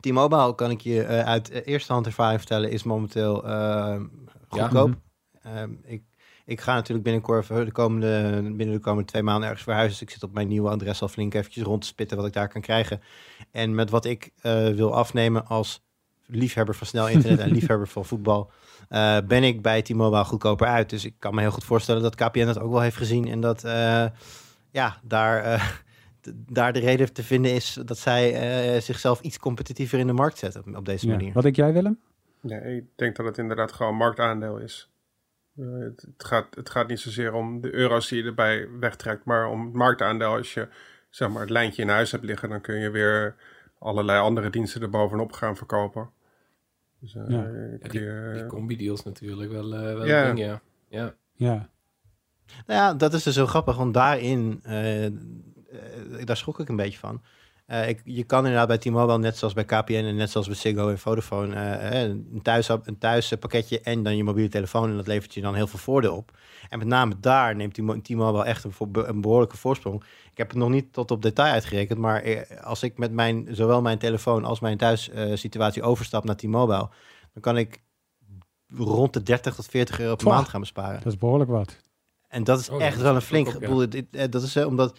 T-Mobile, 0.00 0.54
kan 0.54 0.70
ik 0.70 0.80
je 0.80 1.02
eh, 1.02 1.24
uit 1.24 1.48
eerste 1.50 1.92
hand 1.92 2.06
ervaring 2.06 2.38
vertellen, 2.38 2.70
is 2.70 2.82
momenteel 2.82 3.44
eh, 3.46 4.00
goedkoop. 4.48 4.94
Ehm, 5.42 5.72
ik, 5.82 6.02
ik 6.46 6.60
ga 6.60 6.74
natuurlijk 6.74 7.04
binnenkort, 7.04 7.46
de 7.48 7.72
komende, 7.72 8.32
binnen 8.42 8.74
de 8.74 8.80
komende 8.80 9.08
twee 9.08 9.22
maanden 9.22 9.44
ergens 9.44 9.62
verhuizen. 9.64 9.92
Dus 9.92 10.02
ik 10.08 10.10
zit 10.10 10.22
op 10.22 10.32
mijn 10.34 10.48
nieuwe 10.48 10.68
adres 10.70 11.02
al 11.02 11.08
flink 11.08 11.34
eventjes 11.34 11.64
rond 11.64 11.80
te 11.80 11.86
spitten 11.86 12.16
wat 12.16 12.26
ik 12.26 12.32
daar 12.32 12.48
kan 12.48 12.60
krijgen. 12.60 13.00
En 13.50 13.74
met 13.74 13.90
wat 13.90 14.04
ik 14.04 14.30
eh, 14.40 14.68
wil 14.68 14.94
afnemen 14.94 15.46
als 15.46 15.84
liefhebber 16.26 16.74
van 16.74 16.86
snel 16.86 17.08
internet 17.08 17.38
en 17.38 17.50
liefhebber 17.58 17.88
van 17.88 18.04
voetbal, 18.04 18.50
eh, 18.88 19.18
ben 19.26 19.42
ik 19.42 19.62
bij 19.62 19.82
T-Mobile 19.82 20.24
goedkoper 20.24 20.66
uit. 20.66 20.90
Dus 20.90 21.04
ik 21.04 21.14
kan 21.18 21.34
me 21.34 21.40
heel 21.40 21.50
goed 21.50 21.64
voorstellen 21.64 22.02
dat 22.02 22.14
KPN 22.14 22.44
dat 22.46 22.58
ook 22.58 22.70
wel 22.70 22.80
heeft 22.80 22.96
gezien. 22.96 23.28
En 23.28 23.40
dat 23.40 23.64
eh, 23.64 24.06
ja, 24.70 24.96
daar, 25.02 25.42
eh, 25.42 25.68
daar 26.58 26.72
de 26.72 26.78
reden 26.78 27.12
te 27.12 27.22
vinden 27.22 27.52
is 27.52 27.78
dat 27.84 27.98
zij 27.98 28.34
eh, 28.34 28.80
zichzelf 28.80 29.20
iets 29.20 29.38
competitiever 29.38 29.98
in 29.98 30.06
de 30.06 30.12
markt 30.12 30.38
zetten 30.38 30.76
op, 30.76 30.84
deze 30.84 31.06
Ja. 31.06 31.12
manier. 31.12 31.32
Wat 31.32 31.44
ik 31.44 31.56
jij, 31.56 31.72
Willem? 31.72 31.98
Nee, 32.40 32.76
ik 32.76 32.84
denk 32.96 33.16
dat 33.16 33.26
het 33.26 33.38
inderdaad 33.38 33.72
gewoon 33.72 33.94
marktaandeel 33.96 34.58
is. 34.58 34.90
Eh, 35.58 35.64
het, 35.78 36.00
het, 36.16 36.24
gaat, 36.24 36.54
het 36.54 36.70
gaat 36.70 36.88
niet 36.88 37.00
zozeer 37.00 37.32
om 37.32 37.60
de 37.60 37.74
euro's 37.74 38.08
die 38.08 38.22
je 38.22 38.28
erbij 38.28 38.68
wegtrekt, 38.80 39.24
maar 39.24 39.48
om 39.48 39.64
het 39.64 39.72
marktaandeel. 39.74 40.36
Als 40.36 40.54
je 40.54 40.68
zeg 41.10 41.28
maar, 41.28 41.40
het 41.40 41.50
lijntje 41.50 41.82
in 41.82 41.88
huis 41.88 42.10
hebt 42.12 42.24
liggen, 42.24 42.48
dan 42.48 42.60
kun 42.60 42.74
je 42.78 42.90
weer 42.90 43.34
allerlei 43.78 44.20
andere 44.20 44.50
diensten 44.50 44.82
er 44.82 44.90
bovenop 44.90 45.32
gaan 45.32 45.56
verkopen. 45.56 46.10
Dus 47.00 47.14
eh, 47.14 47.22
Ja. 47.28 47.42
die, 47.88 48.00
je- 48.00 48.30
die 48.34 48.46
combi-deals 48.46 49.02
natuurlijk 49.04 49.50
wel, 49.50 49.74
eh 49.74 49.80
wel 49.94 50.06
Ja. 50.06 50.28
een 50.28 50.34
ding, 50.34 50.46
ja. 50.48 50.60
ja. 50.88 51.14
Ja, 51.32 51.68
Nou 52.66 52.80
ja, 52.80 52.94
dat 52.94 53.14
is 53.14 53.22
dus 53.22 53.34
heel 53.36 53.46
grappig, 53.46 53.76
want 53.76 53.94
daarin, 53.94 54.60
eh, 54.62 55.06
eh, 55.06 55.12
daar 56.24 56.36
schrok 56.36 56.60
ik 56.60 56.68
een 56.68 56.76
beetje 56.76 56.98
van. 56.98 57.22
Eh, 57.66 57.88
ik, 57.88 58.00
je 58.04 58.24
kan 58.24 58.38
inderdaad 58.38 58.68
bij 58.68 58.78
T-Mobile, 58.78 59.18
net 59.18 59.36
zoals 59.36 59.54
bij 59.54 59.64
KPN 59.64 59.92
en 59.92 60.16
net 60.16 60.30
zoals 60.30 60.46
bij 60.46 60.56
Ziggo 60.56 60.88
en 60.88 60.98
Vodafone, 60.98 61.54
eh, 61.54 62.02
eh, 62.02 62.08
een, 62.08 62.40
thuis, 62.42 62.68
een 62.68 62.98
thuispakketje 62.98 63.80
en 63.80 64.02
dan 64.02 64.16
je 64.16 64.24
mobiele 64.24 64.48
telefoon. 64.48 64.90
En 64.90 64.96
dat 64.96 65.06
levert 65.06 65.34
je 65.34 65.40
dan 65.40 65.54
heel 65.54 65.66
veel 65.66 65.78
voordeel 65.78 66.16
op. 66.16 66.30
En 66.68 66.78
met 66.78 66.86
name 66.88 67.14
daar 67.20 67.56
neemt 67.56 67.74
T-Mo- 67.74 68.00
T-Mobile 68.00 68.44
echt 68.44 68.64
een, 68.64 69.20
behoorlijke 69.20 69.56
voorsprong. 69.56 70.02
Ik 70.30 70.38
heb 70.38 70.48
het 70.48 70.56
nog 70.56 70.68
niet 70.68 70.92
tot 70.92 71.10
op 71.10 71.22
detail 71.22 71.52
uitgerekend, 71.52 71.98
maar 71.98 72.46
als 72.62 72.82
ik 72.82 72.98
met 72.98 73.12
mijn, 73.12 73.48
zowel 73.50 73.82
mijn 73.82 73.98
telefoon 73.98 74.44
als 74.44 74.60
mijn 74.60 74.76
thuissituatie 74.76 75.82
overstap 75.82 76.24
naar 76.24 76.36
T-Mobile, 76.36 76.88
dan 77.32 77.42
kan 77.42 77.56
ik 77.56 77.82
rond 78.68 79.12
de 79.12 79.22
30 79.22 79.54
tot 79.54 79.66
40 79.66 80.00
euro 80.00 80.16
per 80.16 80.26
maand 80.26 80.48
gaan 80.48 80.60
besparen. 80.60 81.02
dat 81.02 81.12
is 81.12 81.18
behoorlijk 81.18 81.50
wat. 81.50 81.76
En 82.28 82.44
dat 82.44 82.60
is 82.60 82.68
Oh, 82.68 82.82
echt 82.82 82.94
dat 82.94 83.02
wel 83.02 83.14
een 83.14 83.22
flink 83.22 83.46
ja. 84.10 84.26
Dat 84.26 84.42
is 84.42 84.56
omdat 84.56 84.98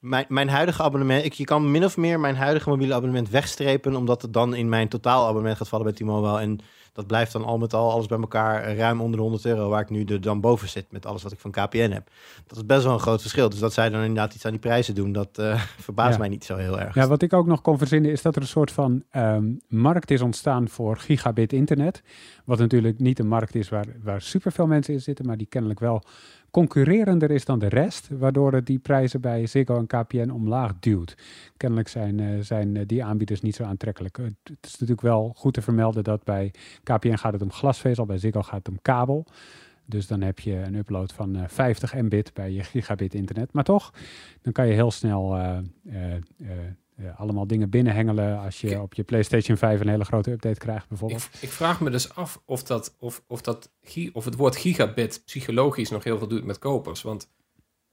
mijn, 0.00 0.26
mijn 0.28 0.48
huidige 0.48 0.82
abonnement, 0.82 1.24
ik, 1.24 1.32
je 1.32 1.44
kan 1.44 1.70
min 1.70 1.84
of 1.84 1.96
meer 1.96 2.20
mijn 2.20 2.36
huidige 2.36 2.68
mobiele 2.68 2.94
abonnement 2.94 3.30
wegstrepen, 3.30 3.96
omdat 3.96 4.22
het 4.22 4.32
dan 4.32 4.54
in 4.54 4.68
mijn 4.68 4.88
totaalabonnement 4.88 5.56
gaat 5.56 5.68
vallen 5.68 5.86
bij 5.86 5.94
T-Mobile. 5.94 6.40
En 6.40 6.60
dat 6.98 7.06
blijft 7.06 7.32
dan 7.32 7.44
al 7.44 7.58
met 7.58 7.74
al 7.74 7.90
alles 7.90 8.06
bij 8.06 8.18
elkaar 8.18 8.76
ruim 8.76 9.00
onder 9.00 9.16
de 9.16 9.22
100 9.22 9.44
euro, 9.44 9.68
waar 9.68 9.80
ik 9.80 9.90
nu 9.90 10.04
er 10.04 10.20
dan 10.20 10.40
boven 10.40 10.68
zit 10.68 10.92
met 10.92 11.06
alles 11.06 11.22
wat 11.22 11.32
ik 11.32 11.38
van 11.38 11.50
KPN 11.50 11.90
heb. 11.90 12.10
Dat 12.46 12.56
is 12.56 12.66
best 12.66 12.84
wel 12.84 12.92
een 12.92 13.00
groot 13.00 13.20
verschil. 13.20 13.48
Dus 13.48 13.58
dat 13.58 13.72
zij 13.72 13.90
dan 13.90 14.00
inderdaad 14.00 14.34
iets 14.34 14.44
aan 14.44 14.50
die 14.50 14.60
prijzen 14.60 14.94
doen, 14.94 15.12
dat 15.12 15.38
eh, 15.38 15.62
verbaast 15.86 16.12
Ja. 16.12 16.18
mij 16.18 16.28
niet 16.28 16.44
zo 16.44 16.56
heel 16.56 16.80
erg. 16.80 16.94
Ja, 16.94 17.06
wat 17.06 17.22
ik 17.22 17.32
ook 17.32 17.46
nog 17.46 17.60
kon 17.62 17.78
verzinnen 17.78 18.10
is 18.10 18.22
dat 18.22 18.36
er 18.36 18.42
een 18.42 18.48
soort 18.48 18.72
van 18.72 19.02
ehm, 19.10 19.52
markt 19.68 20.10
is 20.10 20.20
ontstaan 20.20 20.68
voor 20.68 20.96
gigabit 20.96 21.52
internet. 21.52 22.02
Wat 22.44 22.58
natuurlijk 22.58 22.98
niet 22.98 23.18
een 23.18 23.28
markt 23.28 23.54
is 23.54 23.68
waar, 23.68 23.86
waar 24.02 24.20
superveel 24.22 24.66
mensen 24.66 24.94
in 24.94 25.00
zitten, 25.00 25.26
maar 25.26 25.36
die 25.36 25.46
kennelijk 25.46 25.80
wel 25.80 26.02
concurrerender 26.50 27.30
is 27.30 27.44
dan 27.44 27.58
de 27.58 27.68
rest. 27.68 28.08
Waardoor 28.18 28.52
het 28.52 28.66
die 28.66 28.78
prijzen 28.78 29.20
bij 29.20 29.46
Ziggo 29.46 29.78
en 29.78 29.86
KPN 29.86 30.30
omlaag 30.30 30.72
duwt. 30.80 31.16
Kennelijk 31.56 31.88
zijn, 31.88 32.20
eh, 32.20 32.26
zijn 32.40 32.76
eh, 32.76 32.82
die 32.86 33.04
aanbieders 33.04 33.40
niet 33.40 33.54
zo 33.54 33.64
aantrekkelijk. 33.64 34.16
Het 34.16 34.58
is 34.60 34.72
natuurlijk 34.72 35.00
wel 35.00 35.32
goed 35.36 35.54
te 35.54 35.62
vermelden 35.62 36.04
dat 36.04 36.24
bij 36.24 36.50
KPN 36.94 37.16
gaat 37.16 37.32
het 37.32 37.42
om 37.42 37.52
glasvezel, 37.52 38.06
bij 38.06 38.18
Ziggo 38.18 38.42
gaat 38.42 38.58
het 38.58 38.68
om 38.68 38.78
kabel. 38.82 39.26
Dus 39.84 40.06
dan 40.06 40.20
heb 40.20 40.38
je 40.38 40.54
een 40.54 40.74
upload 40.74 41.12
van 41.12 41.36
eh, 41.36 41.48
50 41.48 41.94
mbit 41.94 42.34
bij 42.34 42.52
je 42.52 42.62
gigabit 42.62 43.14
internet. 43.14 43.52
Maar 43.52 43.64
toch, 43.64 43.92
dan 44.42 44.52
kan 44.52 44.66
je 44.66 44.72
heel 44.72 44.90
snel 44.90 45.36
eh, 45.36 45.58
eh, 45.84 46.14
eh, 46.14 46.20
eh, 46.98 47.20
allemaal 47.20 47.46
dingen 47.46 47.70
binnenhengelen 47.70 48.38
als 48.38 48.60
je 48.60 48.80
op 48.80 48.94
je 48.94 49.02
PlayStation 49.02 49.56
5 49.56 49.80
een 49.80 49.88
hele 49.88 50.04
grote 50.04 50.30
update 50.30 50.58
krijgt 50.58 50.88
bijvoorbeeld. 50.88 51.28
Ik, 51.32 51.42
ik 51.42 51.50
vraag 51.50 51.80
me 51.80 51.90
dus 51.90 52.14
af 52.14 52.42
of, 52.44 52.62
dat, 52.62 52.94
of, 52.98 53.22
of, 53.26 53.40
dat, 53.40 53.70
of 54.12 54.24
het 54.24 54.36
woord 54.36 54.56
gigabit 54.56 55.22
psychologisch 55.24 55.90
nog 55.90 56.04
heel 56.04 56.18
veel 56.18 56.28
doet 56.28 56.44
met 56.44 56.58
kopers. 56.58 57.02
Want 57.02 57.30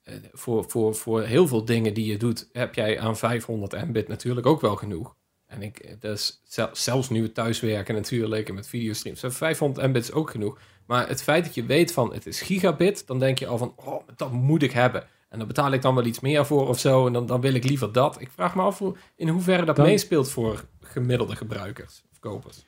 eh, 0.03 0.15
voor, 0.31 0.65
voor, 0.67 0.95
voor 0.95 1.21
heel 1.21 1.47
veel 1.47 1.65
dingen 1.65 1.93
die 1.93 2.05
je 2.05 2.17
doet, 2.17 2.49
heb 2.51 2.75
jij 2.75 2.99
aan 2.99 3.17
500 3.17 3.86
mbit 3.86 4.08
natuurlijk 4.08 4.45
ook 4.45 4.62
wel 4.62 4.75
genoeg. 4.75 5.15
En 5.56 5.62
ik, 5.62 5.96
zel- 6.44 6.70
zelfs 6.72 7.10
nu 7.10 7.32
thuiswerken 7.32 7.96
natuurlijk 7.96 8.48
en 8.50 8.56
met 8.56 8.68
videostreams, 8.68 9.24
eh, 9.24 9.32
500 9.32 9.88
mbit 9.88 10.04
is 10.04 10.12
ook 10.12 10.30
genoeg. 10.32 10.58
Maar 10.86 11.08
het 11.08 11.24
feit 11.24 11.46
dat 11.46 11.56
je 11.56 11.65
weet 11.65 11.91
van 11.94 12.13
het 12.13 12.26
is 12.26 12.41
gigabit, 12.41 13.08
dan 13.08 13.20
denk 13.20 13.39
je 13.39 13.48
al 13.48 13.58
van, 13.58 13.74
oh, 13.76 14.08
dat 14.15 14.32
moet 14.32 14.63
ik 14.63 14.72
hebben. 14.72 15.04
En 15.30 15.38
dan 15.38 15.48
betaal 15.48 15.72
ik 15.72 15.82
dan 15.82 15.96
wel 15.96 16.06
iets 16.06 16.20
meer 16.20 16.46
voor 16.46 16.68
of 16.68 16.80
zo, 16.80 17.08
en 17.08 17.13
dan, 17.13 17.26
dan 17.26 17.41
wil 17.41 17.54
ik 17.54 17.63
liever 17.63 17.91
dat. 17.91 18.22
Ik 18.22 18.30
vraag 18.32 18.56
me 18.56 18.62
af 18.62 18.78
hoe, 18.80 18.96
in 19.15 19.28
hoeverre 19.28 19.65
dat 19.65 19.76
Dan- 19.76 19.86
meespeelt 19.86 20.32
voor 20.32 20.65
gemiddelde 20.82 21.36
gebruikers 21.36 22.04
of 22.12 22.20
kopers. 22.20 22.65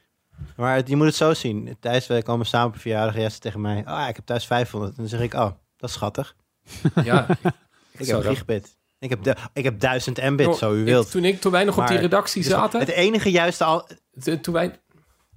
Maar 0.55 0.75
het- 0.75 0.87
je 0.89 0.95
moet 0.95 1.05
het 1.05 1.15
zo 1.15 1.33
zien. 1.33 1.77
Tijdens 1.79 2.07
wij 2.07 2.21
komen 2.21 2.45
samen 2.45 2.67
op 2.73 2.77
verjaardag 2.79 3.13
en 3.15 3.19
jij 3.21 3.29
zegt 3.29 3.41
tegen 3.41 3.61
mij, 3.61 3.85
ah, 3.85 4.09
ik 4.09 4.15
heb 4.15 4.25
thuis 4.25 4.45
500. 4.45 4.91
En 4.91 4.97
dan 4.97 5.07
zeg 5.07 5.21
ik, 5.21 5.33
oh, 5.33 5.51
dat 5.77 5.89
is 5.89 5.95
schattig. 5.95 6.35
Ja, 7.03 7.29
ik, 7.29 7.37
Ik 7.91 8.05
zou 8.05 8.17
heb 8.17 8.23
dat- 8.23 8.25
gigabit. 8.25 8.75
Ik 8.99 9.09
heb, 9.09 9.23
de, 9.23 9.35
ik 9.53 9.63
heb 9.63 9.79
1000 9.79 10.21
mbit, 10.29 10.55
zo 10.55 10.73
u 10.73 10.79
ik- 10.79 10.85
wilt. 10.85 11.11
toen, 11.11 11.23
ik, 11.25 11.41
toen 11.41 11.51
wij 11.51 11.63
nog 11.63 11.77
op 11.77 11.87
die 11.87 11.97
redactie 11.97 12.41
Dus 12.43 12.51
zaten, 12.51 12.79
Het 12.79 12.89
enige 12.89 13.31
juiste, 13.31 13.63
al- 13.63 13.87
t- 14.23 14.43
toen 14.43 14.53
wij, 14.53 14.79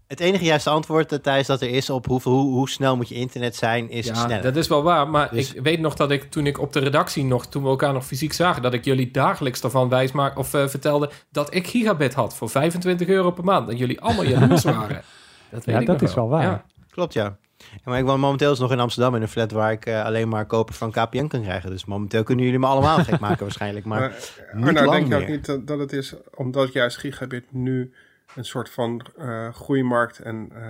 het 0.06 0.20
enige 0.20 0.44
juiste 0.44 0.70
antwoord, 0.70 1.12
eh, 1.12 1.18
Thijs, 1.18 1.46
dat 1.46 1.60
er 1.60 1.68
is 1.70 1.90
op 1.90 2.06
hoeveel, 2.06 2.32
hoe, 2.32 2.52
hoe 2.52 2.68
snel 2.68 2.96
moet 2.96 3.08
je 3.08 3.14
internet 3.14 3.56
zijn, 3.56 3.90
is 3.90 4.06
ja, 4.06 4.14
sneller. 4.14 4.42
dat 4.42 4.56
is 4.56 4.68
wel 4.68 4.82
waar, 4.82 5.08
maar 5.08 5.30
Dus- 5.30 5.54
ik 5.54 5.62
weet 5.62 5.80
nog 5.80 5.94
dat 5.94 6.10
ik 6.10 6.30
toen 6.30 6.46
ik 6.46 6.58
op 6.60 6.72
de 6.72 6.78
redactie 6.80 7.24
nog, 7.24 7.46
toen 7.46 7.62
we 7.62 7.68
elkaar 7.68 7.92
nog 7.92 8.06
fysiek 8.06 8.32
zagen, 8.32 8.62
dat 8.62 8.72
ik 8.74 8.84
jullie 8.84 9.10
dagelijks 9.10 9.60
ervan 9.62 9.88
wijs 9.88 10.12
maak 10.12 10.38
of 10.38 10.54
eh, 10.54 10.68
vertelde 10.68 11.10
dat 11.30 11.54
ik 11.54 11.66
gigabit 11.66 12.14
had 12.14 12.36
voor 12.36 12.50
25 12.50 13.08
euro 13.08 13.30
per 13.30 13.44
maand 13.44 13.68
en 13.68 13.76
jullie 13.76 14.00
allemaal 14.00 14.24
jaloers 14.34 14.64
waren. 14.64 15.02
Dat 15.50 15.64
weet 15.64 15.74
Ja, 15.74 15.80
ik 15.80 15.86
dat 15.86 16.00
nog 16.00 16.08
is 16.08 16.14
wel 16.14 16.28
waar. 16.28 16.42
Ja. 16.42 16.64
Klopt, 16.90 17.12
ja. 17.12 17.36
Maar 17.84 17.98
ik 17.98 18.04
woon 18.04 18.20
momenteel 18.20 18.50
dus 18.50 18.58
nog 18.58 18.72
in 18.72 18.80
Amsterdam 18.80 19.14
in 19.14 19.22
een 19.22 19.28
flat 19.28 19.50
waar 19.50 19.72
ik 19.72 19.86
eh, 19.86 20.04
alleen 20.04 20.28
maar 20.28 20.46
koper 20.46 20.74
van 20.74 20.90
KPN 20.90 21.26
kan 21.26 21.42
krijgen. 21.42 21.70
Dus 21.70 21.84
momenteel 21.84 22.22
kunnen 22.22 22.44
jullie 22.44 22.60
me 22.60 22.66
allemaal 22.66 22.98
gek 22.98 23.20
maken 23.28 23.42
waarschijnlijk. 23.42 23.86
Maar 23.86 24.00
Maar 24.00 24.10
niet 24.52 24.66
Arno, 24.66 24.90
lang 24.90 25.08
denk 25.08 25.22
je 25.22 25.26
ook 25.28 25.36
niet 25.36 25.46
dat, 25.46 25.66
dat 25.66 25.78
het 25.78 25.92
is 25.92 26.14
omdat 26.34 26.72
juist 26.72 26.96
gigabit 26.96 27.44
nu 27.52 27.92
een 28.34 28.44
soort 28.44 28.70
van 28.70 29.06
eh, 29.18 29.48
groeimarkt 29.52 30.18
en 30.18 30.50
eh, 30.54 30.62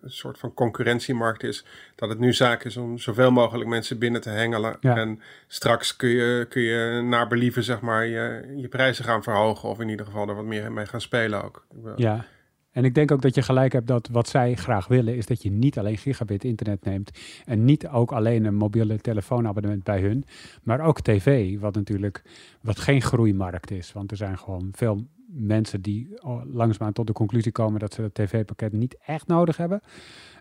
een 0.00 0.10
soort 0.10 0.38
van 0.38 0.54
concurrentiemarkt 0.54 1.42
is, 1.42 1.64
dat 1.94 2.08
het 2.08 2.18
nu 2.18 2.32
zaak 2.32 2.64
is 2.64 2.76
om 2.76 2.98
zoveel 2.98 3.30
mogelijk 3.30 3.68
mensen 3.68 3.98
binnen 3.98 4.20
te 4.20 4.30
hengelen. 4.30 4.76
Ja. 4.80 4.96
En 4.96 5.20
straks 5.46 5.96
kun 5.96 6.08
je, 6.08 6.46
kun 6.48 6.62
je 6.62 7.02
naar 7.02 7.28
believen 7.28 7.62
zeg 7.64 7.80
maar 7.80 8.06
je, 8.06 8.54
je 8.56 8.68
prijzen 8.68 9.04
gaan 9.04 9.22
verhogen 9.22 9.68
of 9.68 9.80
in 9.80 9.88
ieder 9.88 10.06
geval 10.06 10.28
er 10.28 10.34
wat 10.34 10.44
meer 10.44 10.72
mee 10.72 10.86
gaan 10.86 11.00
spelen 11.00 11.44
ook. 11.44 11.66
Ja. 11.96 12.24
En 12.76 12.84
ik 12.84 12.94
denk 12.94 13.10
ook 13.10 13.22
dat 13.22 13.34
je 13.34 13.42
gelijk 13.42 13.72
hebt 13.72 13.86
dat 13.86 14.08
wat 14.12 14.28
zij 14.28 14.54
graag 14.54 14.86
willen 14.86 15.16
is 15.16 15.26
dat 15.26 15.42
je 15.42 15.50
niet 15.50 15.78
alleen 15.78 15.98
gigabit 15.98 16.44
internet 16.44 16.84
neemt 16.84 17.10
en 17.44 17.64
niet 17.64 17.88
ook 17.88 18.12
alleen 18.12 18.44
een 18.44 18.54
mobiele 18.54 18.98
telefoonabonnement 18.98 19.84
bij 19.84 20.00
hun, 20.00 20.24
maar 20.62 20.80
ook 20.80 21.00
tv, 21.00 21.58
wat 21.58 21.74
natuurlijk 21.74 22.22
wat 22.60 22.78
geen 22.78 23.02
groeimarkt 23.02 23.70
is, 23.70 23.92
want 23.92 24.10
er 24.10 24.16
zijn 24.16 24.38
gewoon 24.38 24.68
veel 24.72 25.06
mensen 25.26 25.82
die 25.82 26.08
langzaamaan 26.52 26.92
tot 26.92 27.06
de 27.06 27.12
conclusie 27.12 27.52
komen 27.52 27.80
dat 27.80 27.94
ze 27.94 28.00
dat 28.02 28.14
tv-pakket 28.14 28.72
niet 28.72 28.96
echt 29.06 29.26
nodig 29.26 29.56
hebben. 29.56 29.80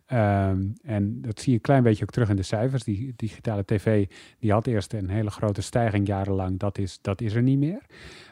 Ehm, 0.05 0.67
en 0.83 1.21
dat 1.21 1.39
zie 1.39 1.49
je 1.49 1.57
een 1.57 1.63
klein 1.63 1.83
beetje 1.83 2.03
ook 2.03 2.11
terug 2.11 2.29
in 2.29 2.35
de 2.35 2.43
cijfers. 2.43 2.83
Die 2.83 3.13
digitale 3.15 3.65
tv 3.65 4.07
die 4.39 4.51
had 4.51 4.67
eerst 4.67 4.93
een 4.93 5.09
hele 5.09 5.29
grote 5.29 5.61
stijging 5.61 6.07
jarenlang. 6.07 6.59
Dat 6.59 6.77
is, 6.77 6.99
dat 7.01 7.21
is 7.21 7.33
er 7.33 7.41
niet 7.41 7.57
meer. 7.57 7.81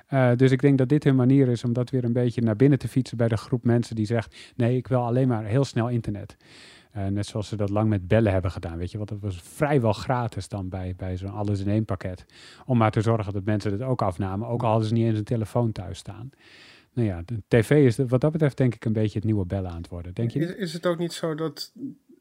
Eh, 0.07 0.31
dus 0.35 0.51
ik 0.51 0.61
denk 0.61 0.77
dat 0.77 0.89
dit 0.89 1.03
hun 1.03 1.15
manier 1.15 1.47
is 1.47 1.63
om 1.63 1.73
dat 1.73 1.89
weer 1.89 2.03
een 2.03 2.13
beetje 2.13 2.41
naar 2.41 2.55
binnen 2.55 2.79
te 2.79 2.87
fietsen 2.87 3.17
bij 3.17 3.27
de 3.27 3.37
groep 3.37 3.63
mensen 3.63 3.95
die 3.95 4.05
zegt: 4.05 4.53
nee, 4.55 4.77
ik 4.77 4.87
wil 4.87 5.05
alleen 5.05 5.27
maar 5.27 5.43
heel 5.43 5.63
snel 5.63 5.89
internet. 5.89 6.37
Eh, 6.91 7.05
net 7.05 7.25
zoals 7.25 7.47
ze 7.47 7.55
dat 7.55 7.69
lang 7.69 7.89
met 7.89 8.07
bellen 8.07 8.31
hebben 8.31 8.51
gedaan, 8.51 8.77
weet 8.77 8.91
je, 8.91 8.97
want 8.97 9.09
dat 9.09 9.19
was 9.19 9.41
vrijwel 9.41 9.93
gratis 9.93 10.47
dan 10.47 10.69
bij, 10.69 10.93
bij 10.97 11.17
zo'n 11.17 11.31
alles 11.31 11.59
in 11.59 11.69
één 11.69 11.85
pakket. 11.85 12.25
Om 12.65 12.77
maar 12.77 12.91
te 12.91 13.01
zorgen 13.01 13.33
dat 13.33 13.43
mensen 13.43 13.71
het 13.71 13.81
ook 13.81 14.01
afnamen, 14.01 14.47
ook 14.47 14.63
al 14.63 14.69
hadden 14.69 14.87
ze 14.87 14.93
niet 14.93 15.05
eens 15.05 15.17
een 15.17 15.23
telefoon 15.23 15.71
thuis 15.71 15.97
staan. 15.97 16.29
Nou 16.93 17.07
ja, 17.07 17.21
de 17.25 17.41
tv 17.47 17.69
is 17.85 17.95
de- 17.95 18.07
wat 18.07 18.21
dat 18.21 18.31
betreft 18.31 18.57
denk 18.57 18.75
ik 18.75 18.85
een 18.85 18.93
beetje 18.93 19.15
het 19.17 19.23
nieuwe 19.23 19.45
bellen 19.45 19.71
aan 19.71 19.77
het 19.77 19.87
worden. 19.89 20.13
Denk 20.13 20.31
je 20.31 20.57
Is, 20.57 20.73
het 20.73 20.85
ook 20.85 20.97
niet 20.97 21.13
zo 21.13 21.35
dat 21.35 21.71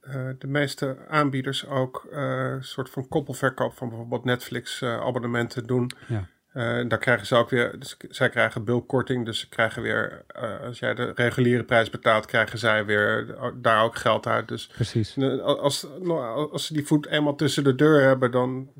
eh, 0.00 0.28
de 0.38 0.46
meeste 0.46 0.96
aanbieders 1.08 1.66
ook 1.66 2.06
eh, 2.12 2.20
een 2.52 2.64
soort 2.64 2.90
van 2.90 3.08
koppelverkoop 3.08 3.72
van 3.76 3.88
bijvoorbeeld 3.88 4.24
Netflix 4.24 4.82
eh, 4.82 5.00
abonnementen 5.00 5.66
doen? 5.66 5.90
Ja. 6.08 6.26
Eh, 6.52 6.88
daar 6.88 6.98
krijgen 6.98 7.26
ze 7.26 7.34
ook 7.36 7.50
weer, 7.50 7.78
dus 7.78 7.96
zij 8.08 8.28
krijgen 8.28 8.64
bulkkorting, 8.64 9.24
dus 9.24 9.38
ze 9.40 9.48
krijgen 9.48 9.82
weer, 9.82 10.24
eh, 10.26 10.60
als 10.60 10.78
jij 10.78 10.94
de 10.94 11.12
reguliere 11.14 11.64
prijs 11.64 11.90
betaalt, 11.90 12.26
krijgen 12.26 12.58
zij 12.58 12.84
weer 12.84 13.36
daar 13.60 13.84
ook 13.84 13.96
geld 13.96 14.26
uit. 14.26 14.48
Dus 14.48 14.66
Precies. 14.66 15.16
eh, 15.16 15.40
als, 15.40 15.86
nou, 16.00 16.50
als 16.52 16.66
ze 16.66 16.72
die 16.74 16.86
voet 16.86 17.06
eenmaal 17.06 17.34
tussen 17.34 17.64
de 17.64 17.74
deur 17.74 18.00
hebben, 18.02 18.30
dan 18.30 18.70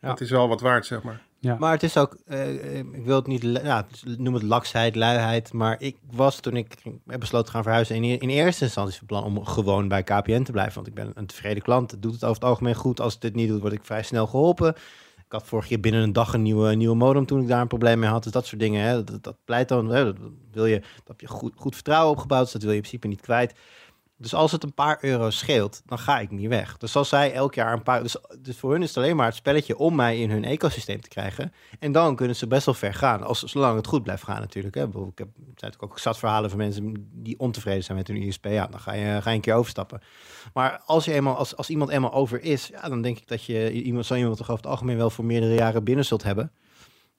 Ja. 0.00 0.08
dat 0.08 0.20
is 0.20 0.30
wel 0.30 0.48
wat 0.48 0.60
waard, 0.60 0.86
zeg 0.86 1.02
maar. 1.02 1.26
Ja. 1.40 1.56
Maar 1.58 1.72
het 1.72 1.82
is 1.82 1.96
ook, 1.96 2.16
eh, 2.26 2.78
ik 2.78 3.04
wil 3.04 3.16
het 3.16 3.26
niet, 3.26 3.42
ja, 3.42 3.86
noem 4.16 4.34
het 4.34 4.42
laksheid, 4.42 4.96
luiheid. 4.96 5.52
Maar 5.52 5.76
ik 5.80 5.96
was 6.10 6.40
toen 6.40 6.56
ik 6.56 6.74
besloten 7.04 7.46
te 7.46 7.52
gaan 7.52 7.62
verhuizen 7.62 7.96
in, 7.96 8.20
in 8.20 8.28
eerste 8.28 8.64
instantie 8.64 8.98
van 8.98 9.06
plan 9.06 9.24
om 9.24 9.44
gewoon 9.44 9.88
bij 9.88 10.02
KPN 10.02 10.42
te 10.42 10.52
blijven. 10.52 10.74
Want 10.74 10.86
ik 10.86 10.94
ben 10.94 11.10
een 11.14 11.26
tevreden 11.26 11.62
klant. 11.62 11.90
Het 11.90 12.02
doet 12.02 12.12
het 12.12 12.24
over 12.24 12.36
het 12.36 12.44
algemeen 12.44 12.74
goed. 12.74 13.00
Als 13.00 13.12
het 13.12 13.22
dit 13.22 13.34
niet 13.34 13.48
doet, 13.48 13.60
word 13.60 13.72
ik 13.72 13.84
vrij 13.84 14.02
snel 14.02 14.26
geholpen. 14.26 14.74
Ik 15.16 15.34
had 15.34 15.46
vorig 15.46 15.68
jaar 15.68 15.80
binnen 15.80 16.02
een 16.02 16.12
dag 16.12 16.32
een 16.32 16.42
nieuwe, 16.42 16.74
nieuwe 16.74 16.96
modem 16.96 17.26
toen 17.26 17.40
ik 17.40 17.48
daar 17.48 17.60
een 17.60 17.66
probleem 17.66 17.98
mee 17.98 18.10
had. 18.10 18.22
Dus 18.22 18.32
dat 18.32 18.46
soort 18.46 18.60
dingen, 18.60 18.82
hè, 18.82 19.04
dat, 19.04 19.36
pleit 19.44 19.68
dan, 19.68 19.88
dat 19.88 20.16
wil 20.52 20.66
je, 20.66 20.80
dat 20.80 21.06
heb 21.06 21.20
je 21.20 21.26
goed, 21.26 21.52
goed 21.56 21.74
vertrouwen 21.74 22.10
opgebouwd. 22.10 22.42
Dus 22.42 22.52
dat 22.52 22.62
wil 22.62 22.70
je 22.70 22.76
in 22.76 22.82
principe 22.82 23.06
niet 23.06 23.20
kwijt. 23.20 23.54
Dus 24.20 24.34
als 24.34 24.52
het 24.52 24.62
een 24.62 24.74
paar 24.74 24.98
euro 25.00 25.30
scheelt, 25.30 25.82
dan 25.86 25.98
ga 25.98 26.18
ik 26.18 26.30
niet 26.30 26.48
weg. 26.48 26.76
Dus 26.76 26.96
als 26.96 27.08
zij 27.08 27.32
elk 27.32 27.54
jaar 27.54 27.72
een 27.72 27.82
paar... 27.82 28.02
Dus, 28.02 28.16
dus 28.38 28.56
voor 28.56 28.72
hun 28.72 28.82
is 28.82 28.88
het 28.88 28.96
alleen 28.96 29.16
maar 29.16 29.26
het 29.26 29.34
spelletje 29.34 29.78
om 29.78 29.94
mij 29.94 30.20
in 30.20 30.30
hun 30.30 30.44
ecosysteem 30.44 31.00
te 31.00 31.08
krijgen. 31.08 31.52
En 31.78 31.92
dan 31.92 32.16
kunnen 32.16 32.36
ze 32.36 32.46
best 32.46 32.64
wel 32.66 32.74
ver 32.74 32.94
gaan. 32.94 33.22
Als, 33.22 33.42
zolang 33.42 33.76
het 33.76 33.86
goed 33.86 34.02
blijft 34.02 34.22
gaan 34.22 34.40
natuurlijk. 34.40 34.74
Hè. 34.74 34.82
Ik 34.82 35.18
heb 35.18 35.28
natuurlijk 35.46 35.82
ook 35.82 35.98
zat 35.98 36.18
verhalen 36.18 36.50
van 36.50 36.58
mensen 36.58 37.08
die 37.12 37.38
ontevreden 37.38 37.84
zijn 37.84 37.98
met 37.98 38.08
hun 38.08 38.16
ISP. 38.16 38.44
Ja, 38.44 38.66
dan 38.66 38.80
ga 38.80 38.92
je, 38.92 39.22
ga 39.22 39.30
je 39.30 39.36
een 39.36 39.42
keer 39.42 39.54
overstappen. 39.54 40.02
Maar 40.52 40.82
als, 40.86 41.04
je 41.04 41.12
eenmaal, 41.12 41.36
als, 41.36 41.56
als 41.56 41.70
iemand 41.70 41.90
eenmaal 41.90 42.12
over 42.12 42.42
is, 42.42 42.66
ja, 42.66 42.88
dan 42.88 43.02
denk 43.02 43.18
ik 43.18 43.28
dat 43.28 43.44
je 43.44 43.72
iemand, 43.72 44.06
zo 44.06 44.14
iemand 44.14 44.36
toch 44.36 44.50
over 44.50 44.62
het 44.62 44.72
algemeen 44.72 44.96
wel 44.96 45.10
voor 45.10 45.24
meerdere 45.24 45.54
jaren 45.54 45.84
binnen 45.84 46.04
zult 46.04 46.22
hebben. 46.22 46.52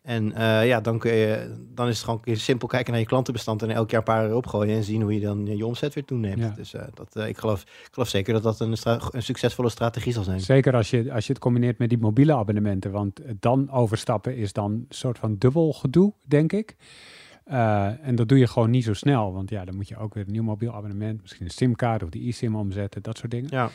En 0.02 0.34
eh, 0.34 0.68
ja, 0.68 0.82
dan, 0.82 1.00
kun 1.00 1.14
je, 1.14 1.56
dan 1.74 1.88
is 1.88 1.96
het 1.96 2.06
gewoon 2.06 2.22
je 2.24 2.36
simpel 2.36 2.68
kijken 2.68 2.92
naar 2.92 3.02
je 3.02 3.08
klantenbestand 3.08 3.62
en 3.62 3.70
elk 3.70 3.90
jaar 3.90 4.00
een 4.00 4.06
paar 4.06 4.26
erop 4.26 4.48
gooien 4.48 4.76
en 4.76 4.84
zien 4.84 5.02
hoe 5.02 5.14
je 5.14 5.20
dan 5.20 5.46
je 5.46 5.66
omzet 5.66 5.94
weer 5.94 6.06
toeneemt. 6.06 6.40
Ja. 6.40 6.50
Dus 6.50 6.74
eh, 6.74 6.84
dat, 6.94 7.16
eh, 7.16 7.28
ik, 7.28 7.38
geloof, 7.38 7.62
ik 7.62 7.90
geloof 7.92 8.08
zeker 8.08 8.34
dat 8.34 8.44
dat 8.44 8.60
een, 8.60 8.76
een 9.12 9.24
succesvolle 9.24 9.70
strategie 9.70 10.14
zal 10.14 10.24
zijn. 10.24 10.40
Zeker 10.40 10.76
als 10.76 10.90
je, 10.90 11.14
als 11.14 11.28
je 11.28 11.34
het 11.34 11.42
combineert 11.42 11.78
met 11.78 11.90
die 11.90 11.98
mobiele 11.98 12.34
abonnementen. 12.34 12.92
Want 12.92 13.22
dan 13.40 13.72
overstappen 13.72 14.36
is 14.36 14.54
dan 14.54 14.72
een 14.72 14.86
soort 14.90 15.20
van 15.20 15.36
dubbel 15.38 15.74
gedoe, 15.74 16.14
denk 16.26 16.54
ik. 16.54 16.76
En 17.44 18.16
dat 18.16 18.28
doe 18.28 18.38
je 18.38 18.48
gewoon 18.48 18.70
niet 18.70 18.84
zo 18.84 18.94
snel. 18.94 19.34
Want 19.34 19.50
ja, 19.50 19.66
dan 19.66 19.76
moet 19.76 19.88
je 19.88 19.98
ook 19.98 20.14
weer 20.14 20.26
een 20.26 20.32
nieuw 20.32 20.44
mobiel 20.44 20.74
abonnement, 20.74 21.22
misschien 21.22 21.46
een 21.46 21.52
simkaart 21.52 22.04
of 22.04 22.10
die 22.10 22.28
eSIM 22.28 22.56
omzetten, 22.56 23.02
dat 23.02 23.18
soort 23.18 23.32
dingen. 23.32 23.50
Ja. 23.52 23.70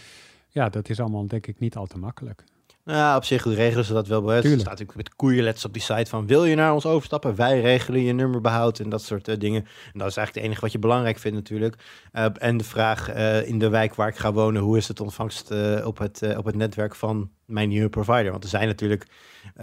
Ja, 0.49 0.69
dat 0.69 0.89
is 0.89 1.01
allemaal 1.01 1.27
denk 1.27 1.47
ik 1.47 1.59
niet 1.59 1.77
al 1.77 1.87
te 1.87 1.99
makkelijk. 1.99 2.45
Nou, 2.85 2.99
ja, 2.99 3.17
op 3.17 3.25
zich 3.25 3.45
regelen 3.45 3.85
ze 3.85 3.93
dat 3.93 4.07
wel. 4.07 4.33
Er 4.33 4.41
Tuurlijk. 4.41 4.61
staat 4.61 4.79
natuurlijk 4.79 4.97
met 4.97 5.17
koeienletters 5.17 5.65
op 5.65 5.73
die 5.73 5.83
site 5.83 6.11
van... 6.11 6.27
wil 6.27 6.45
je 6.45 6.55
naar 6.55 6.73
ons 6.73 6.87
overstappen? 6.87 7.35
Wij 7.35 7.61
regelen 7.61 8.03
je 8.03 8.13
nummerbehoud 8.13 8.79
en 8.79 8.89
dat 8.89 9.03
soort 9.03 9.29
eh, 9.29 9.39
dingen. 9.39 9.61
En 9.63 9.99
dat 9.99 10.09
is 10.09 10.17
eigenlijk 10.17 10.35
het 10.35 10.45
enige 10.45 10.61
wat 10.61 10.73
je 10.73 10.79
belangrijk 10.79 11.19
vindt 11.19 11.37
natuurlijk. 11.37 11.77
Eh, 12.13 12.27
en 12.39 12.57
de 12.57 12.65
vraag 12.65 13.09
eh, 13.09 13.49
in 13.49 13.59
de 13.59 13.69
wijk 13.69 13.95
waar 13.95 14.09
ik 14.09 14.17
ga 14.17 14.33
wonen... 14.33 14.63
hoe 14.63 14.77
is 14.77 14.89
het 14.89 15.01
ontvangst 15.01 15.51
op, 15.85 15.99
het, 15.99 16.37
op 16.37 16.45
het 16.45 16.55
netwerk 16.57 16.95
van 16.95 17.31
mijn 17.45 17.69
nieuwe 17.69 17.89
provider? 17.89 18.31
Want 18.31 18.43
er 18.43 18.49
zijn 18.49 18.67
natuurlijk 18.67 19.07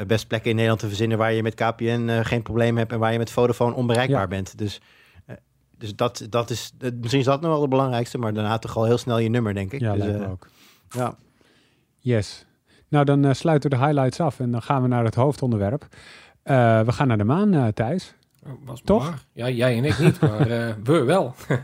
best 0.08 0.28
plekken 0.28 0.50
in 0.50 0.56
Nederland 0.56 0.82
te 0.82 0.88
verzinnen... 0.88 1.18
waar 1.18 1.34
je 1.34 1.44
met 1.44 1.54
KPN 1.54 2.22
geen 2.24 2.42
probleem 2.42 2.78
hebt... 2.78 2.92
en 2.92 3.00
waar 3.00 3.12
je 3.12 3.18
met 3.18 3.32
Vodafone 3.32 3.76
onbereikbaar 3.76 4.22
Ja. 4.22 4.28
bent. 4.28 4.58
Dus, 4.58 4.82
dus 5.78 5.96
dat, 5.96 6.26
dat 6.30 6.50
is... 6.50 6.72
misschien 6.80 7.20
is 7.20 7.26
dat 7.26 7.42
nog 7.42 7.52
wel 7.52 7.62
het 7.62 7.70
belangrijkste... 7.70 8.18
maar 8.18 8.34
daarna 8.34 8.58
toch 8.58 8.78
al 8.78 8.86
heel 8.86 8.98
snel 8.98 9.18
je 9.18 9.30
nummer, 9.30 9.54
denk 9.54 9.72
ik. 9.72 9.80
Ja, 9.80 9.94
dus, 9.96 10.28
ook. 10.28 10.48
ja. 10.90 11.16
Yes. 12.00 12.46
Nou, 12.92 13.06
dan 13.06 13.26
eh, 13.26 13.34
sluiten 13.34 13.70
we 13.70 13.76
de 13.76 13.82
highlights 13.86 14.20
af 14.20 14.40
en 14.40 14.52
dan 14.52 14.62
gaan 14.62 14.82
we 14.82 14.88
naar 14.88 15.04
het 15.04 15.16
hoofdonderwerp. 15.16 15.88
Eh, 16.44 16.82
we 16.82 16.92
gaan 16.92 17.08
naar 17.08 17.18
de 17.18 17.24
maan, 17.24 17.54
eh, 17.54 17.68
Thijs. 17.68 18.14
Oh, 18.46 18.50
Was 18.50 18.66
maar 18.66 18.76
Toch? 18.84 19.06
waar. 19.10 19.24
Ja, 19.34 19.50
jij 19.50 19.78
en 19.78 19.86
ik 19.86 20.00
niet, 20.00 20.20
maar 20.20 20.48
we 20.84 21.04
wel. 21.04 21.36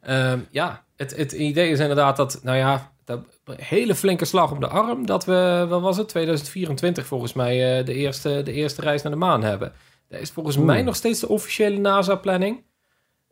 Ehm, 0.00 0.38
ja, 0.50 0.84
het, 0.96 1.16
het 1.16 1.32
idee 1.32 1.70
is 1.70 1.78
inderdaad 1.78 2.16
dat, 2.16 2.40
nou 2.42 2.56
ja, 2.56 2.92
dat 3.04 3.20
hele 3.56 3.94
flinke 3.94 4.24
slag 4.24 4.52
om 4.52 4.60
de 4.60 4.66
arm, 4.68 5.06
dat 5.06 5.24
we, 5.24 5.66
wat 5.68 5.80
was 5.80 5.96
het, 5.96 6.08
2024 6.08 7.06
volgens 7.06 7.32
mij, 7.32 7.84
de, 7.84 7.94
eerste, 7.94 8.42
de 8.42 8.52
eerste 8.52 8.80
reis 8.80 9.02
naar 9.02 9.12
de 9.12 9.18
maan 9.18 9.42
hebben. 9.42 9.72
Dat 10.08 10.20
is 10.20 10.30
volgens 10.30 10.56
Oeh. 10.56 10.66
mij 10.66 10.82
nog 10.82 10.96
steeds 10.96 11.20
de 11.20 11.28
officiële 11.28 11.78
NASA-planning. 11.78 12.62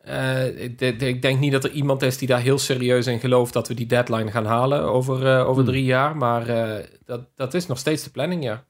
Eh, 0.05 0.61
ik, 1.01 1.21
denk 1.21 1.39
niet 1.39 1.51
dat 1.51 1.63
er 1.63 1.71
iemand 1.71 2.01
is 2.01 2.17
die 2.17 2.27
daar 2.27 2.39
heel 2.39 2.57
serieus 2.57 3.07
in 3.07 3.19
gelooft 3.19 3.53
dat 3.53 3.67
we 3.67 3.73
die 3.73 3.85
deadline 3.85 4.31
gaan 4.31 4.45
halen 4.45 4.83
over, 4.83 5.27
eh, 5.27 5.47
over 5.47 5.63
Hmm. 5.63 5.71
drie 5.71 5.83
jaar. 5.83 6.17
Maar 6.17 6.47
eh, 6.47 6.85
dat, 7.05 7.21
dat 7.35 7.53
is 7.53 7.67
nog 7.67 7.77
steeds 7.77 8.03
de 8.03 8.09
planning, 8.09 8.43
ja. 8.43 8.63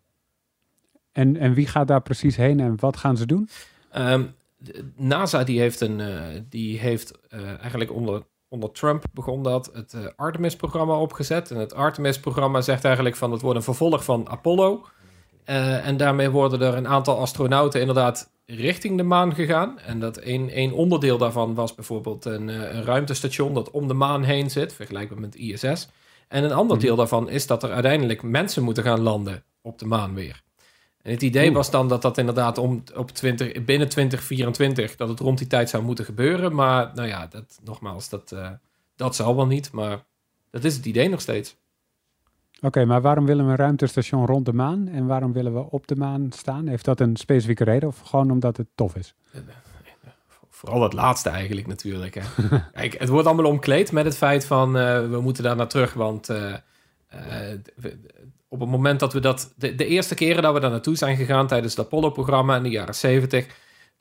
En, 1.12 1.38
en 1.38 1.54
wie 1.54 1.67
gaat 1.67 1.88
daar 1.88 2.02
precies 2.02 2.36
heen 2.36 2.60
en 2.60 2.76
wat 2.80 2.98
gaan 2.98 3.17
ze 3.17 3.26
doen? 3.26 3.50
Ehm, 3.91 4.24
de- 4.58 4.91
NASA 4.95 5.43
die 5.43 5.60
heeft, 5.60 5.82
een, 5.82 6.02
die 6.50 6.80
heeft 6.80 7.12
eigenlijk 7.62 7.91
onder, 7.91 8.24
onder 8.48 8.71
Trump 8.71 9.04
begon 9.13 9.43
dat 9.43 9.69
het 9.74 10.13
Artemis-programma 10.15 10.98
opgezet. 11.00 11.52
En 11.52 11.58
het 11.58 11.74
Artemis-programma 11.74 12.62
zegt 12.62 12.86
eigenlijk 12.86 13.15
van 13.15 13.32
het 13.32 13.41
wordt 13.41 13.58
een 13.58 13.63
vervolg 13.63 14.04
van 14.04 14.30
Apollo. 14.30 14.86
En 15.45 15.98
daarmee 15.98 16.30
worden 16.30 16.62
er 16.62 16.76
een 16.76 16.88
aantal 16.88 17.19
astronauten 17.19 17.80
inderdaad 17.80 18.34
richting 18.45 18.97
de 18.97 19.03
maan 19.03 19.36
gegaan. 19.36 19.79
En 19.79 19.99
dat 19.99 20.19
een, 20.21 20.58
een 20.58 20.73
onderdeel 20.73 21.17
daarvan 21.17 21.53
was 21.53 21.75
bijvoorbeeld 21.75 22.25
een, 22.25 22.49
eh, 22.49 22.55
een 22.75 22.84
ruimtestation 22.84 23.53
dat 23.53 23.71
om 23.71 23.88
de 23.88 23.93
maan 23.93 24.23
heen 24.23 24.49
zit, 24.51 24.73
vergelijkbaar 24.73 25.19
met 25.19 25.36
ISS. 25.36 25.88
En 26.27 26.43
een 26.43 26.51
ander 26.53 26.75
Mhm. 26.75 26.86
deel 26.86 26.95
daarvan 26.95 27.29
is 27.29 27.47
dat 27.47 27.63
er 27.63 27.71
uiteindelijk 27.71 28.23
mensen 28.23 28.63
moeten 28.63 28.84
gaan 28.84 28.99
landen 29.01 29.43
op 29.62 29.79
de 29.79 29.86
maan 29.86 30.13
weer. 30.13 30.43
En 31.01 31.12
het 31.12 31.21
idee 31.21 31.51
was 31.51 31.71
dan 31.71 31.88
dat 31.88 32.01
dat 32.01 32.17
inderdaad 32.17 32.58
om, 32.58 32.84
op 32.95 33.12
20, 33.12 33.65
binnen 33.65 33.89
2024, 33.89 34.95
dat 34.95 35.10
het 35.10 35.19
rond 35.19 35.38
die 35.38 35.47
tijd 35.47 35.69
zou 35.69 35.84
moeten 35.84 36.05
gebeuren. 36.05 36.55
Maar 36.55 36.91
nou 36.95 37.08
ja, 37.08 37.27
dat, 37.27 37.60
nogmaals, 37.63 38.10
dat, 38.10 38.31
eh, 38.31 38.49
dat 38.95 39.15
zal 39.15 39.36
wel 39.36 39.47
niet. 39.47 39.71
Maar 39.71 40.05
dat 40.49 40.63
is 40.63 40.75
het 40.75 40.86
idee 40.86 41.10
nog 41.10 41.21
steeds. 41.21 41.55
Oké, 42.61 42.85
maar 42.85 43.01
waarom 43.01 43.25
willen 43.25 43.45
we 43.45 43.51
een 43.51 43.57
ruimtestation 43.57 44.25
rond 44.25 44.45
de 44.45 44.53
maan 44.53 44.87
en 44.87 45.05
waarom 45.05 45.33
willen 45.33 45.53
we 45.53 45.71
op 45.71 45.87
de 45.87 45.95
maan 45.95 46.31
staan? 46.31 46.67
Heeft 46.67 46.85
dat 46.85 46.99
een 46.99 47.15
specifieke 47.15 47.63
reden 47.63 47.89
of 47.89 47.99
gewoon 47.99 48.31
omdat 48.31 48.57
het 48.57 48.67
tof 48.75 48.95
is? 48.95 49.15
Vooral 50.49 50.79
dat 50.79 50.93
laatste 50.93 51.29
eigenlijk 51.29 51.67
natuurlijk. 51.67 52.15
Hè. 52.15 52.21
Kijk, 52.73 52.99
het 52.99 53.09
wordt 53.09 53.27
allemaal 53.27 53.51
omkleed 53.51 53.91
met 53.91 54.05
het 54.05 54.17
feit 54.17 54.45
van 54.45 54.77
eh, 54.77 55.09
we 55.09 55.21
moeten 55.21 55.43
daar 55.43 55.55
naar 55.55 55.67
terug. 55.67 55.93
Want 55.93 56.29
eh, 56.29 56.53
eh, 56.53 56.59
we- 57.75 57.97
op 58.47 58.59
het 58.59 58.69
moment 58.69 58.99
dat 58.99 59.13
we 59.13 59.19
dat... 59.19 59.53
De, 59.55 59.75
de 59.75 59.85
eerste 59.85 60.15
keren 60.15 60.43
dat 60.43 60.53
we 60.53 60.59
daar 60.59 60.69
naartoe 60.71 60.95
zijn 60.95 61.15
gegaan 61.17 61.47
tijdens 61.47 61.75
het 61.75 61.85
Apollo-programma 61.85 62.55
in 62.55 62.63
de 62.63 62.69
jaren 62.69 62.95
70... 62.95 63.47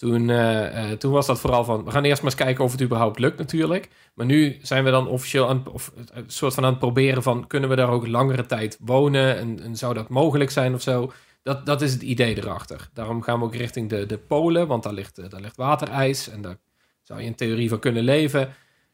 Toen, 0.05 0.31
eh, 0.31 0.91
eh, 0.91 0.99
toen 0.99 1.13
was 1.13 1.27
dat 1.27 1.41
vooral 1.41 1.65
van, 1.65 1.85
we 1.85 1.91
gaan 1.91 2.05
eerst 2.05 2.23
maar 2.23 2.31
eens 2.31 2.41
kijken 2.41 2.65
of 2.65 2.73
het 2.73 2.83
überhaupt 2.83 3.19
lukt 3.19 3.39
natuurlijk. 3.39 3.89
Maar 4.15 4.27
nu 4.27 4.59
zijn 4.63 4.85
we 4.85 4.91
dan 4.91 5.09
officieel 5.09 5.49
aan, 5.49 5.69
of 5.73 5.93
een 6.13 6.25
soort 6.27 6.55
van 6.55 6.65
aan 6.65 6.71
het 6.71 6.79
proberen 6.79 7.23
van, 7.23 7.47
kunnen 7.47 7.69
we 7.69 7.77
daar 7.77 7.89
ook 7.91 8.07
langere 8.07 8.47
tijd 8.47 8.79
wonen? 8.81 9.39
En, 9.61 9.77
zou 9.77 9.95
dat 9.95 10.09
mogelijk 10.09 10.51
zijn 10.51 10.75
of 10.75 10.83
zo? 10.83 11.13
Dat, 11.43 11.67
dat 11.67 11.83
is 11.83 11.93
het 11.93 12.03
idee 12.03 12.37
erachter. 12.37 12.89
Daarom 12.93 13.23
gaan 13.23 13.39
we 13.39 13.45
ook 13.45 13.55
richting 13.55 13.89
de, 13.89 14.07
de 14.07 14.19
polen, 14.19 14.67
want 14.67 14.83
daar 14.83 14.93
ligt, 14.93 15.19
eh, 15.19 15.29
daar 15.29 15.41
ligt 15.41 15.57
waterijs 15.57 16.29
en 16.29 16.43
daar 16.43 16.57
zou 17.03 17.21
je 17.21 17.27
in 17.27 17.35
theorie 17.35 17.69
van 17.69 17.79
kunnen 17.79 18.03
leven. 18.03 18.49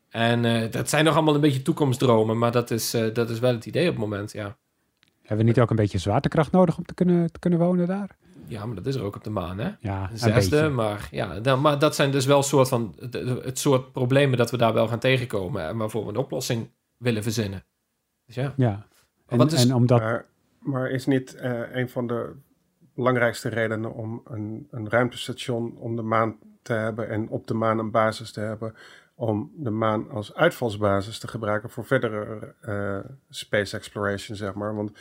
En 0.08 0.44
eh, 0.44 0.70
dat 0.70 0.88
zijn 0.88 1.04
nog 1.04 1.14
allemaal 1.14 1.34
een 1.34 1.40
beetje 1.40 1.62
toekomstdromen, 1.62 2.38
maar 2.38 2.52
dat 2.52 2.70
is, 2.70 2.94
eh, 2.94 3.14
dat 3.14 3.30
is 3.30 3.38
wel 3.38 3.52
het 3.52 3.66
idee 3.66 3.88
op 3.88 3.94
het 3.94 4.02
moment, 4.02 4.32
ja. 4.32 4.56
Hebben 5.20 5.46
we 5.46 5.52
niet 5.52 5.60
ook 5.60 5.70
een 5.70 5.76
beetje 5.76 5.98
zwaartekracht 5.98 6.52
nodig 6.52 6.76
om 6.76 6.84
te 6.84 6.94
kunnen, 6.94 7.32
te 7.32 7.38
kunnen 7.38 7.58
wonen 7.58 7.86
daar? 7.86 8.16
Ja, 8.50 8.66
maar 8.66 8.76
dat 8.76 8.86
is 8.86 8.94
er 8.94 9.02
ook 9.02 9.16
op 9.16 9.24
de 9.24 9.30
maan, 9.30 9.58
hè? 9.58 9.70
Ja, 9.80 10.10
Een 10.10 10.18
zesde, 10.18 10.68
maar 10.68 11.08
ja, 11.10 11.40
dan, 11.40 11.60
maar 11.60 11.78
dat 11.78 11.94
zijn 11.94 12.10
dus 12.10 12.26
wel 12.26 12.42
soort 12.42 12.68
van 12.68 12.94
het, 13.10 13.58
soort 13.58 13.92
problemen 13.92 14.38
dat 14.38 14.50
we 14.50 14.56
daar 14.56 14.72
wel 14.74 14.88
gaan 14.88 14.98
tegenkomen 14.98 15.62
en 15.66 15.76
waarvoor 15.76 16.02
we 16.02 16.08
een 16.08 16.16
oplossing 16.16 16.70
willen 16.96 17.22
verzinnen. 17.22 17.64
Dus 18.26 18.34
ja, 18.34 18.52
Ja. 18.56 18.86
En, 19.26 19.38
Wat 19.38 19.52
is- 19.52 19.64
en 19.64 19.74
omdat... 19.74 20.00
Maar, 20.00 20.26
maar 20.58 20.90
is 20.90 21.06
niet 21.06 21.34
eh, 21.34 21.60
een 21.76 21.88
van 21.88 22.06
de 22.06 22.32
belangrijkste 22.94 23.48
redenen 23.48 23.92
om 23.94 24.20
een, 24.24 24.66
een 24.70 24.88
ruimtestation 24.88 25.76
om 25.76 25.96
de 25.96 26.02
maan 26.02 26.36
te 26.62 26.72
hebben 26.72 27.08
en 27.08 27.28
op 27.28 27.46
de 27.46 27.54
maan 27.54 27.78
een 27.78 27.90
basis 27.90 28.32
te 28.32 28.40
hebben, 28.40 28.74
om 29.14 29.50
de 29.56 29.70
maan 29.70 30.10
als 30.10 30.34
uitvalsbasis 30.34 31.18
te 31.18 31.28
gebruiken 31.28 31.70
voor 31.70 31.84
verdere 31.84 32.54
eh, 32.60 33.10
space 33.28 33.76
exploration, 33.76 34.36
zeg 34.36 34.54
maar. 34.54 34.74
Want 34.74 34.92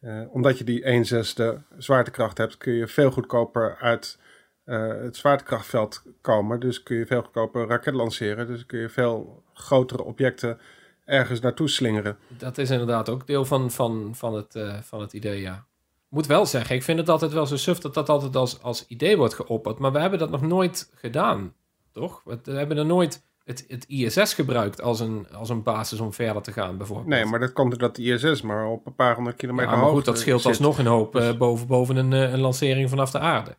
eh, 0.00 0.20
omdat 0.30 0.58
je 0.58 0.64
die 0.64 0.82
1 0.82 1.04
zesde 1.04 1.62
zwaartekracht 1.78 2.38
hebt, 2.38 2.56
kun 2.56 2.72
je 2.72 2.86
veel 2.86 3.10
goedkoper 3.10 3.76
uit 3.76 4.18
eh, 4.64 4.88
het 4.88 5.16
zwaartekrachtveld 5.16 6.02
komen. 6.20 6.60
Dus 6.60 6.82
kun 6.82 6.96
je 6.96 7.06
veel 7.06 7.22
goedkoper 7.22 7.66
raket 7.66 7.94
lanceren. 7.94 8.46
Dus 8.46 8.66
kun 8.66 8.78
je 8.78 8.88
veel 8.88 9.42
grotere 9.52 10.02
objecten 10.02 10.58
ergens 11.04 11.40
naartoe 11.40 11.68
slingeren. 11.68 12.18
dat 12.28 12.58
is 12.58 12.70
inderdaad 12.70 13.08
ook 13.08 13.26
deel 13.26 13.44
van, 13.44 13.70
van, 13.70 14.14
van, 14.14 14.34
het, 14.34 14.54
eh, 14.54 14.80
van 14.80 15.00
het 15.00 15.12
idee, 15.12 15.40
ja. 15.40 15.66
Moet 16.08 16.26
wel 16.26 16.46
zeggen, 16.46 16.76
ik 16.76 16.82
vind 16.82 16.98
het 16.98 17.08
altijd 17.08 17.32
wel 17.32 17.46
zo 17.46 17.56
suf 17.56 17.78
dat 17.78 17.94
dat 17.94 18.08
altijd 18.08 18.36
als, 18.36 18.62
als 18.62 18.86
idee 18.86 19.16
wordt 19.16 19.34
geopperd. 19.34 19.78
Maar 19.78 19.92
we 19.92 19.98
hebben 19.98 20.18
dat 20.18 20.30
nog 20.30 20.42
nooit 20.42 20.90
gedaan, 20.94 21.54
toch? 21.92 22.22
We, 22.24 22.38
we 22.42 22.52
hebben 22.52 22.76
er 22.76 22.86
nooit 22.86 23.27
het, 23.48 23.64
het 23.68 23.84
ISS 23.86 24.34
gebruikt 24.34 24.82
als 24.82 25.00
een, 25.00 25.26
als 25.32 25.48
een 25.48 25.62
basis 25.62 26.00
om 26.00 26.12
verder 26.12 26.42
te 26.42 26.52
gaan, 26.52 26.76
bijvoorbeeld. 26.76 27.08
Nee, 27.08 27.24
maar 27.24 27.40
dat 27.40 27.52
komt 27.52 27.70
doordat 27.70 27.96
de 27.96 28.02
ISS 28.02 28.42
maar 28.42 28.66
op 28.66 28.86
een 28.86 28.94
paar 28.94 29.14
honderd 29.14 29.40
Ja, 29.40 29.46
kilometer 29.46 29.78
maar 29.78 29.88
goed, 29.90 30.04
dat 30.04 30.18
scheelt 30.18 30.40
zit. 30.40 30.50
alsnog 30.50 30.78
een 30.78 30.86
hoop 30.86 31.16
eh, 31.16 31.36
boven, 31.36 31.66
boven 31.66 31.96
een, 31.96 32.12
eh, 32.12 32.32
een 32.32 32.40
lancering 32.40 32.88
vanaf 32.88 33.10
de 33.10 33.18
aarde. 33.18 33.56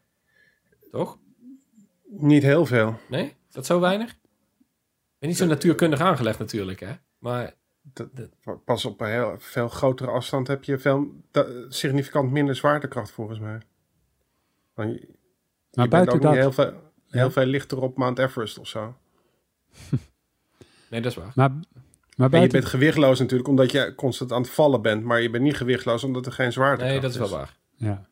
Toch? 0.91 1.17
Niet 2.09 2.43
heel 2.43 2.65
veel. 2.65 2.99
Nee? 3.07 3.23
Is 3.47 3.53
dat 3.53 3.65
zo 3.65 3.79
weinig? 3.79 4.09
Ik 4.11 4.17
ben 5.19 5.29
niet 5.29 5.37
zo 5.37 5.45
natuurkundig 5.45 5.99
aangelegd 5.99 6.39
natuurlijk, 6.39 6.79
hè? 6.79 6.91
Maar 7.17 7.53
Dat, 7.93 8.07
pas 8.65 8.85
op 8.85 9.01
een 9.01 9.09
heel 9.09 9.35
veel 9.37 9.67
grotere 9.69 10.11
afstand 10.11 10.47
heb 10.47 10.63
je 10.63 10.77
veel, 10.77 11.07
da- 11.31 11.45
significant 11.69 12.31
minder 12.31 12.55
zwaartekracht 12.55 13.11
volgens 13.11 13.39
mij. 13.39 13.59
Want 14.73 14.89
je, 14.93 14.99
je 14.99 15.07
Maar 15.73 15.87
bent 15.87 15.89
buiten 15.89 16.13
ook 16.15 16.21
dat... 16.21 16.31
niet 16.31 16.41
heel 16.41 16.51
veel, 16.51 16.73
heel 17.09 17.23
Ja. 17.25 17.31
veel 17.31 17.45
lichter 17.45 17.81
op 17.81 17.97
Mount 17.97 18.19
Everest 18.19 18.57
of 18.59 18.67
zo. 18.67 18.95
nee, 20.89 21.01
dat 21.01 21.11
is 21.11 21.17
waar. 21.17 21.31
Maar, 21.35 21.51
maar 22.15 22.41
je 22.41 22.47
bent 22.47 22.65
gewichtloos 22.65 23.19
natuurlijk 23.19 23.49
omdat 23.49 23.71
je 23.71 23.93
constant 23.95 24.31
aan 24.31 24.41
het 24.41 24.49
vallen 24.49 24.81
bent. 24.81 25.03
Maar 25.03 25.21
je 25.21 25.29
bent 25.29 25.43
niet 25.43 25.57
gewichtloos 25.57 26.03
omdat 26.03 26.25
er 26.25 26.31
geen 26.31 26.51
zwaartekracht 26.51 26.91
Nee, 26.91 27.01
dat 27.01 27.11
is 27.11 27.17
wel 27.17 27.29
waar. 27.29 27.57
Ja. 27.75 28.05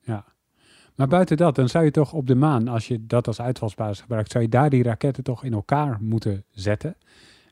ja. 0.00 0.24
Maar 0.94 1.08
buiten 1.08 1.36
dat, 1.36 1.54
dan 1.54 1.68
zou 1.68 1.84
je 1.84 1.90
toch 1.90 2.12
op 2.12 2.26
de 2.26 2.34
maan, 2.34 2.68
als 2.68 2.88
je 2.88 3.06
dat 3.06 3.26
als 3.26 3.40
uitvalsbasis 3.40 4.00
gebruikt, 4.00 4.30
zou 4.30 4.44
je 4.44 4.50
daar 4.50 4.70
die 4.70 4.82
raketten 4.82 5.24
toch 5.24 5.44
in 5.44 5.52
elkaar 5.52 5.98
moeten 6.00 6.44
zetten. 6.50 6.96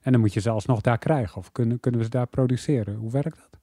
En 0.03 0.13
dan 0.13 0.21
moet 0.21 0.33
je 0.33 0.41
ze 0.41 0.51
alsnog 0.51 0.81
daar 0.81 0.99
krijgen. 0.99 1.37
Of 1.37 1.53
kunnen, 1.53 1.81
kunnen 1.81 2.01
we 2.01 2.07
ze 2.07 2.13
daar 2.13 2.27
produceren? 2.27 2.95
Hoe 2.95 3.11
werkt 3.11 3.37
dat? 3.37 3.61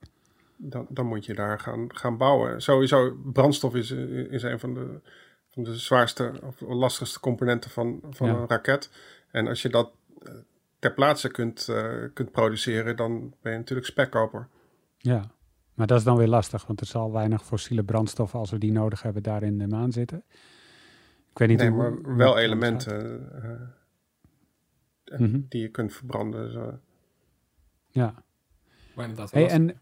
Dan, 0.57 0.86
dan 0.89 1.05
moet 1.05 1.26
je 1.26 1.34
daar 1.34 1.59
gaan, 1.59 1.95
gaan 1.95 2.18
bouwen. 2.18 2.61
Sowieso, 2.61 3.18
brandstof 3.34 3.76
is, 3.76 3.91
is 3.91 4.43
een 4.43 4.59
van 4.59 4.74
de, 4.74 5.01
van 5.49 5.64
de 5.64 5.78
zwaarste 5.78 6.34
of 6.43 6.61
lastigste 6.68 7.20
componenten 7.20 7.70
van, 7.72 7.99
van 8.09 8.28
Ja. 8.28 8.34
een 8.34 8.47
raket. 8.47 8.89
En 9.32 9.47
als 9.47 9.61
je 9.61 9.69
dat 9.69 9.91
eh, 10.23 10.34
ter 10.80 10.93
plaatse 10.93 11.30
kunt, 11.32 11.67
eh, 11.69 12.03
kunt 12.13 12.32
produceren, 12.32 12.95
dan 12.95 13.34
ben 13.41 13.51
je 13.51 13.57
natuurlijk 13.57 13.88
spekkoper. 13.88 14.47
Ja. 14.97 15.32
Maar 15.73 15.88
dat 15.88 15.97
is 15.97 16.03
dan 16.03 16.17
weer 16.17 16.28
lastig, 16.28 16.65
want 16.65 16.80
er 16.80 16.86
zal 16.86 17.11
weinig 17.11 17.45
fossiele 17.45 17.84
brandstoffen 17.84 18.39
als 18.39 18.51
we 18.51 18.57
die 18.57 18.71
nodig 18.71 19.01
hebben 19.01 19.23
daar 19.23 19.43
in 19.43 19.57
de 19.57 19.67
maan 19.67 19.91
zitten. 19.91 20.23
Ik 21.32 21.38
weet 21.38 21.47
niet 21.47 21.57
Nee, 21.57 21.69
hoe- 21.69 21.78
maar 21.78 21.91
hoe 21.91 22.15
wel 22.15 22.38
elementen 22.38 23.30
eh, 23.43 25.19
Mhm. 25.19 25.39
die 25.49 25.61
je 25.61 25.69
kunt 25.69 25.93
verbranden. 25.93 26.51
Zo. 26.51 26.80
Ja. 27.89 28.23
Maar 28.95 29.05
inderdaad, 29.05 29.32
Hey, 29.32 29.49
en, 29.49 29.82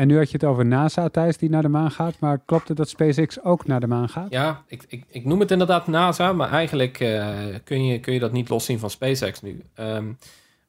en 0.00 0.06
nu 0.08 0.16
had 0.16 0.26
je 0.30 0.32
het 0.32 0.44
over 0.44 0.66
NASA, 0.66 1.08
Thijs, 1.08 1.36
die 1.36 1.50
naar 1.50 1.62
de 1.62 1.68
maan 1.68 1.90
gaat. 1.90 2.14
Maar 2.18 2.38
klopt 2.46 2.68
het 2.68 2.76
dat 2.76 2.88
SpaceX 2.88 3.42
ook 3.42 3.66
naar 3.66 3.80
de 3.80 3.86
maan 3.86 4.08
gaat? 4.08 4.30
Ja, 4.30 4.62
ik, 4.66 4.84
ik, 4.88 5.04
ik 5.08 5.24
noem 5.24 5.40
het 5.40 5.50
inderdaad 5.50 5.86
NASA, 5.86 6.32
maar 6.32 6.50
eigenlijk 6.50 7.00
eh, 7.00 7.28
kun, 7.64 7.84
je, 7.86 8.00
kun 8.00 8.12
je 8.12 8.18
dat 8.20 8.32
niet 8.32 8.48
loszien 8.48 8.78
van 8.78 8.90
SpaceX 8.90 9.40
nu. 9.42 9.62
Ehm, 9.74 10.12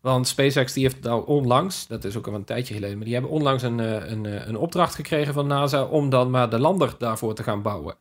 want 0.01 0.27
SpaceX 0.27 0.73
die 0.73 0.83
heeft 0.83 1.01
nou 1.03 1.27
onlangs, 1.27 1.87
dat 1.87 2.03
is 2.03 2.17
ook 2.17 2.27
al 2.27 2.33
een 2.33 2.43
tijdje 2.43 2.73
geleden, 2.73 2.95
maar 2.95 3.05
die 3.05 3.13
hebben 3.13 3.31
onlangs 3.31 3.63
een, 3.63 3.79
eh, 3.79 4.09
een, 4.09 4.25
eh, 4.25 4.47
een 4.47 4.57
opdracht 4.57 4.95
gekregen 4.95 5.33
van 5.33 5.47
NASA 5.47 5.83
om 5.83 6.09
dan 6.09 6.29
maar 6.29 6.49
de 6.49 6.59
lander 6.59 6.95
daarvoor 6.97 7.33
te 7.33 7.43
gaan 7.43 7.61
bouwen. 7.61 7.95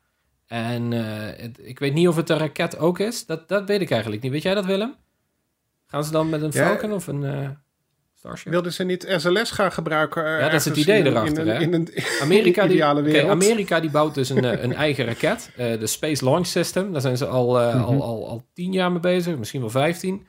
En 0.47 0.93
eh, 0.93 1.03
het- 1.43 1.59
ik 1.63 1.79
weet 1.79 1.95
niet 1.95 2.09
of 2.09 2.17
het 2.17 2.31
een 2.31 2.39
raket 2.39 2.79
ook 2.79 2.99
is, 2.99 3.27
dat, 3.27 3.49
dat 3.49 3.67
weet 3.67 3.81
ik 3.81 3.91
eigenlijk 3.91 4.23
niet. 4.23 4.33
Weet 4.33 4.43
jij 4.43 4.55
dat 4.55 4.65
Willem? 4.65 4.95
Gaan 5.87 6.05
ze 6.05 6.11
dan 6.11 6.29
met 6.29 6.43
een 6.43 6.51
Ja. 6.53 6.67
Falcon 6.67 6.93
of 6.93 7.07
een 7.07 7.25
eh, 7.25 7.49
Starship? 8.21 8.53
Wilden 8.53 8.73
ze 8.73 8.85
niet 8.85 9.15
SLS 9.17 9.51
gaan 9.51 9.73
gebruiken? 9.73 10.25
eh, 10.25 10.39
Ja, 10.41 10.45
dat 10.49 10.53
is 10.61 10.65
het 10.65 10.77
idee 10.77 10.99
in 10.99 11.07
erachter, 11.07 11.47
In 11.47 11.49
hè? 11.49 11.61
in 11.61 11.73
een, 11.75 11.89
Amerika, 12.23 12.63
die, 12.67 12.73
ideale 12.75 13.01
oké, 13.01 13.11
wereld. 13.11 13.31
Amerika 13.31 13.81
die 13.81 13.91
bouwt 13.91 14.15
dus 14.15 14.29
een, 14.29 14.45
eh, 14.51 14.63
een 14.63 14.73
eigen 14.75 15.05
raket. 15.05 15.51
eh, 15.57 15.79
de 15.79 15.87
Space 15.87 16.25
Launch 16.25 16.47
System. 16.47 16.93
Daar 16.93 17.01
zijn 17.01 17.17
ze 17.17 17.27
al, 17.27 17.61
eh, 17.61 17.75
Mhm. 17.75 17.85
al, 17.85 18.03
al, 18.03 18.29
al 18.29 18.43
tien 18.55 18.73
jaar 18.73 18.91
mee 18.93 19.01
bezig. 19.01 19.37
Misschien 19.39 19.61
wel 19.61 19.71
vijftien. 19.71 20.27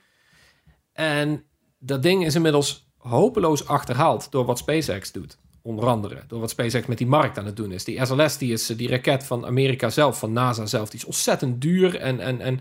En 0.94 1.44
dat 1.80 2.04
ding 2.04 2.26
is 2.26 2.36
inmiddels 2.36 2.90
hopeloos 2.98 3.68
achterhaald 3.68 4.32
door 4.32 4.46
wat 4.46 4.58
SpaceX 4.58 5.12
doet. 5.12 5.38
Onder 5.62 5.86
andere. 5.88 6.24
Door 6.28 6.40
wat 6.40 6.50
SpaceX 6.50 6.86
met 6.88 6.98
die 6.98 7.08
markt 7.08 7.38
aan 7.38 7.46
het 7.46 7.56
doen 7.56 7.72
is. 7.72 7.84
Die 7.84 8.06
SLS, 8.06 8.38
die 8.38 8.52
is 8.54 8.66
die 8.66 8.90
raket 8.90 9.24
van 9.24 9.46
Amerika 9.46 9.90
zelf, 9.90 10.20
van 10.20 10.34
NASA 10.34 10.66
zelf. 10.66 10.90
Die 10.90 11.00
is 11.00 11.06
ontzettend 11.06 11.62
duur. 11.62 11.96
En, 12.00 12.20
en, 12.20 12.42
en 12.42 12.60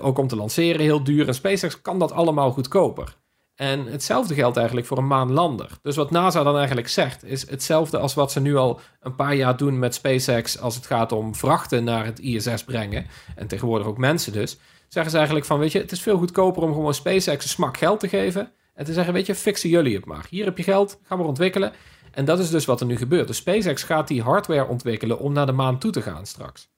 ook 0.00 0.18
om 0.18 0.28
te 0.28 0.36
lanceren 0.36 0.80
heel 0.80 1.04
duur. 1.04 1.26
En 1.28 1.34
SpaceX 1.34 1.80
kan 1.82 1.98
dat 1.98 2.12
allemaal 2.12 2.50
goedkoper. 2.50 3.16
En 3.56 3.86
hetzelfde 3.86 4.34
geldt 4.34 4.56
eigenlijk 4.56 4.86
voor 4.86 4.98
een 4.98 5.06
maanlander. 5.06 5.70
Dus 5.82 5.96
wat 5.96 6.10
NASA 6.10 6.42
dan 6.42 6.56
eigenlijk 6.56 6.88
zegt, 6.88 7.24
is 7.24 7.50
hetzelfde 7.50 7.98
als 7.98 8.14
wat 8.14 8.32
ze 8.32 8.40
nu 8.40 8.56
al 8.56 8.80
een 9.00 9.14
paar 9.14 9.34
jaar 9.34 9.56
doen 9.56 9.78
met 9.78 9.94
SpaceX 9.94 10.60
als 10.60 10.74
het 10.74 10.86
gaat 10.86 11.12
om 11.12 11.34
vrachten 11.34 11.84
naar 11.84 12.04
het 12.04 12.18
ISS 12.18 12.64
brengen. 12.64 13.06
En 13.36 13.46
tegenwoordig 13.46 13.86
ook 13.86 13.98
mensen 13.98 14.32
dus. 14.32 14.58
Zeggen 14.88 15.10
ze 15.10 15.16
eigenlijk 15.16 15.46
van, 15.46 15.58
weet 15.58 15.72
je, 15.72 15.78
het 15.78 15.92
is 15.92 16.02
veel 16.02 16.18
goedkoper 16.18 16.62
om 16.62 16.72
gewoon 16.72 16.94
SpaceX 16.94 17.44
een 17.44 17.50
smak 17.50 17.76
geld 17.76 18.00
te 18.00 18.08
geven. 18.08 18.52
En 18.74 18.84
te 18.84 18.92
zeggen, 18.92 19.12
weet 19.12 19.26
je, 19.26 19.34
fixen 19.34 19.68
jullie 19.68 19.96
het 19.96 20.04
maar. 20.04 20.26
Hier 20.30 20.44
heb 20.44 20.56
je 20.56 20.62
geld, 20.62 21.00
ga 21.02 21.16
maar 21.16 21.26
ontwikkelen. 21.26 21.72
En 22.12 22.24
dat 22.24 22.38
is 22.38 22.50
dus 22.50 22.64
wat 22.64 22.80
er 22.80 22.86
nu 22.86 22.96
gebeurt. 22.96 23.26
Dus 23.26 23.36
SpaceX 23.36 23.82
gaat 23.82 24.08
die 24.08 24.22
hardware 24.22 24.66
ontwikkelen 24.66 25.18
om 25.18 25.32
naar 25.32 25.46
de 25.46 25.52
maan 25.52 25.78
toe 25.78 25.90
te 25.90 26.02
gaan 26.02 26.26
straks. 26.26 26.68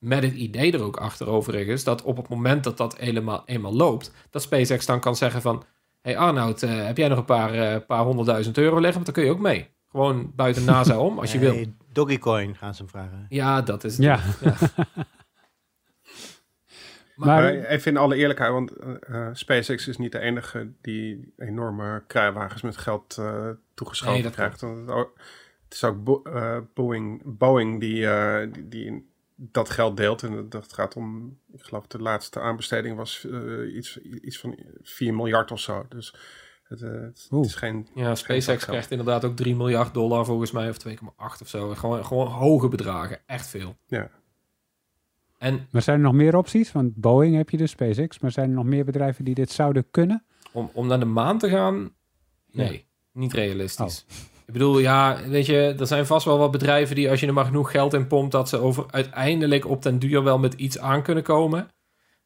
Met 0.00 0.22
het 0.22 0.32
idee 0.34 0.72
er 0.72 0.82
ook 0.82 0.96
achter 0.96 1.28
overigens 1.28 1.84
dat 1.84 2.02
op 2.02 2.16
het 2.16 2.28
moment 2.28 2.64
dat 2.64 2.76
dat 2.76 2.98
helemaal, 2.98 3.42
eenmaal 3.46 3.74
loopt, 3.74 4.12
dat 4.30 4.42
SpaceX 4.42 4.86
dan 4.86 5.00
kan 5.00 5.16
zeggen 5.16 5.42
van, 5.42 5.64
hey 6.00 6.16
Arnoud, 6.16 6.62
eh, 6.62 6.84
heb 6.86 6.96
jij 6.96 7.08
nog 7.08 7.18
een 7.18 7.24
paar, 7.24 7.54
eh, 7.54 7.76
paar 7.86 8.04
honderdduizend 8.04 8.58
euro 8.58 8.74
liggen? 8.78 8.92
Want 9.02 9.04
dan 9.04 9.14
kun 9.14 9.24
je 9.24 9.30
ook 9.30 9.38
mee. 9.40 9.68
Gewoon 9.90 10.32
buiten 10.34 10.64
NASA 10.64 10.98
om, 10.98 11.18
als 11.18 11.32
je 11.32 11.38
wil. 11.48 11.64
Dogecoin 11.92 12.56
gaan 12.56 12.74
ze 12.74 12.82
hem 12.82 12.90
vragen. 12.90 13.26
Ja, 13.28 13.62
dat 13.62 13.84
is 13.84 13.92
het. 13.96 14.02
Ja. 14.04 14.20
Maar, 17.16 17.28
Maar- 17.28 17.42
Maar 17.54 17.64
even 17.64 17.90
in 17.90 17.96
alle 17.96 18.16
eerlijkheid, 18.16 18.52
want 18.52 18.72
eh, 18.76 19.28
SpaceX 19.32 19.88
is 19.88 19.96
niet 19.98 20.12
de 20.12 20.18
enige 20.18 20.72
die 20.80 21.32
enorme 21.36 22.02
kruiwagens 22.06 22.62
met 22.62 22.76
geld 22.76 23.16
eh 23.18 23.48
toegeschoven 23.74 24.14
Nee, 24.14 24.22
dat 24.22 24.32
krijgt. 24.32 24.60
Want 24.60 24.88
het 25.64 25.74
is 25.74 25.84
ook 25.84 26.04
Bo- 26.04 26.22
eh, 26.22 26.58
Boeing, 26.74 27.22
Boeing 27.24 27.80
die, 27.80 28.06
eh, 28.10 28.52
die, 28.52 28.68
die 28.68 29.09
dat 29.42 29.70
geld 29.70 29.96
deelt. 29.96 30.22
En 30.22 30.48
dat- 30.48 30.72
gaat 30.72 30.96
om, 30.96 31.38
ik 31.52 31.62
geloof 31.62 31.86
de 31.86 31.98
laatste 31.98 32.40
aanbesteding 32.40 32.96
was 32.96 33.26
eh, 33.30 33.74
iets, 33.74 33.98
iets 33.98 34.38
van 34.38 34.58
4 34.82 35.14
miljard 35.14 35.50
of 35.50 35.60
zo. 35.60 35.86
Dus 35.88 36.14
het, 36.62 36.82
eh, 36.82 36.90
het, 36.90 37.28
is 37.30 37.54
geen... 37.54 37.88
ja, 37.94 38.14
SpaceX 38.14 38.64
krijgt 38.64 38.90
inderdaad 38.90 39.24
ook 39.24 39.36
3 39.36 39.56
miljard 39.56 39.94
dollar 39.94 40.24
volgens 40.24 40.50
mij, 40.50 40.68
of 40.68 40.76
2,8 40.88 41.40
of 41.42 41.48
zo. 41.48 41.74
Gewoon, 41.74 42.04
gewoon 42.04 42.26
hoge 42.26 42.68
bedragen, 42.68 43.18
echt 43.26 43.46
veel. 43.46 43.76
Ja. 43.86 44.10
En 45.38 45.66
Maar 45.70 45.82
zijn 45.82 45.96
er 45.96 46.02
nog 46.04 46.12
meer 46.12 46.36
opties? 46.36 46.72
Want 46.72 46.94
Boeing 46.94 47.36
heb 47.36 47.50
je 47.50 47.56
dus, 47.56 47.70
SpaceX. 47.70 48.18
Maar 48.18 48.30
zijn 48.30 48.48
er 48.48 48.54
nog 48.54 48.64
meer 48.64 48.84
bedrijven 48.84 49.24
die 49.24 49.34
dit 49.34 49.50
zouden 49.50 49.90
kunnen? 49.90 50.24
om, 50.52 50.70
om 50.72 50.86
naar 50.86 50.98
de 50.98 51.04
maan 51.04 51.38
te 51.38 51.48
gaan, 51.48 51.94
nee, 52.50 52.86
niet 53.12 53.32
realistisch. 53.32 54.06
Ik 54.50 54.56
bedoel, 54.58 54.78
ja, 54.78 55.16
weet 55.28 55.46
je, 55.46 55.74
er 55.78 55.86
zijn 55.86 56.06
vast 56.06 56.24
wel 56.24 56.38
wat 56.38 56.50
bedrijven 56.50 56.94
die 56.96 57.10
als 57.10 57.20
je 57.20 57.26
er 57.26 57.32
maar 57.32 57.44
genoeg 57.44 57.70
geld 57.70 57.94
in 57.94 58.06
pompt, 58.06 58.32
dat 58.32 58.48
ze 58.48 58.58
over 58.58 58.84
uiteindelijk 58.90 59.66
op 59.68 59.82
den 59.82 59.98
duur 59.98 60.22
wel 60.22 60.38
met 60.38 60.54
iets 60.54 60.78
aan 60.78 61.02
kunnen 61.02 61.22
komen. 61.22 61.68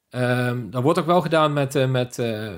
Ehm 0.08 0.70
dat 0.70 0.82
wordt 0.82 0.98
ook 0.98 1.06
wel 1.06 1.20
gedaan 1.20 1.52
met, 1.52 1.74
eh, 1.74 1.86
met, 1.90 2.18
eh, 2.18 2.46
eh, 2.46 2.54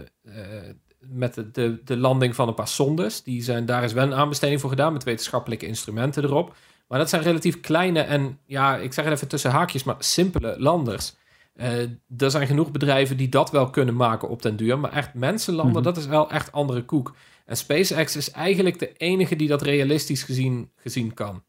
met 1.00 1.34
de, 1.34 1.50
de, 1.50 1.80
de 1.84 1.96
landing 1.96 2.34
van 2.34 2.48
een 2.48 2.54
paar 2.54 2.68
sondes. 2.68 3.22
Die 3.22 3.42
zijn, 3.42 3.66
daar 3.66 3.84
is 3.84 3.92
wel 3.92 4.04
een 4.04 4.14
aanbesteding 4.14 4.60
voor 4.60 4.70
gedaan 4.70 4.92
met 4.92 5.04
wetenschappelijke 5.04 5.66
instrumenten 5.66 6.24
erop. 6.24 6.54
Maar 6.88 6.98
dat 6.98 7.08
zijn 7.08 7.22
relatief 7.22 7.60
kleine 7.60 8.00
en, 8.00 8.38
ja, 8.46 8.76
ik 8.76 8.92
zeg 8.92 9.04
het 9.04 9.14
even 9.14 9.28
tussen 9.28 9.50
haakjes, 9.50 9.84
maar 9.84 9.96
simpele 9.98 10.54
landers. 10.58 11.14
Er 12.18 12.30
zijn 12.30 12.46
genoeg 12.46 12.70
bedrijven 12.70 13.16
die 13.16 13.28
dat 13.28 13.50
wel 13.50 13.70
kunnen 13.70 13.96
maken 13.96 14.28
op 14.28 14.42
den 14.42 14.56
duur. 14.56 14.78
Maar 14.78 14.92
echt 14.92 15.14
mensenlanden, 15.14 15.74
Mhm. 15.74 15.82
dat 15.82 15.96
is 15.96 16.06
wel 16.06 16.30
echt 16.30 16.52
andere 16.52 16.84
koek. 16.84 17.14
En 17.46 17.56
SpaceX 17.56 18.16
is 18.16 18.30
eigenlijk 18.30 18.78
de 18.78 18.92
enige 18.92 19.36
die 19.36 19.48
dat 19.48 19.62
realistisch 19.62 20.22
gezien, 20.22 20.70
gezien 20.76 21.14
kan. 21.14 21.42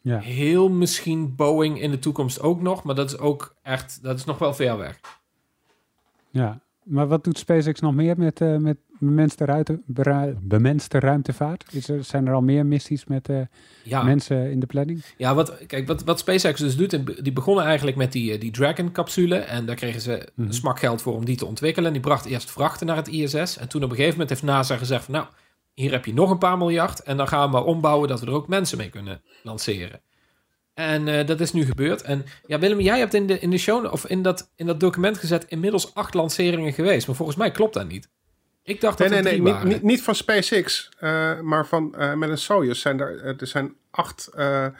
Ja. 0.00 0.18
Heel 0.18 0.68
misschien 0.68 1.34
Boeing 1.34 1.80
in 1.80 1.90
de 1.90 1.98
toekomst 1.98 2.40
ook 2.40 2.60
nog, 2.60 2.82
maar 2.82 2.94
dat 2.94 3.10
is 3.10 3.18
ook 3.18 3.56
echt, 3.62 4.02
dat 4.02 4.18
is 4.18 4.24
nog 4.24 4.38
wel 4.38 4.54
ver 4.54 4.78
weg. 4.78 5.00
ja. 6.30 6.66
Maar 6.82 7.06
wat 7.06 7.24
doet 7.24 7.38
SpaceX 7.38 7.80
nog 7.80 7.94
meer 7.94 8.18
met, 8.18 8.40
eh, 8.40 8.56
met 8.56 8.78
bemenste, 8.98 9.44
ruimte, 9.44 9.80
bera- 9.86 10.32
bemenste 10.40 10.98
ruimtevaart? 10.98 11.64
Is 11.70 11.88
er, 11.88 12.04
zijn 12.04 12.26
er 12.26 12.34
al 12.34 12.40
meer 12.40 12.66
missies 12.66 13.04
met 13.04 13.28
eh, 13.28 13.40
Ja, 13.82 14.02
mensen 14.02 14.50
in 14.50 14.60
de 14.60 14.66
planning? 14.66 15.04
ja 15.16 15.34
wat, 15.34 15.66
kijk, 15.66 15.86
wat, 15.86 16.04
wat 16.04 16.18
SpaceX 16.18 16.60
dus 16.60 16.76
doet, 16.76 17.24
die 17.24 17.32
begonnen 17.32 17.64
eigenlijk 17.64 17.96
met 17.96 18.12
die, 18.12 18.32
eh, 18.32 18.40
die 18.40 18.50
Dragon-capsule. 18.50 19.36
En 19.36 19.66
daar 19.66 19.76
kregen 19.76 20.00
ze 20.00 20.28
een 20.36 20.52
smak 20.54 20.78
geld 20.78 21.02
voor 21.02 21.14
om 21.14 21.24
die 21.24 21.36
te 21.36 21.46
ontwikkelen. 21.46 21.86
En 21.86 21.92
die 21.92 22.02
bracht 22.02 22.24
eerst 22.24 22.50
vrachten 22.50 22.86
naar 22.86 22.96
het 22.96 23.08
ISS. 23.08 23.56
En 23.58 23.68
toen 23.68 23.82
op 23.82 23.90
een 23.90 23.96
gegeven 23.96 24.10
moment 24.18 24.28
heeft 24.28 24.42
NASA 24.42 24.76
gezegd 24.76 25.04
van, 25.04 25.14
nou, 25.14 25.26
hier 25.74 25.90
heb 25.92 26.04
je 26.04 26.14
nog 26.14 26.30
een 26.30 26.38
paar 26.38 26.58
miljard. 26.58 27.02
En 27.02 27.16
dan 27.16 27.28
gaan 27.28 27.44
we 27.46 27.52
maar 27.52 27.64
ombouwen 27.64 28.08
dat 28.08 28.20
we 28.20 28.26
er 28.26 28.32
ook 28.32 28.48
mensen 28.48 28.78
mee 28.78 28.90
kunnen 28.90 29.20
lanceren. 29.42 30.00
En 30.74 31.08
eh, 31.08 31.26
dat 31.26 31.40
is 31.40 31.52
nu 31.52 31.64
gebeurd. 31.64 32.02
En 32.02 32.24
ja, 32.46 32.58
Willem, 32.58 32.80
jij 32.80 32.98
hebt 32.98 33.14
in 33.14 33.26
de, 33.26 33.38
in 33.38 33.50
de 33.50 33.58
show, 33.58 33.92
of 33.92 34.06
in 34.06 34.22
dat, 34.22 34.50
in 34.56 34.66
dat 34.66 34.80
document 34.80 35.18
gezet, 35.18 35.44
inmiddels 35.48 35.94
acht 35.94 36.14
lanceringen 36.14 36.72
geweest. 36.72 37.06
Maar 37.06 37.16
volgens 37.16 37.36
mij 37.38 37.50
klopt 37.50 37.74
dat 37.74 37.88
niet. 37.88 38.08
Ik 38.68 38.80
dacht 38.80 38.98
Nee, 38.98 39.08
dat 39.08 39.16
nee, 39.16 39.18
er 39.18 39.22
nee, 39.24 39.32
drie 39.32 39.42
niet, 39.42 39.52
waren. 39.52 39.68
niet, 39.68 39.82
niet 39.82 40.02
van 40.02 40.14
SpaceX, 40.14 40.88
eh, 40.98 41.40
maar 41.40 41.66
van, 41.66 41.94
eh, 41.94 42.14
met 42.14 42.28
een 42.30 42.38
Soyuz 42.38 42.80
zijn 42.80 43.00
er, 43.00 43.20
eh, 43.20 43.40
er 43.40 43.46
zijn 43.46 43.74
acht 43.90 44.30
eh, 44.36 44.64
eh, 44.64 44.72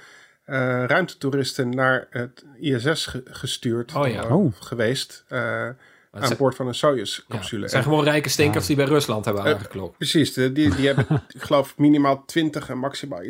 ruimtetoeristen 0.87 1.71
naar 1.71 2.07
het 2.11 2.45
ISS 2.61 3.07
ge- 3.07 3.23
gestuurd 3.25 3.95
Oh 3.95 4.09
ja. 4.09 4.29
Oh. 4.29 4.53
geweest 4.61 5.25
eh, 5.29 5.67
aan 6.11 6.27
zijn- 6.27 6.37
boord 6.39 6.55
van 6.55 6.67
een 6.67 6.73
ja, 6.73 6.79
Soyuz-capsule. 6.79 7.63
het 7.63 7.71
zijn 7.71 7.83
gewoon 7.83 8.05
rijke 8.05 8.29
stinkers 8.29 8.67
die 8.67 8.77
bij 8.77 8.85
Rusland 8.85 9.25
hebben 9.25 9.43
aangeklopt. 9.45 9.97
Precies, 9.97 10.33
die, 10.33 10.53
die 10.53 10.87
hebben, 10.87 11.07
ik 11.35 11.43
geloof, 11.43 11.77
minimaal 11.77 12.25
20 12.25 12.69
en 12.69 12.79
maximaal 12.79 13.21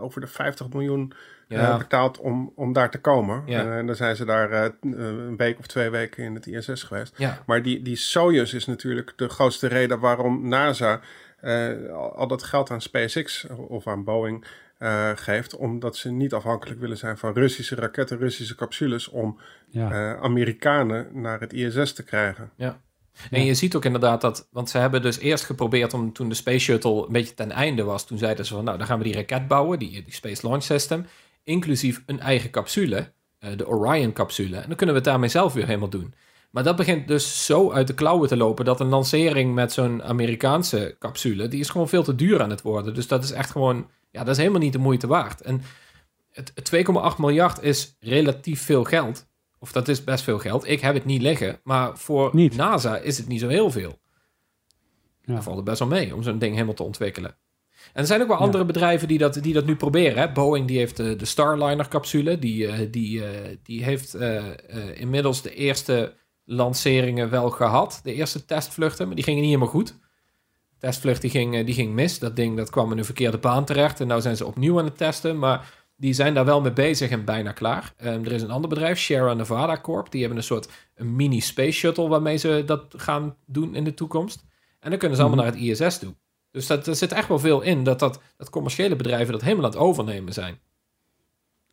over 0.00 0.20
de 0.20 0.26
50 0.26 0.68
miljoen 0.68 1.12
Ja. 1.48 1.76
betaald 1.76 2.18
om, 2.18 2.52
om 2.54 2.72
daar 2.72 2.90
te 2.90 3.00
komen. 3.00 3.42
Ja. 3.46 3.76
En 3.76 3.86
dan 3.86 3.94
zijn 3.96 4.16
ze 4.16 4.24
daar 4.24 4.50
eh, 4.50 4.70
een 4.80 5.36
week 5.36 5.58
of 5.58 5.66
twee 5.66 5.90
weken 5.90 6.24
in 6.24 6.34
het 6.34 6.46
ISS 6.46 6.82
geweest. 6.82 7.14
Ja, 7.16 7.42
Maar 7.46 7.62
die, 7.62 7.82
die 7.82 7.96
Soyuz 7.96 8.52
is 8.52 8.66
natuurlijk 8.66 9.12
de 9.16 9.28
grootste 9.28 9.66
reden 9.66 10.00
waarom 10.00 10.48
NASA 10.48 11.00
eh, 11.40 11.68
al, 11.92 12.26
dat 12.26 12.42
geld 12.42 12.70
aan 12.70 12.80
SpaceX 12.80 13.46
of 13.68 13.86
aan 13.86 14.04
Boeing 14.04 14.44
eh, 14.78 15.10
geeft. 15.14 15.56
Omdat 15.56 15.96
ze 15.96 16.10
niet 16.10 16.32
afhankelijk 16.32 16.80
willen 16.80 16.96
zijn 16.96 17.18
van 17.18 17.32
Russische 17.32 17.74
raketten, 17.74 18.18
Russische 18.18 18.54
capsules 18.54 19.08
om 19.08 19.38
Ja. 19.68 19.90
eh, 19.90 20.22
Amerikanen 20.22 21.06
naar 21.12 21.40
het 21.40 21.52
ISS 21.52 21.92
te 21.92 22.02
krijgen. 22.04 22.50
En 23.30 23.44
je 23.44 23.54
ziet 23.54 23.74
ook 23.76 23.84
inderdaad 23.84 24.20
dat, 24.20 24.48
want 24.50 24.70
ze 24.70 24.78
hebben 24.78 25.02
dus 25.02 25.18
eerst 25.18 25.44
geprobeerd 25.44 25.94
om 25.94 26.12
toen 26.12 26.28
de 26.28 26.34
Space 26.34 26.58
Shuttle 26.58 27.06
een 27.06 27.12
beetje 27.12 27.34
ten 27.34 27.50
einde 27.50 27.82
was, 27.82 28.06
toen 28.06 28.18
zeiden 28.18 28.46
ze 28.46 28.54
van 28.54 28.64
nou, 28.64 28.78
dan 28.78 28.86
gaan 28.86 28.98
we 28.98 29.04
die 29.04 29.14
raket 29.14 29.48
bouwen, 29.48 29.78
die, 29.78 29.90
die 29.90 30.14
Space 30.14 30.46
Launch 30.46 30.62
System, 30.62 31.06
inclusief 31.44 32.02
een 32.06 32.20
eigen 32.20 32.50
capsule, 32.50 33.12
eh, 33.38 33.56
de 33.56 33.68
Orion-capsule. 33.68 34.56
En 34.56 34.68
dan 34.68 34.76
kunnen 34.76 34.94
we 34.94 35.00
het 35.00 35.10
daarmee 35.10 35.28
zelf 35.28 35.52
weer 35.52 35.66
helemaal 35.66 35.88
doen. 35.88 36.14
Maar 36.50 36.62
dat 36.62 36.76
begint 36.76 37.08
dus 37.08 37.46
zo 37.46 37.72
uit 37.72 37.86
de 37.86 37.94
klauwen 37.94 38.28
te 38.28 38.36
lopen 38.36 38.64
dat 38.64 38.80
een 38.80 38.88
lancering 38.88 39.54
met 39.54 39.72
zo'n 39.72 40.02
Amerikaanse 40.02 40.96
capsule, 40.98 41.48
die 41.48 41.60
is 41.60 41.68
gewoon 41.68 41.88
veel 41.88 42.02
te 42.02 42.14
duur 42.14 42.42
aan 42.42 42.50
het 42.50 42.62
worden. 42.62 42.94
Dus 42.94 43.08
dat 43.08 43.24
is 43.24 43.30
echt 43.30 43.50
gewoon, 43.50 43.90
ja, 44.10 44.20
dat 44.20 44.28
is 44.28 44.36
helemaal 44.36 44.60
niet 44.60 44.72
de 44.72 44.78
moeite 44.78 45.06
waard. 45.06 45.40
En 45.40 45.62
het, 46.30 46.52
het 46.54 46.86
2,8 47.14 47.18
miljard 47.18 47.62
is 47.62 47.96
relatief 48.00 48.62
veel 48.62 48.84
geld. 48.84 49.26
Of 49.58 49.72
dat 49.72 49.88
is 49.88 50.04
best 50.04 50.24
veel 50.24 50.38
geld. 50.38 50.68
Ik 50.68 50.80
heb 50.80 50.94
het 50.94 51.04
niet 51.04 51.22
liggen. 51.22 51.60
Maar 51.62 51.98
voor 51.98 52.30
Niet. 52.32 52.56
NASA 52.56 52.96
is 52.96 53.18
het 53.18 53.28
niet 53.28 53.40
zo 53.40 53.48
heel 53.48 53.70
veel. 53.70 53.98
Ja. 55.20 55.32
Daar 55.32 55.42
valt 55.42 55.56
het 55.56 55.64
best 55.64 55.78
wel 55.78 55.88
mee 55.88 56.14
om 56.14 56.22
zo'n 56.22 56.38
ding 56.38 56.52
helemaal 56.52 56.74
te 56.74 56.82
ontwikkelen. 56.82 57.36
En 57.92 58.00
er 58.00 58.06
zijn 58.06 58.20
ook 58.22 58.28
wel 58.28 58.36
Ja. 58.38 58.42
andere 58.44 58.64
bedrijven 58.64 59.08
die 59.08 59.18
dat, 59.18 59.34
die 59.42 59.52
dat 59.54 59.66
nu 59.66 59.76
proberen. 59.76 60.18
Hè? 60.18 60.32
Boeing 60.32 60.66
die 60.66 60.78
heeft 60.78 60.96
de, 60.96 61.16
de 61.16 61.24
Starliner-capsule. 61.24 62.38
Die, 62.38 62.66
eh, 62.66 62.88
die, 62.90 63.24
eh, 63.24 63.56
die 63.62 63.84
heeft 63.84 64.14
eh, 64.14 64.36
eh, 64.36 64.52
inmiddels 65.00 65.42
de 65.42 65.54
eerste 65.54 66.14
lanceringen 66.44 67.30
wel 67.30 67.50
gehad. 67.50 68.00
De 68.02 68.14
eerste 68.14 68.44
testvluchten, 68.44 69.06
maar 69.06 69.14
die 69.16 69.24
gingen 69.24 69.40
niet 69.40 69.50
helemaal 69.52 69.72
goed. 69.72 69.88
De 69.88 70.78
testvlucht 70.78 71.20
die 71.20 71.30
ging, 71.30 71.54
eh, 71.54 71.66
die 71.66 71.74
ging 71.74 71.92
mis. 71.92 72.18
Dat 72.18 72.36
ding 72.36 72.56
dat 72.56 72.70
kwam 72.70 72.92
in 72.92 72.98
een 72.98 73.04
verkeerde 73.04 73.38
baan 73.38 73.64
terecht. 73.64 74.00
En 74.00 74.06
nu 74.08 74.20
zijn 74.20 74.36
ze 74.36 74.46
opnieuw 74.46 74.78
aan 74.78 74.84
het 74.84 74.96
testen. 74.96 75.38
Maar 75.38 75.72
die 75.96 76.12
zijn 76.12 76.34
daar 76.34 76.44
wel 76.44 76.60
mee 76.60 76.72
bezig 76.72 77.10
en 77.10 77.24
bijna 77.24 77.52
klaar. 77.52 77.94
Ehm, 77.96 78.24
er 78.24 78.32
is 78.32 78.42
een 78.42 78.50
ander 78.50 78.68
bedrijf, 78.70 78.98
Sierra 79.00 79.34
Nevada 79.34 79.80
Corp. 79.80 80.10
Die 80.10 80.20
hebben 80.20 80.38
een 80.38 80.44
soort 80.44 80.68
een 80.94 81.16
mini 81.16 81.40
space 81.40 81.72
shuttle 81.78 82.08
waarmee 82.08 82.36
ze 82.36 82.62
dat 82.66 82.84
gaan 82.96 83.36
doen 83.46 83.74
in 83.74 83.84
de 83.84 83.94
toekomst. 83.94 84.44
En 84.80 84.90
dan 84.90 84.98
kunnen 84.98 85.16
ze 85.16 85.22
allemaal 85.24 85.44
naar 85.44 85.52
het 85.54 85.62
ISS 85.62 85.98
toe. 85.98 86.14
Dus 86.54 86.66
dat, 86.66 86.86
er 86.86 86.96
zit 86.96 87.12
echt 87.12 87.28
wel 87.28 87.38
veel 87.38 87.60
in 87.60 87.84
dat, 87.84 87.98
dat, 87.98 88.20
dat 88.36 88.50
commerciële 88.50 88.96
bedrijven 88.96 89.32
dat 89.32 89.42
helemaal 89.42 89.64
aan 89.64 89.70
het 89.70 89.80
overnemen 89.80 90.32
zijn. 90.32 90.58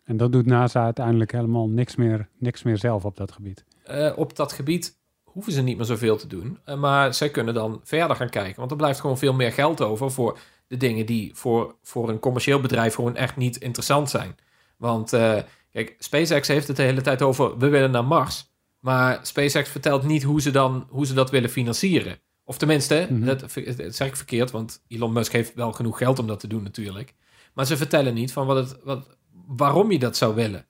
En 0.04 0.18
dat 0.18 0.32
doet 0.32 0.46
NASA 0.46 0.84
uiteindelijk 0.84 1.32
helemaal 1.32 1.70
niks 1.70 1.96
meer, 1.96 2.28
niks 2.38 2.64
meer 2.64 2.78
zelf 2.78 3.06
op 3.06 3.18
dat 3.18 3.32
gebied. 3.32 3.66
Eh, 3.84 4.12
op 4.16 4.36
dat 4.36 4.52
gebied 4.52 4.98
hoeven 5.24 5.54
ze 5.54 5.62
niet 5.62 5.78
meer 5.78 5.86
zoveel 5.86 6.18
te 6.18 6.28
doen. 6.28 6.60
Eh, 6.66 6.80
maar 6.80 7.14
zij 7.14 7.30
kunnen 7.30 7.54
dan 7.54 7.82
verder 7.84 8.16
gaan 8.16 8.30
kijken. 8.30 8.60
Want 8.60 8.72
er 8.72 8.78
blijft 8.78 9.00
gewoon 9.00 9.18
veel 9.18 9.34
meer 9.34 9.52
geld 9.52 9.82
over 9.82 10.12
voor 10.12 10.40
de 10.68 10.78
dingen 10.78 11.06
die 11.06 11.32
voor, 11.36 11.76
voor 11.82 12.10
een 12.10 12.20
commercieel 12.20 12.62
bedrijf 12.62 12.96
gewoon 12.96 13.16
echt 13.16 13.36
niet 13.36 13.58
interessant 13.58 14.10
zijn. 14.10 14.36
Want 14.78 15.14
eh, 15.14 15.38
kijk, 15.72 15.96
SpaceX 16.00 16.48
heeft 16.48 16.68
het 16.68 16.78
de 16.78 16.84
hele 16.84 17.02
tijd 17.02 17.22
over 17.22 17.58
we 17.58 17.68
willen 17.68 17.92
naar 17.92 18.06
Mars. 18.06 18.50
Maar 18.80 19.20
SpaceX 19.22 19.70
vertelt 19.70 20.04
niet 20.04 20.24
hoe 20.24 20.42
ze, 20.42 20.52
dan, 20.52 20.88
hoe 20.90 21.06
ze 21.06 21.14
dat 21.14 21.30
willen 21.30 21.50
financieren. 21.50 22.20
Of 22.52 22.58
tenminste, 22.58 23.08
Mhm. 23.10 23.26
dat, 23.26 23.40
dat 23.40 23.96
zeg 23.96 24.08
ik 24.08 24.16
verkeerd, 24.16 24.52
want 24.52 24.82
Elon 24.88 25.14
Musk 25.14 25.32
heeft 25.32 25.54
wel 25.54 25.72
genoeg 25.72 25.98
geld 25.98 26.20
om 26.20 26.28
dat 26.28 26.40
te 26.40 26.48
doen 26.48 26.64
natuurlijk. 26.64 27.14
Maar 27.54 27.66
ze 27.66 27.78
vertellen 27.78 28.14
niet 28.14 28.34
van 28.34 28.46
wat 28.48 28.58
het, 28.70 28.84
wat, 28.84 29.18
waarom 29.48 29.92
je 29.92 30.00
dat 30.00 30.18
zou 30.18 30.36
willen. 30.36 30.66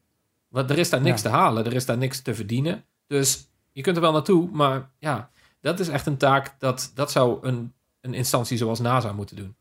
Want 0.47 0.69
er 0.69 0.77
is 0.77 0.89
daar 0.89 1.01
niks 1.01 1.21
Ja. 1.21 1.29
te 1.29 1.35
halen, 1.35 1.65
er 1.65 1.73
is 1.73 1.85
daar 1.85 1.97
niks 1.97 2.21
te 2.21 2.35
verdienen. 2.35 2.83
Dus 3.07 3.49
je 3.71 3.81
kunt 3.81 3.95
er 3.95 4.01
wel 4.01 4.11
naartoe, 4.11 4.49
maar 4.51 4.89
ja, 4.99 5.29
dat 5.61 5.79
is 5.79 5.87
echt 5.87 6.05
een 6.05 6.17
taak 6.17 6.55
dat, 6.59 6.91
dat 6.95 7.11
zou 7.11 7.37
een, 7.47 7.73
een 8.01 8.13
instantie 8.13 8.57
zoals 8.57 8.79
NASA 8.79 9.13
moeten 9.13 9.35
doen. 9.35 9.55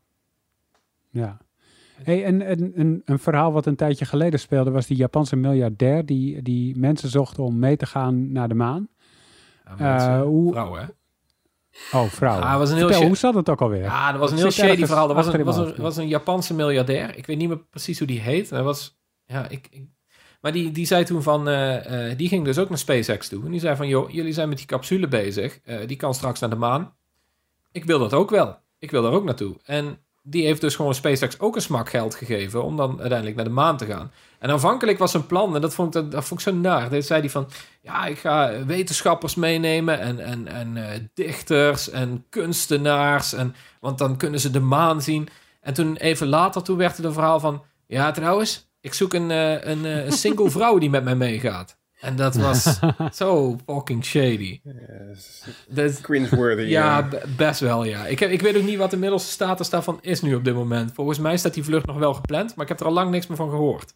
Ja. 1.09 1.37
Hey, 2.03 2.23
en, 2.25 2.41
en, 2.41 2.73
en 2.75 3.01
een 3.05 3.19
verhaal 3.19 3.51
wat 3.51 3.65
een 3.65 3.75
tijdje 3.75 4.05
geleden 4.05 4.39
speelde 4.39 4.71
was 4.71 4.87
die 4.87 4.97
Japanse 4.97 5.35
miljardair 5.35 6.05
die, 6.05 6.41
die 6.41 6.77
mensen 6.77 7.09
zocht 7.09 7.39
om 7.39 7.59
mee 7.59 7.77
te 7.77 7.85
gaan 7.85 8.31
naar 8.31 8.47
de 8.47 8.53
maan. 8.55 8.87
Ja, 9.65 9.75
mensen, 9.91 10.09
Eh, 10.11 10.21
hoe- 10.21 10.51
vrouwen, 10.51 10.81
hè? 10.81 10.87
Oh, 11.93 12.03
vrouw. 12.09 12.39
Ah, 12.39 12.57
was 12.57 12.69
een 12.69 12.75
heel 12.75 12.87
Vertel, 12.87 13.07
hoe 13.07 13.17
zat 13.17 13.33
het 13.33 13.49
ook 13.49 13.61
alweer? 13.61 13.81
Ja, 13.81 14.11
dat 14.11 14.19
was 14.19 14.31
een 14.31 14.37
heel 14.37 14.51
shady 14.51 14.85
verhaal. 14.85 15.09
Er 15.09 15.15
was 15.15 15.27
een, 15.27 15.43
was, 15.43 15.57
een, 15.57 15.63
hoofd, 15.63 15.77
was 15.77 15.97
een 15.97 16.07
Japanse 16.07 16.53
miljardair. 16.53 17.17
Ik 17.17 17.25
weet 17.25 17.37
niet 17.37 17.47
meer 17.47 17.57
precies 17.69 17.97
hoe 17.97 18.07
die 18.07 18.19
heet. 18.19 18.49
Hij 18.49 18.63
was, 18.63 18.97
ja, 19.25 19.47
ik, 19.49 19.67
ik- 19.71 19.89
maar 20.41 20.51
die, 20.51 20.71
die 20.71 20.85
zei 20.85 21.03
toen 21.03 21.23
van, 21.23 21.47
eh, 21.47 22.09
eh, 22.11 22.17
die 22.17 22.27
ging 22.27 22.45
dus 22.45 22.57
ook 22.57 22.69
naar 22.69 22.77
SpaceX 22.77 23.27
toe. 23.27 23.45
En 23.45 23.51
die 23.51 23.59
zei 23.59 23.75
van, 23.75 23.87
joh, 23.87 24.09
jullie 24.09 24.33
zijn 24.33 24.49
met 24.49 24.57
die 24.57 24.67
capsule 24.67 25.07
bezig. 25.07 25.59
Eh, 25.63 25.77
die 25.87 25.97
kan 25.97 26.13
straks 26.13 26.39
naar 26.39 26.49
de 26.49 26.55
maan. 26.55 26.93
Ik 27.71 27.85
wil 27.85 27.99
dat 27.99 28.13
ook 28.13 28.29
wel. 28.29 28.57
Ik 28.79 28.91
wil 28.91 29.01
daar 29.01 29.11
ook 29.11 29.23
naartoe. 29.23 29.55
En 29.65 29.97
die 30.21 30.45
heeft 30.45 30.61
dus 30.61 30.75
gewoon 30.75 30.95
SpaceX 30.95 31.39
ook 31.39 31.55
een 31.55 31.61
smak 31.61 31.89
geld 31.89 32.15
gegeven 32.15 32.63
om 32.63 32.77
dan 32.77 32.99
uiteindelijk 32.99 33.35
naar 33.35 33.45
de 33.45 33.51
maan 33.51 33.77
te 33.77 33.85
gaan. 33.85 34.11
En 34.39 34.49
aanvankelijk 34.49 34.97
was 34.97 35.11
zijn 35.11 35.25
plan, 35.25 35.55
en 35.55 35.61
dat 35.61 35.73
vond 35.73 35.95
ik, 35.95 36.11
dat 36.11 36.25
vond 36.25 36.39
ik 36.39 36.45
zo 36.45 36.55
naar. 36.55 36.89
Dit 36.89 37.05
zei 37.05 37.19
hij 37.19 37.29
van, 37.29 37.47
ja, 37.81 38.05
ik 38.05 38.17
ga 38.17 38.65
wetenschappers 38.65 39.35
meenemen 39.35 39.99
en, 39.99 40.19
en, 40.19 40.47
en 40.47 40.77
eh, 40.77 40.99
dichters 41.13 41.89
en 41.89 42.25
kunstenaars. 42.29 43.33
En, 43.33 43.55
want 43.79 43.97
dan 43.97 44.17
kunnen 44.17 44.39
ze 44.39 44.51
de 44.51 44.59
maan 44.59 45.01
zien. 45.01 45.27
En 45.61 45.73
toen 45.73 45.95
even 45.95 46.27
later, 46.27 46.63
toen 46.63 46.77
werd 46.77 46.97
het 46.97 47.05
een 47.05 47.13
verhaal 47.13 47.39
van, 47.39 47.63
ja 47.87 48.11
trouwens, 48.11 48.69
ik 48.81 48.93
zoek 48.93 49.13
een, 49.13 49.31
eh, 49.31 49.63
een, 49.63 49.85
eh, 49.85 50.05
een 50.05 50.11
single 50.11 50.49
vrouw 50.57 50.77
die 50.77 50.89
met 50.89 51.03
mij 51.03 51.15
meegaat. 51.15 51.79
En 52.01 52.15
dat 52.15 52.35
was 52.35 52.79
zo 53.13 53.57
fucking 53.65 54.05
shady. 54.05 54.59
Yes. 54.63 55.43
Dat, 55.69 56.01
Cringeworthy. 56.01 56.61
ja, 56.61 57.07
best 57.37 57.59
wel, 57.59 57.83
ja. 57.83 58.05
Ik, 58.05 58.19
heb, 58.19 58.29
ik 58.29 58.41
weet 58.41 58.57
ook 58.57 58.63
niet 58.63 58.77
wat 58.77 58.91
de 58.91 58.97
middelste 58.97 59.31
status 59.31 59.69
daarvan 59.69 59.99
is 60.01 60.21
nu 60.21 60.35
op 60.35 60.43
dit 60.43 60.53
moment. 60.53 60.91
Volgens 60.93 61.19
mij 61.19 61.37
staat 61.37 61.53
die 61.53 61.63
vlucht 61.63 61.85
nog 61.85 61.97
wel 61.97 62.13
gepland, 62.13 62.55
maar 62.55 62.63
ik 62.63 62.71
heb 62.71 62.79
er 62.79 62.85
al 62.85 62.91
lang 62.93 63.11
niks 63.11 63.27
meer 63.27 63.37
van 63.37 63.49
gehoord. 63.49 63.93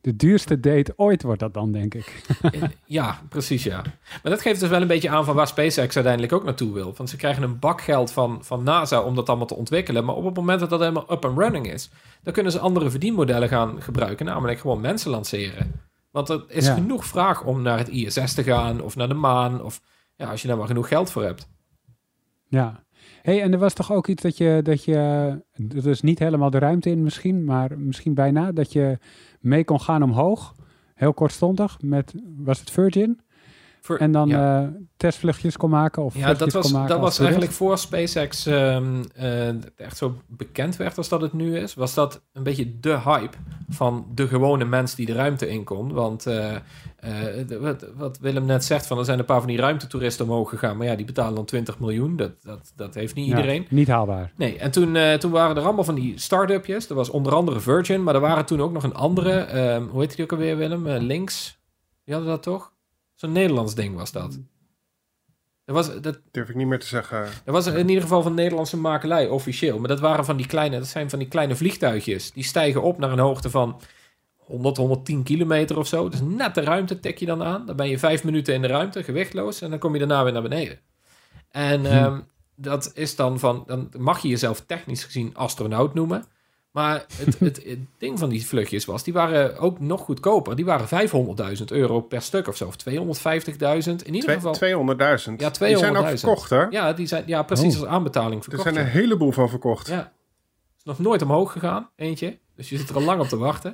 De 0.00 0.16
duurste 0.16 0.60
date 0.60 0.92
ooit 0.96 1.22
wordt 1.22 1.40
dat 1.40 1.54
dan, 1.54 1.72
denk 1.72 1.94
ik. 1.94 2.22
Ja, 2.84 3.20
precies, 3.28 3.62
ja. 3.62 3.82
Maar 4.22 4.32
dat 4.32 4.40
geeft 4.40 4.60
dus 4.60 4.68
wel 4.68 4.80
een 4.80 4.86
beetje 4.86 5.08
aan 5.08 5.24
van 5.24 5.34
waar 5.34 5.46
SpaceX 5.46 5.94
uiteindelijk 5.94 6.32
ook 6.32 6.44
naartoe 6.44 6.72
wil. 6.72 6.94
Want 6.96 7.10
ze 7.10 7.16
krijgen 7.16 7.42
een 7.42 7.58
bak 7.58 7.80
geld 7.80 8.12
van, 8.12 8.38
van 8.44 8.62
NASA 8.62 9.00
om 9.00 9.14
dat 9.14 9.28
allemaal 9.28 9.46
te 9.46 9.54
ontwikkelen. 9.54 10.04
Maar 10.04 10.14
op 10.14 10.24
het 10.24 10.34
moment 10.34 10.60
dat 10.60 10.70
dat 10.70 10.80
helemaal 10.80 11.12
up 11.12 11.24
and 11.24 11.38
running 11.38 11.72
is, 11.72 11.90
dan 12.22 12.32
kunnen 12.32 12.52
ze 12.52 12.58
andere 12.58 12.90
verdienmodellen 12.90 13.48
gaan 13.48 13.82
gebruiken. 13.82 14.26
Namelijk 14.26 14.60
gewoon 14.60 14.80
mensen 14.80 15.10
lanceren. 15.10 15.87
Want 16.10 16.28
er 16.28 16.44
is 16.48 16.66
Ja. 16.66 16.74
genoeg 16.74 17.04
vraag 17.06 17.44
om 17.44 17.62
naar 17.62 17.78
het 17.78 17.88
ISS 17.88 18.34
te 18.34 18.42
gaan 18.42 18.80
of 18.80 18.96
naar 18.96 19.08
de 19.08 19.14
maan. 19.14 19.62
Of 19.62 19.80
ja, 20.16 20.30
als 20.30 20.42
je 20.42 20.48
daar 20.48 20.56
maar 20.56 20.66
genoeg 20.66 20.88
geld 20.88 21.10
voor 21.10 21.22
hebt. 21.22 21.48
Ja. 22.48 22.86
hey, 23.22 23.42
en 23.42 23.52
er 23.52 23.58
was 23.58 23.72
toch 23.74 23.92
ook 23.92 24.06
iets 24.06 24.22
dat 24.22 24.36
je, 24.36 24.60
dat 24.62 24.84
je, 24.84 25.42
dus 25.62 26.00
niet 26.00 26.18
helemaal 26.18 26.50
de 26.50 26.58
ruimte 26.58 26.90
in 26.90 27.02
misschien, 27.02 27.44
maar 27.44 27.78
misschien 27.78 28.14
bijna, 28.14 28.52
dat 28.52 28.72
je 28.72 28.98
mee 29.40 29.64
kon 29.64 29.80
gaan 29.80 30.02
omhoog, 30.02 30.54
heel 30.94 31.14
kortstondig, 31.14 31.80
met, 31.80 32.14
was 32.36 32.60
het 32.60 32.70
Virgin? 32.70 33.20
En 33.96 34.12
dan 34.12 34.28
ja. 34.28 34.62
eh, 34.62 34.68
testvluchtjes 34.96 35.56
kon 35.56 35.70
maken 35.70 36.02
of 36.02 36.16
Ja, 36.16 36.34
dat 36.34 36.52
was, 36.52 36.62
kon 36.64 36.72
maken 36.72 36.88
dat 36.88 37.00
was 37.00 37.18
eigenlijk 37.18 37.52
voor 37.52 37.78
SpaceX 37.78 38.46
ehm, 38.46 39.02
eh, 39.14 39.48
echt 39.76 39.96
zo 39.96 40.14
bekend 40.26 40.76
werd 40.76 40.96
als 40.96 41.08
dat 41.08 41.20
het 41.20 41.32
nu 41.32 41.56
is. 41.58 41.74
Was 41.74 41.94
dat 41.94 42.22
een 42.32 42.42
beetje 42.42 42.80
de 42.80 42.98
hype 43.00 43.36
van 43.68 44.06
de 44.14 44.28
gewone 44.28 44.64
mens 44.64 44.94
die 44.94 45.06
de 45.06 45.12
ruimte 45.12 45.48
in 45.48 45.64
kon. 45.64 45.92
Want 45.92 46.26
eh, 46.26 46.56
wat, 47.60 47.86
wat 47.96 48.18
Willem 48.18 48.44
net 48.44 48.64
zegt, 48.64 48.86
van 48.86 48.98
er 48.98 49.04
zijn 49.04 49.18
een 49.18 49.24
paar 49.24 49.38
van 49.40 49.48
die 49.48 49.58
ruimtetoeristen 49.58 50.24
omhoog 50.24 50.48
gegaan. 50.48 50.76
Maar 50.76 50.86
ja, 50.86 50.96
die 50.96 51.06
betalen 51.06 51.34
dan 51.34 51.44
20 51.44 51.78
miljoen. 51.78 52.16
Dat, 52.16 52.32
dat, 52.42 52.72
dat 52.76 52.94
heeft 52.94 53.14
niet 53.14 53.26
Ja, 53.26 53.36
iedereen. 53.36 53.66
niet 53.70 53.88
haalbaar. 53.88 54.32
Nee, 54.36 54.58
en 54.58 54.70
toen, 54.70 54.96
toen 55.18 55.30
waren 55.30 55.56
er 55.56 55.62
allemaal 55.62 55.84
van 55.84 55.94
die 55.94 56.18
start-upjes. 56.18 56.88
Er 56.88 56.94
was 56.94 57.10
onder 57.10 57.34
andere 57.34 57.60
Virgin, 57.60 58.02
maar 58.02 58.14
er 58.14 58.20
waren 58.20 58.44
toen 58.46 58.60
ook 58.60 58.72
nog 58.72 58.82
een 58.82 58.94
andere. 58.94 59.32
ehm, 59.32 59.82
hoe 59.82 60.00
heet 60.00 60.16
die 60.16 60.24
ook 60.24 60.32
alweer, 60.32 60.56
Willem? 60.56 60.88
Links. 60.88 61.58
Die 62.04 62.14
hadden 62.14 62.32
dat 62.32 62.42
toch? 62.42 62.72
Zo'n 63.18 63.32
Nederlands 63.32 63.74
ding 63.74 63.96
was 63.96 64.12
dat. 64.12 64.38
Er 65.64 65.74
was, 65.74 66.00
dat, 66.00 66.20
Durf 66.30 66.48
ik 66.48 66.54
niet 66.54 66.66
meer 66.66 66.78
te 66.78 66.86
zeggen. 66.86 67.28
dat 67.44 67.54
was 67.54 67.66
in 67.66 67.88
ieder 67.88 68.02
geval 68.02 68.22
van 68.22 68.34
Nederlandse 68.34 68.76
makelij, 68.76 69.28
officieel. 69.28 69.78
Maar 69.78 69.88
dat 69.88 70.00
waren 70.00 70.24
van 70.24 70.36
die 70.36 70.46
kleine, 70.46 70.78
dat 70.78 70.86
zijn 70.86 71.10
van 71.10 71.18
die 71.18 71.28
kleine 71.28 71.56
vliegtuigjes. 71.56 72.32
Die 72.32 72.44
stijgen 72.44 72.82
op 72.82 72.98
naar 72.98 73.12
een 73.12 73.18
hoogte 73.18 73.50
van 73.50 73.80
100, 74.36 74.76
110 74.76 75.22
kilometer 75.22 75.78
of 75.78 75.86
zo. 75.86 76.08
Dus 76.08 76.20
net 76.20 76.54
de 76.54 76.60
ruimte 76.60 77.00
tik 77.00 77.18
je 77.18 77.26
dan 77.26 77.42
aan. 77.42 77.66
Dan 77.66 77.76
ben 77.76 77.88
je 77.88 77.98
vijf 77.98 78.24
minuten 78.24 78.54
in 78.54 78.62
de 78.62 78.68
ruimte, 78.68 79.04
gewichtloos. 79.04 79.60
En 79.60 79.70
dan 79.70 79.78
kom 79.78 79.92
je 79.92 79.98
daarna 79.98 80.24
weer 80.24 80.32
naar 80.32 80.42
beneden. 80.42 80.78
En 81.50 81.86
ehm, 81.86 82.20
dat 82.54 82.90
is 82.94 83.16
dan 83.16 83.38
van, 83.38 83.64
dan 83.66 83.88
mag 83.96 84.22
je 84.22 84.28
jezelf 84.28 84.60
technisch 84.60 85.04
gezien 85.04 85.36
astronaut 85.36 85.94
noemen. 85.94 86.24
Maar 86.78 87.04
het, 87.16 87.38
het, 87.48 87.64
het 87.64 87.78
ding 87.98 88.18
van 88.18 88.28
die 88.28 88.46
vluchtjes 88.46 88.84
was, 88.84 89.02
die 89.04 89.12
waren 89.12 89.58
ook 89.58 89.80
nog 89.80 90.00
goedkoper. 90.00 90.56
Die 90.56 90.64
waren 90.64 91.08
500.000 91.58 91.64
euro 91.66 92.00
per 92.00 92.22
stuk 92.22 92.48
of 92.48 92.56
zo. 92.56 92.66
Of 92.66 92.74
250.000. 92.76 93.94
In 94.04 94.14
ieder 94.14 94.30
geval. 94.30 94.52
Twee- 94.52 94.74
200.000. 94.74 95.36
Ja, 95.36 95.50
Die 95.50 95.76
zijn 95.76 95.96
ook 95.96 96.06
200.000. 96.06 96.12
verkocht, 96.20 96.50
hè? 96.50 96.62
Ja, 96.70 96.92
die 96.92 97.06
zijn, 97.06 97.22
ja 97.26 97.42
precies 97.42 97.74
Oh. 97.74 97.80
als 97.80 97.90
aanbetaling 97.90 98.34
Er 98.36 98.42
verkocht. 98.42 98.62
zijn 98.62 98.74
ja. 98.74 98.80
een 98.80 98.86
heleboel 99.00 99.32
van 99.32 99.48
verkocht. 99.48 99.86
Ja. 99.88 100.12
Is 100.78 100.84
nog 100.84 100.98
nooit 100.98 101.22
omhoog 101.22 101.52
gegaan, 101.52 101.90
eentje. 101.96 102.38
Dus 102.56 102.68
je 102.68 102.76
zit 102.78 102.88
er 102.88 102.94
al 102.96 103.02
lang 103.02 103.20
op 103.20 103.28
te 103.28 103.36
wachten. 103.36 103.70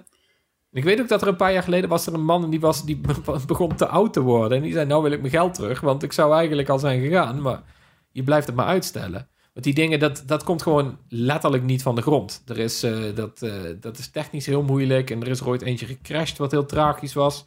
En 0.72 0.78
ik 0.80 0.84
weet 0.84 1.00
ook 1.00 1.08
dat 1.08 1.22
er 1.22 1.28
een 1.28 1.36
paar 1.36 1.52
jaar 1.52 1.62
geleden 1.62 1.88
was 1.88 2.06
er 2.06 2.14
een 2.14 2.24
man 2.24 2.44
en 2.44 2.50
die, 2.50 2.60
was, 2.60 2.84
die 2.84 2.96
be- 2.96 3.40
begon 3.46 3.74
te 3.76 3.86
oud 3.86 4.12
te 4.12 4.20
worden. 4.20 4.56
En 4.58 4.62
die 4.64 4.72
zei, 4.72 4.86
nou 4.86 5.02
wil 5.02 5.12
ik 5.12 5.20
mijn 5.20 5.32
geld 5.32 5.54
terug, 5.54 5.80
want 5.80 6.02
ik 6.02 6.12
zou 6.12 6.34
eigenlijk 6.34 6.68
al 6.68 6.78
zijn 6.78 7.00
gegaan. 7.00 7.42
Maar 7.42 7.62
je 8.10 8.22
blijft 8.22 8.46
het 8.46 8.56
maar 8.56 8.66
uitstellen. 8.66 9.28
Want 9.54 9.66
die 9.66 9.74
dingen, 9.74 9.98
dat, 9.98 10.22
dat 10.26 10.42
komt 10.42 10.62
gewoon 10.62 10.98
letterlijk 11.08 11.62
niet 11.62 11.82
van 11.82 11.94
de 11.94 12.02
grond. 12.02 12.42
Er 12.46 12.58
is, 12.58 12.82
eh, 12.82 13.14
dat, 13.14 13.42
eh, 13.42 13.62
dat 13.80 13.98
is 13.98 14.08
technisch 14.10 14.46
heel 14.46 14.62
moeilijk. 14.62 15.10
En 15.10 15.20
er 15.22 15.28
is 15.28 15.40
er 15.40 15.48
ooit 15.48 15.62
eentje 15.62 15.86
gecrashed 15.86 16.38
wat 16.38 16.50
heel 16.50 16.66
tragisch 16.66 17.12
was. 17.12 17.46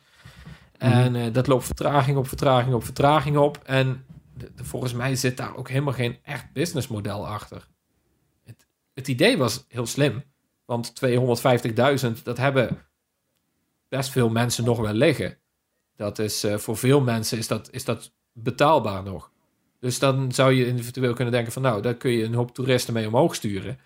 En 0.78 1.16
eh, 1.16 1.34
dat 1.34 1.48
loopt 1.48 1.66
vertraging 1.66 2.18
op 2.18 2.28
vertraging 2.28 2.76
op 2.76 2.84
vertraging 2.84 3.38
op. 3.38 3.58
En 3.64 4.06
de- 4.34 4.52
de- 4.56 4.64
volgens 4.64 4.94
mij 4.94 5.16
zit 5.16 5.38
daar 5.38 5.56
ook 5.56 5.70
helemaal 5.70 5.94
geen 5.94 6.18
echt 6.24 6.52
businessmodel 6.54 7.28
achter. 7.28 7.68
Het, 8.44 8.68
het 8.94 9.08
idee 9.08 9.38
was 9.38 9.66
heel 9.68 9.86
slim. 9.86 10.24
Want 10.66 10.94
250.000, 10.94 12.24
dat 12.24 12.38
hebben 12.38 12.86
best 13.88 14.10
veel 14.10 14.30
mensen 14.30 14.64
nog 14.64 14.80
wel 14.80 14.94
liggen. 14.94 15.38
Dat 15.96 16.20
is, 16.20 16.46
voor 16.56 16.78
veel 16.78 17.02
mensen 17.02 17.38
is 17.38 17.48
dat, 17.48 17.72
is 17.72 17.86
dat 17.86 18.12
betaalbaar 18.34 19.04
nog. 19.04 19.32
Dus 19.80 20.00
dan 20.00 20.32
zou 20.32 20.54
je 20.54 20.66
eventueel 20.66 21.14
kunnen 21.14 21.34
denken 21.34 21.52
van... 21.54 21.62
nou, 21.62 21.82
daar 21.82 21.96
kun 21.96 22.12
je 22.12 22.24
een 22.24 22.34
hoop 22.34 22.54
toeristen 22.54 22.94
mee 22.94 23.08
omhoog 23.08 23.36
sturen. 23.36 23.78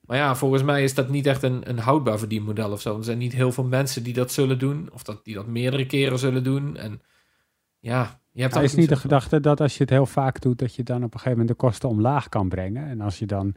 Maar 0.00 0.16
ja, 0.16 0.36
volgens 0.36 0.62
mij 0.62 0.82
is 0.84 0.94
dat 0.94 1.08
niet 1.08 1.26
echt 1.26 1.42
een, 1.42 1.68
een 1.68 1.78
houdbaar 1.78 2.18
verdienmodel 2.18 2.70
of 2.72 2.80
zo. 2.80 2.98
Er 2.98 3.04
zijn 3.04 3.18
niet 3.18 3.32
heel 3.32 3.52
veel 3.52 3.64
mensen 3.64 4.02
die 4.02 4.12
dat 4.12 4.32
zullen 4.32 4.58
doen. 4.58 4.88
Of 4.92 5.02
dat, 5.02 5.24
die 5.24 5.34
dat 5.34 5.46
meerdere 5.46 5.86
keren 5.86 6.18
zullen 6.18 6.44
doen. 6.44 6.76
En 6.76 7.02
ja, 7.78 8.20
je 8.32 8.40
hebt 8.42 8.54
daar 8.54 8.62
is 8.64 8.74
niet 8.74 8.88
de 8.88 8.96
gedachte 8.96 9.40
dat 9.40 9.60
als 9.60 9.72
je 9.76 9.80
het 9.82 9.90
heel 9.90 10.06
vaak 10.06 10.40
doet, 10.40 10.58
dat 10.58 10.74
je 10.74 10.82
dan 10.82 10.96
op 10.96 11.02
een 11.02 11.10
gegeven 11.20 11.30
moment 11.30 11.48
de 11.48 11.54
kosten 11.54 11.88
omlaag 11.88 12.28
kan 12.28 12.48
brengen. 12.48 12.86
En 12.88 13.00
als 13.00 13.18
je 13.18 13.26
dan 13.26 13.54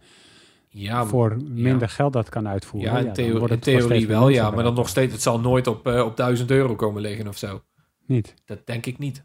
Ja, 0.67 1.05
voor 1.05 1.37
minder 1.47 1.87
ja. 1.87 1.87
geld 1.87 2.13
dat 2.13 2.29
kan 2.29 2.47
uitvoeren. 2.47 2.91
ja, 2.91 2.99
in, 2.99 3.13
theo- 3.13 3.45
steeds 3.45 3.61
theorie 3.63 4.07
wel, 4.07 4.29
ja. 4.29 4.51
Maar 4.51 4.63
dan 4.63 4.73
nog 4.73 4.89
steeds, 4.89 5.13
het 5.13 5.21
zal 5.21 5.39
nooit 5.39 5.67
op, 5.67 5.87
eh, 5.87 6.05
op 6.05 6.17
1000 6.17 6.51
euro 6.51 6.75
komen 6.75 7.01
liggen 7.01 7.27
of 7.27 7.37
zo. 7.37 7.63
Niet. 8.05 8.33
Dat 8.45 8.65
denk 8.65 8.85
ik 8.85 8.97
niet. 8.97 9.23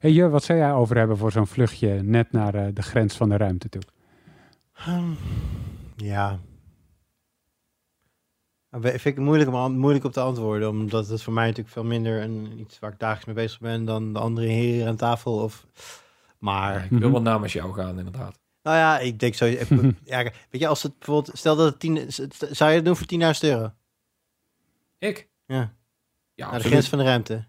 Hey 0.00 0.12
Jur, 0.12 0.30
wat 0.30 0.44
zou 0.44 0.58
jij 0.58 0.72
over 0.72 0.96
hebben 0.96 1.16
voor 1.16 1.32
zo'n 1.32 1.46
vluchtje 1.46 2.02
net 2.02 2.32
naar 2.32 2.54
eh, 2.54 2.66
de 2.74 2.82
grens 2.82 3.16
van 3.16 3.28
de 3.28 3.36
ruimte 3.36 3.68
toe? 3.68 3.82
Hm, 4.72 5.12
Ja. 5.96 6.38
Nou, 8.70 8.82
Vind 8.88 9.04
ik 9.04 9.18
moeilijk, 9.18 9.50
om, 9.50 9.72
moeilijk 9.78 10.04
op 10.04 10.12
te 10.12 10.20
antwoorden, 10.20 10.68
omdat 10.68 11.08
het 11.08 11.22
voor 11.22 11.32
mij 11.32 11.44
natuurlijk 11.46 11.74
veel 11.74 11.84
minder 11.84 12.22
een, 12.22 12.58
iets 12.60 12.78
waar 12.78 12.92
ik 12.92 12.98
dagelijks 12.98 13.26
mee 13.26 13.34
bezig 13.34 13.60
ben 13.60 13.84
dan 13.84 14.12
de 14.12 14.18
andere 14.18 14.46
heren 14.46 14.88
aan 14.88 14.96
tafel. 14.96 15.34
Of, 15.42 15.66
maar, 16.38 16.74
Ja, 16.74 16.82
ik 16.82 16.90
wil 16.90 17.10
wel 17.12 17.22
namens 17.22 17.52
jou 17.52 17.72
gaan, 17.74 17.98
inderdaad. 17.98 18.38
nou 18.62 18.76
ja, 18.76 18.98
ik 18.98 19.18
denk 19.18 19.34
zo. 19.34 19.44
ik- 19.44 19.68
ja, 20.04 20.22
weet 20.22 20.60
je, 20.60 20.66
als 20.66 20.82
het 20.82 20.98
bijvoorbeeld, 20.98 21.38
stel 21.38 21.56
dat 21.56 21.66
het 21.70 21.80
10, 21.80 22.04
zou 22.50 22.70
je 22.70 22.76
het 22.76 22.84
doen 22.84 22.96
voor 22.96 23.06
10.000 23.06 23.40
euro? 23.40 23.72
Ik? 24.98 25.28
Ja, 25.46 25.74
Ja, 26.34 26.50
naar 26.50 26.60
de 26.62 26.68
grens 26.68 26.88
van 26.88 26.98
de 26.98 27.04
ruimte. 27.04 27.44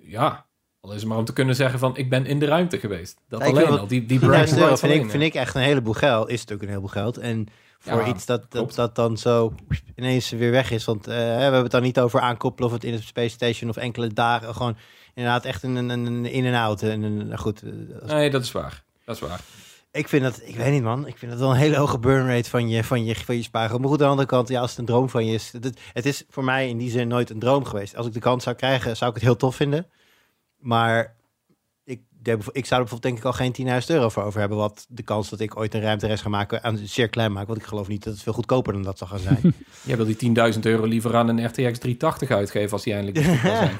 Ja, 0.00 0.46
al 0.82 0.92
is 0.92 1.00
het 1.00 1.08
maar 1.08 1.18
om 1.18 1.24
te 1.24 1.32
kunnen 1.32 1.54
zeggen 1.54 1.78
van 1.78 1.96
ik 1.96 2.10
ben 2.10 2.26
in 2.26 2.38
de 2.38 2.46
ruimte 2.46 2.78
geweest. 2.78 3.16
Dat 3.28 3.40
Ja, 3.40 3.46
alleen 3.46 3.66
al, 3.66 3.86
die, 3.86 4.06
die 4.06 4.18
10.000 4.20 4.24
bragging 4.26 4.50
euro 4.50 4.64
rights 4.64 4.80
vind 4.80 4.92
ik, 5.04 5.10
vind 5.10 5.22
ik 5.22 5.34
echt 5.34 5.54
een 5.54 5.62
heleboel 5.62 5.92
geld. 5.92 6.28
Is 6.28 6.40
het 6.40 6.52
ook 6.52 6.62
een 6.62 6.68
heleboel 6.68 6.88
geld. 6.88 7.16
En 7.18 7.46
voor 7.78 8.00
Ja, 8.00 8.06
iets 8.06 8.26
dat, 8.26 8.50
dat, 8.50 8.74
dat 8.74 8.94
dan 8.94 9.16
zo 9.16 9.54
ineens 9.96 10.30
weer 10.30 10.50
weg 10.50 10.70
is. 10.70 10.84
Want 10.84 11.06
eh, 11.06 11.14
we 11.14 11.20
hebben 11.20 11.62
het 11.62 11.70
dan 11.70 11.82
niet 11.82 12.00
over 12.00 12.20
aankoppelen 12.20 12.68
of 12.68 12.74
het 12.74 12.84
in 12.84 12.92
het 12.92 13.02
Space 13.02 13.28
Station 13.34 13.70
of 13.70 13.76
enkele 13.76 14.08
dagen. 14.08 14.54
Gewoon 14.54 14.76
inderdaad 15.14 15.44
echt 15.44 15.62
een, 15.62 15.76
een, 15.76 15.88
een 15.90 16.24
in- 16.26 16.44
en 16.44 16.54
out. 16.54 16.82
En 16.82 17.02
een, 17.02 17.38
goed, 17.38 17.62
eh, 17.62 17.70
als- 18.02 18.10
Nee, 18.10 18.30
dat 18.30 18.42
is 18.42 18.52
waar. 18.52 18.82
Dat 19.04 19.14
is 19.14 19.20
waar. 19.20 19.40
ik 19.92 20.08
vind 20.08 20.22
dat, 20.22 20.40
ik 20.44 20.56
weet 20.56 20.72
niet 20.72 20.82
man, 20.82 21.06
ik 21.06 21.16
vind 21.18 21.30
dat 21.30 21.40
wel 21.40 21.50
een 21.50 21.56
hele 21.56 21.76
hoge 21.76 21.98
burn 21.98 22.26
rate 22.26 22.50
van 22.50 22.68
je, 22.68 22.84
van 22.84 23.04
je, 23.04 23.14
van 23.14 23.36
je 23.36 23.42
spaargeld. 23.42 23.80
Maar 23.80 23.88
goed, 23.88 23.98
aan 24.00 24.04
de 24.04 24.10
andere 24.10 24.28
kant, 24.28 24.48
ja, 24.48 24.60
als 24.60 24.70
het 24.70 24.78
een 24.78 24.84
droom 24.84 25.08
van 25.08 25.26
je 25.26 25.34
is. 25.34 25.52
Het, 25.52 25.78
het 25.92 26.06
is 26.06 26.24
voor 26.28 26.44
mij 26.44 26.68
in 26.68 26.78
die 26.78 26.90
zin 26.90 27.08
nooit 27.08 27.30
een 27.30 27.38
droom 27.38 27.64
geweest. 27.64 27.96
Als 27.96 28.06
ik 28.06 28.12
de 28.12 28.20
kans 28.20 28.44
zou 28.44 28.56
krijgen, 28.56 28.96
zou 28.96 29.10
ik 29.10 29.16
het 29.16 29.24
heel 29.24 29.36
tof 29.36 29.56
vinden. 29.56 29.86
Maar 30.62 31.16
ik, 31.84 32.00
ik 32.52 32.66
zou 32.66 32.80
er 32.80 32.86
bijvoorbeeld 32.88 33.02
denk 33.02 33.18
ik 33.18 33.24
al 33.24 33.32
geen 33.32 33.80
10.000 33.82 33.86
euro 33.86 34.08
voor 34.08 34.22
over 34.22 34.40
hebben. 34.40 34.58
Wat 34.58 34.86
de 34.88 35.02
kans 35.02 35.28
dat 35.30 35.40
ik 35.40 35.56
ooit 35.56 35.74
een 35.74 35.80
ruimtereis 35.80 36.20
ga 36.20 36.28
maken 36.28 36.62
aan 36.62 36.76
zeer 36.76 37.08
klein 37.08 37.32
maken. 37.32 37.48
Want 37.48 37.60
ik 37.60 37.66
geloof 37.66 37.88
niet 37.88 38.04
dat 38.04 38.12
het 38.12 38.22
veel 38.22 38.32
goedkoper 38.32 38.72
dan 38.72 38.82
dat 38.82 38.98
zal 38.98 39.06
gaan 39.06 39.18
zijn. 39.18 39.38
Jij 39.82 39.96
wil 39.96 40.06
die 40.16 40.52
10.000 40.54 40.60
euro 40.60 40.84
liever 40.84 41.16
aan 41.16 41.28
een 41.28 41.44
RTX 41.46 41.54
380 41.78 42.30
uitgeven 42.30 42.72
als 42.72 42.82
die 42.82 42.94
eindelijk 42.94 43.26
zijn. 43.42 43.70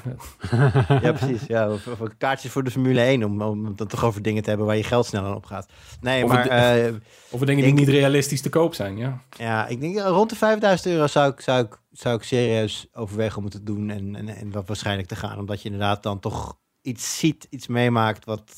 ja, 1.03 1.12
precies. 1.12 1.47
Ja, 1.49 1.70
of, 1.72 1.87
of 1.87 2.09
kaartjes 2.18 2.53
voor 2.53 2.64
de 2.64 2.70
Formule 2.70 3.01
1 3.01 3.24
om, 3.24 3.43
om 3.43 3.76
dan 3.76 3.87
toch 3.87 4.05
over 4.05 4.22
dingen 4.22 4.43
te 4.43 4.49
hebben 4.49 4.66
waar 4.66 4.76
je 4.76 4.85
geld 4.85 5.07
sneller 5.07 5.35
op 5.35 5.45
gaat. 5.45 5.68
Nee, 6.01 6.24
Of 6.24 6.30
maar 6.30 6.43
het- 6.51 6.87
eh, 6.89 6.95
Of 7.30 7.41
dingen 7.41 7.64
die 7.64 7.72
niet 7.74 7.89
realistisch 7.89 8.41
te 8.43 8.49
koop 8.49 8.74
zijn, 8.74 8.97
ja. 8.97 9.22
Ja, 9.39 9.66
ik 9.66 9.80
denk 9.80 9.99
rond 10.01 10.30
de 10.30 10.37
5000 10.37 10.95
euro 10.95 11.07
zou 11.07 11.33
ik, 11.33 11.41
zou 11.41 11.64
ik, 11.64 11.78
zou 11.93 12.16
ik 12.16 12.22
serieus 12.22 12.87
overwegen 12.93 13.37
om 13.39 13.45
het 13.45 13.53
te 13.53 13.62
doen 13.62 13.91
en, 13.91 14.16
en, 14.16 14.28
en 14.28 14.51
wat 14.53 14.66
waarschijnlijk 14.66 15.09
te 15.09 15.16
gaan. 15.16 15.39
Omdat 15.39 15.59
je 15.62 15.68
inderdaad 15.70 16.03
dan 16.03 16.20
toch 16.20 16.61
iets 16.83 17.18
ziet, 17.18 17.47
iets 17.51 17.66
meemaakt 17.66 18.24
wat 18.24 18.53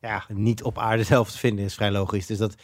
ja, 0.00 0.24
niet 0.28 0.62
op 0.62 0.78
aarde 0.78 1.02
zelf 1.14 1.30
te 1.30 1.38
vinden 1.38 1.64
is, 1.64 1.74
vrij 1.74 1.90
logisch. 1.90 2.26
Dus 2.26 2.38
dat, 2.38 2.54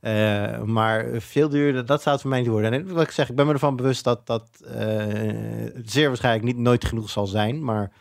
eh, 0.00 0.62
maar 0.62 1.06
veel 1.20 1.48
duurder, 1.48 1.86
dat 1.86 2.02
zou 2.02 2.12
het 2.14 2.20
voor 2.20 2.30
mij 2.30 2.40
niet 2.40 2.50
worden. 2.50 2.72
En 2.72 2.92
wat 2.92 3.02
ik 3.02 3.10
zeg, 3.10 3.28
ik 3.28 3.36
ben 3.36 3.46
me 3.46 3.52
ervan 3.52 3.76
bewust 3.76 4.04
dat 4.04 4.26
dat 4.26 4.48
eh, 4.64 5.82
zeer 5.84 6.08
waarschijnlijk 6.08 6.44
niet 6.44 6.56
nooit 6.56 6.84
genoeg 6.84 7.10
zal 7.10 7.26
zijn. 7.26 7.64
Maar 7.64 7.92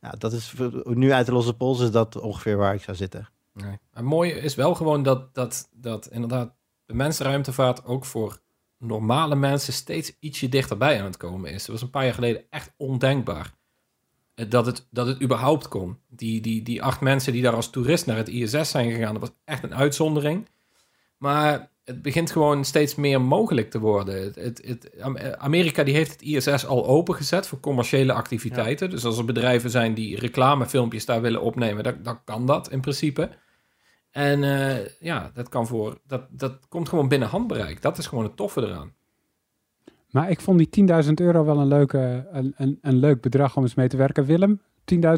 ja, 0.00 0.10
dat 0.18 0.32
is 0.32 0.54
nu 0.84 1.12
uit 1.12 1.26
de 1.26 1.32
losse 1.32 1.54
pols 1.54 1.80
is 1.80 1.90
dat 1.90 2.16
ongeveer 2.16 2.56
waar 2.56 2.74
ik 2.74 2.82
zou 2.82 2.96
zitten. 2.96 3.28
Nee. 3.52 3.78
Het 3.92 4.04
mooie 4.04 4.32
is 4.32 4.54
wel 4.54 4.74
gewoon 4.74 5.02
dat, 5.02 5.34
dat, 5.34 5.68
dat 5.72 6.06
inderdaad 6.06 6.54
de 6.84 6.94
mensenruimtevaart 6.94 7.84
ook 7.84 8.04
voor 8.04 8.38
normale 8.78 9.34
mensen 9.34 9.72
steeds 9.72 10.16
ietsje 10.20 10.48
dichterbij 10.48 10.98
aan 10.98 11.04
het 11.04 11.16
komen 11.16 11.50
is. 11.50 11.58
Dat 11.58 11.74
was 11.74 11.82
een 11.82 11.90
paar 11.90 12.04
jaar 12.04 12.14
geleden 12.14 12.44
echt 12.50 12.72
ondenkbaar. 12.76 13.54
Dat 14.48 14.66
het, 14.66 14.86
dat 14.90 15.06
het 15.06 15.22
überhaupt 15.22 15.68
kon. 15.68 15.98
Die, 16.08 16.40
die, 16.40 16.62
die 16.62 16.82
acht 16.82 17.00
mensen 17.00 17.32
die 17.32 17.42
daar 17.42 17.54
als 17.54 17.70
toerist 17.70 18.06
naar 18.06 18.16
het 18.16 18.28
ISS 18.28 18.70
zijn 18.70 18.90
gegaan, 18.92 19.12
dat 19.12 19.20
was 19.28 19.32
echt 19.44 19.62
een 19.62 19.74
uitzondering. 19.74 20.48
Maar 21.18 21.70
het 21.84 22.02
begint 22.02 22.30
gewoon 22.30 22.64
steeds 22.64 22.94
meer 22.94 23.20
mogelijk 23.20 23.70
te 23.70 23.78
worden. 23.78 24.22
Het, 24.22 24.34
het, 24.34 24.62
het- 24.64 25.00
Am- 25.00 25.18
Amerika 25.18 25.82
die 25.84 25.94
heeft 25.94 26.10
het 26.12 26.22
ISS 26.22 26.66
al 26.66 26.86
opengezet 26.86 27.46
voor 27.46 27.60
commerciële 27.60 28.12
activiteiten. 28.12 28.90
Dus 28.90 29.04
als 29.04 29.18
er 29.18 29.24
bedrijven 29.24 29.70
zijn 29.70 29.94
die 29.94 30.18
reclamefilmpjes 30.18 31.04
daar 31.04 31.20
willen 31.20 31.40
opnemen, 31.42 31.84
dan, 31.84 31.96
dan 32.02 32.24
kan 32.24 32.46
dat 32.46 32.70
in 32.70 32.80
principe. 32.80 33.30
En 34.10 34.44
eh, 34.44 34.86
ja, 35.00 35.30
dat, 35.34 35.48
kan 35.48 35.66
voor, 35.66 35.98
dat, 36.06 36.26
dat 36.30 36.68
komt 36.68 36.88
gewoon 36.88 37.08
binnen 37.08 37.28
handbereik. 37.28 37.82
Dat 37.82 37.98
is 37.98 38.06
gewoon 38.06 38.24
het 38.24 38.36
toffe 38.36 38.60
eraan. 38.62 38.94
Maar 40.16 40.30
ik 40.30 40.40
vond 40.40 40.72
die 40.72 40.88
10.000 41.04 41.12
euro 41.14 41.44
wel 41.44 41.58
een, 41.58 41.66
leuke, 41.66 42.28
een, 42.30 42.54
een, 42.56 42.78
een 42.82 42.96
leuk 42.96 43.20
bedrag 43.20 43.56
om 43.56 43.62
eens 43.62 43.74
mee 43.74 43.88
te 43.88 43.96
werken. 43.96 44.24
Willem, 44.24 44.60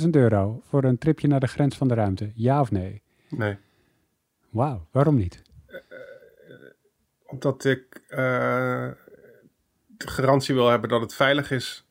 10.000 0.03 0.11
euro 0.11 0.61
voor 0.69 0.85
een 0.85 0.99
tripje 0.99 1.29
naar 1.29 1.41
de 1.41 1.47
grens 1.47 1.77
van 1.77 1.89
de 1.89 1.95
ruimte. 1.95 2.31
Ja 2.35 2.61
of 2.61 2.71
nee? 2.71 3.03
Nee. 3.29 3.57
Wauw, 4.51 4.87
waarom 4.91 5.15
niet? 5.15 5.43
Omdat 7.27 7.65
ik 7.65 8.03
eh, 8.09 8.19
de 9.87 10.09
garantie 10.09 10.55
wil 10.55 10.69
hebben 10.69 10.89
dat 10.89 11.01
het 11.01 11.15
veilig 11.15 11.51
is. 11.51 11.87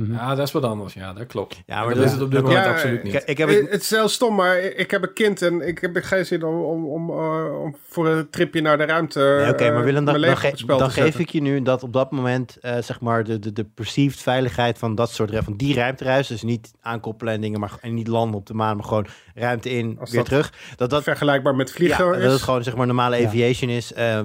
Mhm. 0.00 0.12
Ja, 0.12 0.34
dat 0.34 0.46
is 0.46 0.52
wat 0.52 0.64
anders. 0.64 0.94
Ja, 0.94 1.12
dat 1.12 1.26
klopt. 1.26 1.62
Ja, 1.66 1.76
maar 1.78 1.88
dat 1.88 1.96
dat- 1.96 2.04
is 2.04 2.12
het 2.12 2.22
op 2.22 2.30
dit 2.30 2.42
moment 2.42 2.64
Ja, 2.64 2.70
absoluut 2.72 3.02
niet. 3.02 3.14
Ik, 3.14 3.22
ik 3.24 3.38
heb 3.38 3.48
Het, 3.48 3.82
is 3.82 3.90
heel 3.90 4.08
stom, 4.08 4.34
maar 4.34 4.58
ik 4.58 4.90
heb 4.90 5.02
een 5.02 5.12
kind 5.12 5.42
en 5.42 5.60
ik 5.68 5.78
heb 5.78 5.96
geen 6.00 6.26
zin 6.26 6.42
om, 6.44 6.60
om, 6.62 6.84
om, 6.88 7.10
eh, 7.10 7.60
om 7.62 7.76
voor 7.88 8.08
een 8.08 8.30
tripje 8.30 8.60
naar 8.60 8.78
de 8.78 8.84
ruimte. 8.84 9.18
Nee, 9.18 9.50
Oké, 9.52 9.64
eh, 9.64 9.72
maar 9.74 9.84
Willem, 9.84 10.04
dan, 10.04 10.20
dan, 10.66 10.90
ge- 10.90 10.90
geef 11.02 11.18
ik 11.18 11.30
je 11.30 11.40
nu 11.42 11.62
dat 11.62 11.82
op 11.82 11.92
dat 11.92 12.10
moment, 12.10 12.56
eh, 12.60 12.76
zeg 12.82 13.00
maar, 13.00 13.24
de, 13.24 13.38
de, 13.38 13.52
de 13.52 13.64
perceived 13.64 14.20
veiligheid 14.20 14.78
van 14.78 14.94
dat 14.94 15.10
soort 15.10 15.30
van 15.44 15.56
die 15.56 15.74
ruimtereis, 15.74 16.26
dus 16.28 16.42
niet 16.42 16.70
aankoppelen 16.80 17.34
en 17.34 17.40
dingen, 17.40 17.60
maar 17.60 17.72
en 17.80 17.94
niet 17.94 18.08
landen 18.08 18.40
op 18.40 18.46
de 18.46 18.54
maan, 18.54 18.76
maar 18.76 18.84
gewoon 18.84 19.06
ruimte 19.34 19.70
in, 19.70 19.96
Als 20.00 20.10
weer 20.10 20.18
dat 20.20 20.28
terug. 20.28 20.52
Dat 20.76 20.90
dat 20.90 21.02
vergelijkbaar 21.02 21.54
met 21.54 21.72
vliegen 21.72 22.04
ja, 22.06 22.12
is. 22.14 22.22
dat 22.22 22.32
het 22.32 22.42
gewoon 22.42 22.62
zeg 22.62 22.76
maar 22.76 22.86
normale 22.86 23.16
Ja. 23.16 23.26
aviation 23.26 23.70
is. 23.70 23.92
eh, 23.92 24.20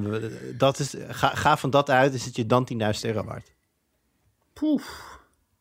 dat 0.57 0.79
is 0.79 0.95
ga, 1.07 1.27
ga 1.27 1.57
van 1.57 1.69
dat 1.69 1.89
uit, 1.89 2.13
is 2.13 2.25
het 2.25 2.35
je 2.35 2.45
dan 2.45 2.65
10.000 2.65 3.05
euro 3.05 3.23
waard. 3.23 3.53
Poef. 4.53 5.13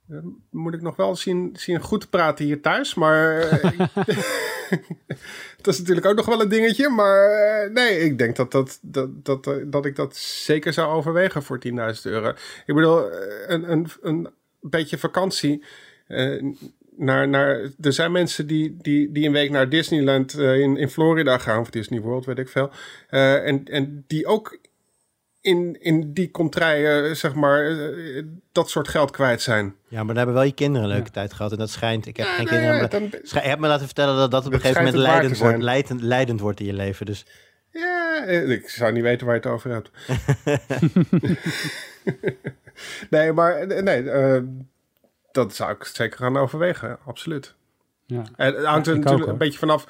Dan 0.07 0.43
moet 0.51 0.75
ik 0.75 0.83
nog 0.83 0.97
wel 0.97 1.17
zien, 1.17 1.51
zien 1.59 1.81
goed 1.81 2.11
praten 2.11 2.45
hier 2.45 2.61
thuis, 2.61 2.95
maar 2.95 3.39
eh, 3.39 3.79
dat 5.63 5.75
is 5.75 5.79
natuurlijk 5.79 6.07
ook 6.07 6.17
nog 6.17 6.27
wel 6.27 6.41
een 6.41 6.49
dingetje. 6.49 6.89
Maar 6.89 7.31
eh, 7.31 7.71
nee, 7.71 7.99
ik 7.99 8.19
denk 8.19 8.37
dat, 8.37 8.53
dat, 8.53 8.79
dat, 8.83 9.25
dat, 9.25 9.47
eh, 9.47 9.55
dat 9.67 9.87
ik 9.87 9.97
dat 9.97 10.17
zeker 10.17 10.73
zou 10.73 10.93
overwegen 10.93 11.43
voor 11.43 11.61
10.000 11.69 11.73
euro. 12.03 12.29
Ik 12.67 12.75
bedoel, 12.75 13.13
een, 13.47 13.71
een, 13.71 13.89
een 14.03 14.29
beetje 14.61 14.99
vakantie. 14.99 15.65
naar, 16.97 17.29
naar, 17.29 17.71
er 17.81 17.93
zijn 17.93 18.13
mensen 18.13 18.47
die, 18.47 18.77
die, 18.81 19.13
die 19.13 19.27
een 19.27 19.33
week 19.33 19.51
naar 19.51 19.69
Disneyland 19.69 20.39
in, 20.39 20.77
in 20.77 20.89
Florida 20.89 21.39
gaan, 21.39 21.61
of 21.61 21.71
Disney 21.71 22.01
World, 22.01 22.25
weet 22.25 22.39
ik 22.39 22.49
veel. 22.49 22.71
En, 23.09 23.65
en 23.65 24.05
die 24.07 24.27
ook 24.27 24.59
in, 25.45 25.77
in 25.81 26.13
die 26.13 26.31
contraien, 26.31 27.17
zeg 27.17 27.35
maar, 27.35 27.67
eh, 27.67 28.23
dat 28.53 28.71
soort 28.71 28.89
geld 28.89 29.11
kwijt 29.11 29.43
zijn. 29.43 29.75
Ja, 29.89 29.97
maar 29.97 30.07
daar 30.07 30.17
hebben 30.17 30.35
wel 30.35 30.43
je 30.45 30.53
kinderen 30.55 30.89
een 30.89 30.95
leuke 30.95 31.11
tijd 31.11 31.33
gehad. 31.33 31.53
En 31.53 31.59
dat 31.59 31.71
schijnt, 31.71 32.07
ik 32.07 32.17
heb 32.17 32.27
geen 32.27 32.37
nee, 32.37 32.47
kinderen, 32.47 32.79
maar 32.81 32.89
dan- 32.91 33.13
schij- 33.23 33.43
je 33.43 33.49
hebt 33.49 33.61
me 33.61 33.67
laten 33.67 33.87
vertellen 33.87 34.17
dat 34.17 34.31
dat 34.31 34.47
op 34.47 34.53
een 34.53 34.61
gegeven 34.61 34.85
moment 34.85 35.03
leidend 35.03 35.39
wordt, 35.39 35.63
leidend, 35.63 36.01
leidend 36.01 36.41
wordt 36.41 36.61
in 36.61 36.67
je 36.67 36.73
leven. 36.73 37.07
Dus 37.07 37.27
Ja, 37.71 38.25
eh, 38.27 38.51
ik 38.51 38.69
zou 38.69 38.93
niet 38.93 39.03
weten 39.03 39.27
waar 39.27 39.35
je 39.35 39.41
het 39.41 39.51
over 39.51 39.71
hebt. 39.71 39.91
nee, 43.11 43.33
maar 43.33 43.55
eh, 43.57 43.83
nee, 43.83 44.11
eh, 44.11 44.43
dat 45.33 45.55
zou 45.55 45.71
ik 45.73 45.85
zeker 45.85 46.19
gaan 46.19 46.37
overwegen, 46.37 46.99
absoluut. 47.07 47.55
Ja. 48.07 48.23
En 48.37 48.55
het 48.55 48.65
hangt 48.65 48.87
er 48.87 48.93
ook, 48.95 49.03
natuurlijk 49.05 49.31
een 49.31 49.39
beetje 49.39 49.59
vanaf 49.59 49.87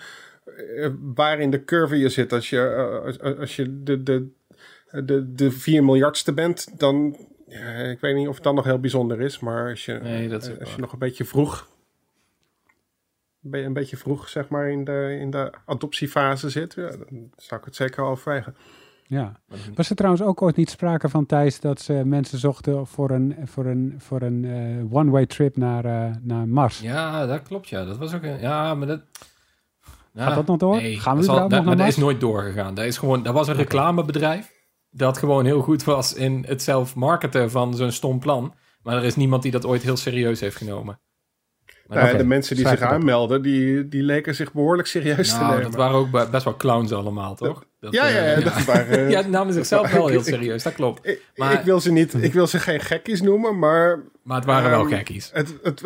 eh, 0.77 0.89
waar 1.15 1.39
in 1.41 1.51
de 1.51 1.65
curve 1.65 1.99
je 1.99 2.09
zit. 2.09 2.33
Als 2.33 2.51
je, 2.51 2.61
eh, 2.61 3.05
als, 3.05 3.39
als 3.39 3.57
je 3.57 3.83
de, 3.83 4.03
de, 4.03 4.27
de, 5.05 5.33
de 5.35 5.51
4 5.51 5.85
miljardste 5.85 6.33
bent, 6.33 6.79
dan... 6.79 7.17
Ja, 7.49 7.73
ik 7.73 8.01
weet 8.01 8.15
niet 8.17 8.29
of 8.29 8.35
het 8.35 8.45
dan 8.45 8.55
nog 8.55 8.65
heel 8.65 8.79
bijzonder 8.81 9.21
is, 9.21 9.39
maar 9.39 9.71
als 9.71 9.85
je, 9.85 9.93
Nee, 10.03 10.29
dat 10.29 10.61
als 10.61 10.75
je 10.75 10.81
nog 10.81 10.93
een 10.93 10.99
beetje 10.99 11.25
vroeg... 11.25 11.69
een 13.43 13.51
be- 13.51 13.63
Een 13.63 13.73
beetje 13.73 13.97
vroeg, 13.97 14.29
zeg 14.29 14.49
maar, 14.49 14.71
in 14.71 14.85
de, 14.85 15.17
in 15.21 15.31
de 15.31 15.53
adoptiefase 15.67 16.51
zit, 16.51 16.75
ja, 16.75 16.89
dan 16.89 17.31
zou 17.37 17.61
ik 17.61 17.67
het 17.67 17.77
zeker 17.77 18.05
overwegen. 18.05 18.57
Ja. 19.07 19.41
Was 19.75 19.91
er 19.91 19.97
trouwens 19.97 20.23
ook 20.25 20.43
ooit 20.43 20.57
niet 20.57 20.71
sprake 20.71 21.09
van, 21.09 21.27
Thijs, 21.27 21.61
dat 21.61 21.81
ze 21.81 21.93
mensen 22.05 22.39
zochten 22.39 22.87
voor 22.87 23.11
een, 23.11 23.37
voor 23.45 23.67
een, 23.67 23.95
voor 23.99 24.23
een 24.23 24.45
eh, 24.45 24.97
one-way 24.97 25.27
trip 25.27 25.57
naar, 25.57 25.85
eh, 25.85 26.15
naar 26.23 26.49
Mars? 26.49 26.81
Ja, 26.81 27.27
dat 27.27 27.43
klopt. 27.43 27.69
Ja, 27.69 27.85
dat 27.85 27.97
was 27.97 28.15
ook. 28.15 28.23
Een, 28.23 28.41
ja, 28.41 28.75
maar 28.75 28.87
dat. 28.87 29.01
Ja, 30.13 30.27
Gaat 30.27 30.35
dat 30.35 30.47
nog 30.47 30.57
door? 30.57 30.77
Nee, 30.77 31.01
Gaan 31.01 31.13
we 31.19 31.27
dat, 31.27 31.31
zal- 31.31 31.35
dat, 31.39 31.51
nog 31.51 31.59
maar 31.65 31.77
naar 31.77 31.87
dat 31.87 31.95
is 31.97 32.03
nooit 32.03 32.21
doorgegaan. 32.21 32.75
Dat, 32.75 32.85
is 32.85 32.99
gewoon, 32.99 33.23
dat 33.23 33.35
was 33.35 33.49
een 33.49 33.55
reclamebedrijf 33.55 34.53
dat 34.97 35.19
gewoon 35.19 35.45
heel 35.45 35.61
goed 35.61 35.85
was 35.85 36.15
in 36.15 36.45
het 36.49 36.63
zelf 36.63 36.95
marketen 36.95 37.51
van 37.51 37.75
zo'n 37.77 37.93
stom 37.93 38.19
plan. 38.19 38.55
Maar 38.83 38.97
er 38.97 39.05
is 39.05 39.17
niemand 39.17 39.43
die 39.43 39.51
dat 39.53 39.67
ooit 39.67 39.83
heel 39.83 39.97
serieus 39.97 40.41
heeft 40.41 40.57
genomen. 40.57 40.99
Nou, 41.89 42.17
de 42.17 42.25
mensen 42.25 42.57
die 42.57 42.69
zich 42.69 42.81
aanmelden, 42.81 43.43
die, 43.43 43.89
die 43.89 44.03
leken 44.03 44.35
zich 44.35 44.53
behoorlijk 44.53 44.89
serieus 44.89 45.29
te 45.29 45.35
nou, 45.35 45.47
nemen. 45.49 45.63
dat 45.63 45.75
waren 45.75 45.97
ook 45.97 46.11
be- 46.11 46.29
best 46.31 46.45
wel 46.45 46.57
clowns 46.57 46.93
allemaal, 46.93 47.35
toch? 47.35 47.65
Dat, 47.81 47.93
Ja, 47.93 48.07
ja, 48.09 48.25
ja, 48.25 48.33
eh, 48.35 48.45
dat 48.45 48.65
waren... 48.65 49.11
ja, 49.11 49.21
namen 49.27 49.53
zichzelf 49.55 49.91
wel 49.93 50.07
heel 50.09 50.23
serieus, 50.35 50.63
dat 50.63 50.75
klopt. 50.75 51.07
Ik, 51.07 51.23
Maar- 51.37 51.53
ik 51.53 51.61
wil 51.65 51.81
ze 51.81 51.93
niet, 51.93 52.15
ik 52.25 52.33
wil 52.33 52.47
ze 52.47 52.59
geen 52.59 52.81
gekkies 52.81 53.21
noemen, 53.21 53.59
maar 53.59 54.03
Maar 54.23 54.37
het 54.37 54.47
waren 54.47 54.71
wel 54.71 54.81
Ehm, 54.81 54.89
gekkies. 54.95 55.31
het, 55.33 55.55
het, 55.63 55.83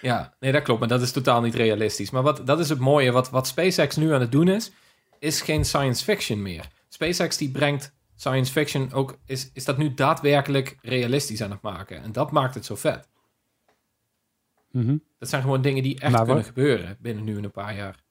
Ja, 0.00 0.34
nee, 0.40 0.52
dat 0.52 0.62
klopt, 0.62 0.80
maar 0.80 0.88
dat 0.88 1.02
is 1.02 1.12
totaal 1.12 1.40
niet 1.40 1.54
realistisch. 1.54 2.10
Maar 2.10 2.22
wat, 2.22 2.46
dat 2.46 2.58
is 2.60 2.68
het 2.68 2.78
mooie, 2.78 3.12
wat, 3.12 3.30
wat 3.30 3.46
SpaceX 3.46 3.96
nu 3.96 4.12
aan 4.12 4.20
het 4.20 4.32
doen 4.32 4.48
is, 4.48 4.72
is 5.18 5.40
geen 5.40 5.64
science 5.64 6.04
fiction 6.04 6.42
meer. 6.42 6.64
SpaceX 6.94 7.36
die 7.36 7.50
brengt 7.50 7.92
science 8.16 8.52
fiction 8.52 8.92
ook, 8.92 9.18
is, 9.26 9.50
is 9.52 9.64
dat 9.64 9.76
nu 9.78 9.94
daadwerkelijk 9.94 10.76
realistisch 10.82 11.42
aan 11.42 11.50
het 11.50 11.60
maken. 11.62 12.02
En 12.02 12.12
dat 12.12 12.30
maakt 12.30 12.54
het 12.54 12.64
zo 12.64 12.74
vet. 12.74 13.08
Mhm. 14.70 14.96
Dat 15.18 15.28
zijn 15.28 15.42
gewoon 15.42 15.62
dingen 15.62 15.82
die 15.82 16.00
echt 16.00 16.12
Maar 16.12 16.24
kunnen 16.24 16.36
wat- 16.36 16.46
gebeuren 16.46 16.96
binnen 17.00 17.24
nu 17.24 17.36
en 17.36 17.44
een 17.44 17.50
paar 17.50 17.76
jaar. 17.76 18.02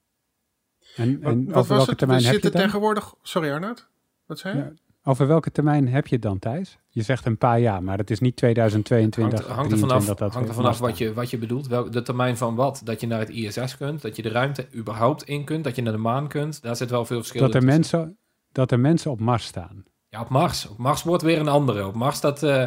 En, 0.95 1.23
en 1.23 1.45
wat 1.45 1.55
over 1.55 1.55
was 1.55 1.67
welke 1.67 1.95
termijn 1.95 2.23
heb 2.23 2.33
je 2.41 2.49
dan? 2.49 2.61
tegenwoordig... 2.61 3.13
Sorry 3.21 3.51
Arnoud, 3.51 3.87
wat 4.25 4.39
zei 4.39 4.57
je? 4.57 4.63
Ja. 4.63 4.71
Over 5.05 5.27
welke 5.27 5.51
termijn 5.51 5.87
heb 5.87 6.07
je 6.07 6.13
het 6.15 6.23
dan, 6.23 6.39
Thijs? 6.39 6.77
Je 6.89 7.01
zegt 7.01 7.25
een 7.25 7.37
paar 7.37 7.59
jaar, 7.59 7.83
maar 7.83 7.97
het 7.97 8.11
is 8.11 8.19
niet 8.19 8.35
2022, 8.35 9.39
Hangt, 9.39 9.55
hangt 9.55 9.71
er 9.71 9.77
vanaf, 9.77 10.03
23 10.03 10.17
dat 10.17 10.33
hangt 10.33 10.49
er 10.49 10.55
vanaf 10.55 10.79
wat, 10.79 10.97
je, 10.97 11.13
wat 11.13 11.29
je 11.29 11.37
bedoelt. 11.37 11.67
Wel, 11.67 11.91
de 11.91 12.01
termijn 12.01 12.37
van 12.37 12.55
wat? 12.55 12.81
Dat 12.83 13.01
je 13.01 13.07
naar 13.07 13.19
het 13.19 13.29
ISS 13.29 13.77
kunt, 13.77 14.01
dat 14.01 14.15
je 14.15 14.21
de 14.21 14.29
ruimte 14.29 14.67
überhaupt 14.75 15.23
in 15.23 15.43
kunt, 15.45 15.63
dat 15.63 15.75
je 15.75 15.81
naar 15.81 15.93
de 15.93 15.99
maan 15.99 16.27
kunt. 16.27 16.61
Daar 16.61 16.75
zit 16.75 16.89
wel 16.89 17.05
veel 17.05 17.17
verschil 17.17 17.41
Dat 17.41 17.53
er, 17.53 17.59
tussen. 17.61 17.79
mensen, 17.79 18.17
dat 18.53 18.71
er 18.71 18.79
mensen 18.79 19.11
op 19.11 19.19
Mars 19.19 19.45
staan. 19.45 19.83
Ja, 20.09 20.21
op 20.21 20.29
Mars. 20.29 20.67
Op 20.67 20.77
Mars 20.77 21.03
wordt 21.03 21.23
weer 21.23 21.39
een 21.39 21.47
andere. 21.47 21.87
Op 21.87 21.95
Mars 21.95 22.19
dat 22.21 22.43
eh, 22.43 22.63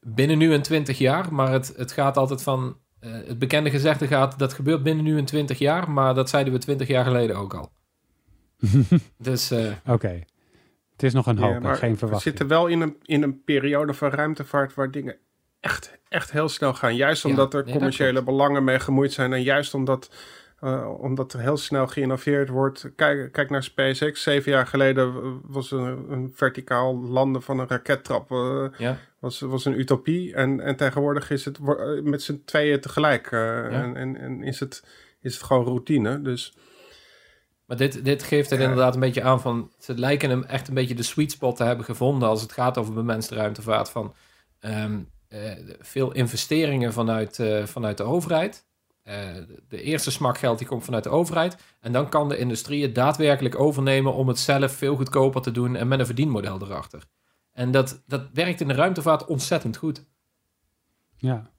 binnen 0.00 0.38
nu 0.38 0.52
en 0.54 0.62
20 0.62 0.98
jaar, 0.98 1.34
maar 1.34 1.52
het, 1.52 1.72
het 1.76 1.92
gaat 1.92 2.16
altijd 2.16 2.42
van. 2.42 2.76
eh, 3.00 3.12
het 3.12 3.38
bekende 3.38 3.70
gezegde 3.70 4.06
gaat 4.06 4.38
dat 4.38 4.52
gebeurt 4.52 4.82
binnen 4.82 5.04
nu 5.04 5.18
en 5.18 5.24
20 5.24 5.58
jaar, 5.58 5.90
maar 5.90 6.14
dat 6.14 6.28
zeiden 6.28 6.52
we 6.52 6.58
20 6.58 6.88
jaar 6.88 7.04
geleden 7.04 7.36
ook 7.36 7.54
al. 7.54 7.72
dus 9.18 9.50
eh, 9.50 9.72
Oké. 9.86 10.22
Het 10.92 11.02
is 11.02 11.12
nog 11.12 11.26
een 11.26 11.38
hoop, 11.38 11.52
Ja, 11.52 11.58
maar 11.60 11.76
geen 11.76 11.92
we 11.92 11.98
verwachting. 11.98 12.36
zitten 12.36 12.48
wel 12.56 12.66
in 12.66 12.80
een, 12.80 12.96
in 13.02 13.22
een 13.22 13.44
periode 13.44 13.94
van 13.94 14.10
ruimtevaart 14.10 14.74
waar 14.74 14.90
dingen 14.90 15.16
echt, 15.60 15.98
echt 16.08 16.30
heel 16.32 16.48
snel 16.48 16.74
gaan. 16.74 16.96
Juist 16.96 17.24
omdat 17.24 17.54
er 17.54 17.64
nee, 17.64 17.72
commerciële 17.74 18.22
belangen 18.22 18.64
mee 18.64 18.80
gemoeid 18.80 19.12
zijn. 19.12 19.32
En 19.32 19.42
juist 19.42 19.74
omdat, 19.74 20.10
eh, 20.60 21.00
omdat 21.00 21.32
er 21.32 21.40
heel 21.40 21.56
snel 21.56 21.86
geïnnoveerd 21.86 22.48
wordt. 22.48 22.90
Kijk, 22.96 23.32
kijk 23.32 23.50
naar 23.50 23.62
SpaceX. 23.62 24.22
Zeven 24.22 24.52
jaar 24.52 24.66
geleden 24.66 25.40
was 25.44 25.70
een, 25.70 26.06
een 26.12 26.30
verticaal 26.34 27.02
landen 27.02 27.42
van 27.42 27.58
een 27.58 27.68
rakettrap. 27.68 28.30
ja, 28.78 28.96
was, 29.18 29.40
was 29.40 29.64
een 29.64 29.78
utopie. 29.78 30.34
En, 30.34 30.60
en 30.60 30.76
tegenwoordig 30.76 31.30
is 31.30 31.44
het 31.44 31.58
eh, 31.58 32.02
met 32.02 32.22
z'n 32.22 32.42
tweeën 32.44 32.80
tegelijk. 32.80 33.32
en, 33.32 33.96
en, 33.96 34.16
en 34.16 34.42
is, 34.42 34.60
het, 34.60 34.84
is 35.20 35.34
het 35.34 35.42
gewoon 35.42 35.64
routine. 35.64 36.22
Dus 36.22 36.56
maar 37.66 37.76
dit, 37.76 38.04
dit 38.04 38.22
geeft 38.22 38.50
er 38.50 38.56
Ja. 38.58 38.62
inderdaad 38.64 38.94
een 38.94 39.00
beetje 39.00 39.22
aan 39.22 39.40
van. 39.40 39.72
Ze 39.78 39.98
lijken 39.98 40.30
hem 40.30 40.44
echt 40.44 40.68
een 40.68 40.74
beetje 40.74 40.94
de 40.94 41.02
sweet 41.02 41.30
spot 41.32 41.56
te 41.56 41.64
hebben 41.64 41.84
gevonden 41.84 42.28
als 42.28 42.42
het 42.42 42.52
gaat 42.52 42.78
over 42.78 42.94
bemenste 42.94 43.34
ruimtevaart. 43.34 43.90
Van 43.90 44.14
ehm, 44.60 44.98
eh, 45.28 45.52
veel 45.80 46.12
investeringen 46.12 46.92
vanuit, 46.92 47.40
vanuit 47.64 47.96
de 47.96 48.02
overheid. 48.02 48.66
Eh, 49.08 49.34
de 49.68 49.82
eerste 49.82 50.10
smakgeld 50.10 50.58
die 50.58 50.66
komt 50.66 50.84
vanuit 50.84 51.04
de 51.04 51.10
overheid. 51.10 51.56
En 51.80 51.92
dan 51.92 52.08
kan 52.08 52.28
de 52.28 52.38
industrie 52.38 52.82
het 52.82 52.94
daadwerkelijk 52.94 53.58
overnemen 53.58 54.14
om 54.14 54.28
het 54.28 54.38
zelf 54.38 54.72
veel 54.72 54.96
goedkoper 54.96 55.42
te 55.42 55.50
doen 55.50 55.76
en 55.76 55.88
met 55.88 55.98
een 55.98 56.06
verdienmodel 56.06 56.62
erachter. 56.62 57.02
En 57.52 57.70
dat, 57.70 58.02
dat 58.06 58.28
werkt 58.32 58.60
in 58.60 58.68
de 58.68 58.74
ruimtevaart 58.74 59.24
ontzettend 59.24 59.76
goed. 59.76 60.04
Ja. 61.16 61.50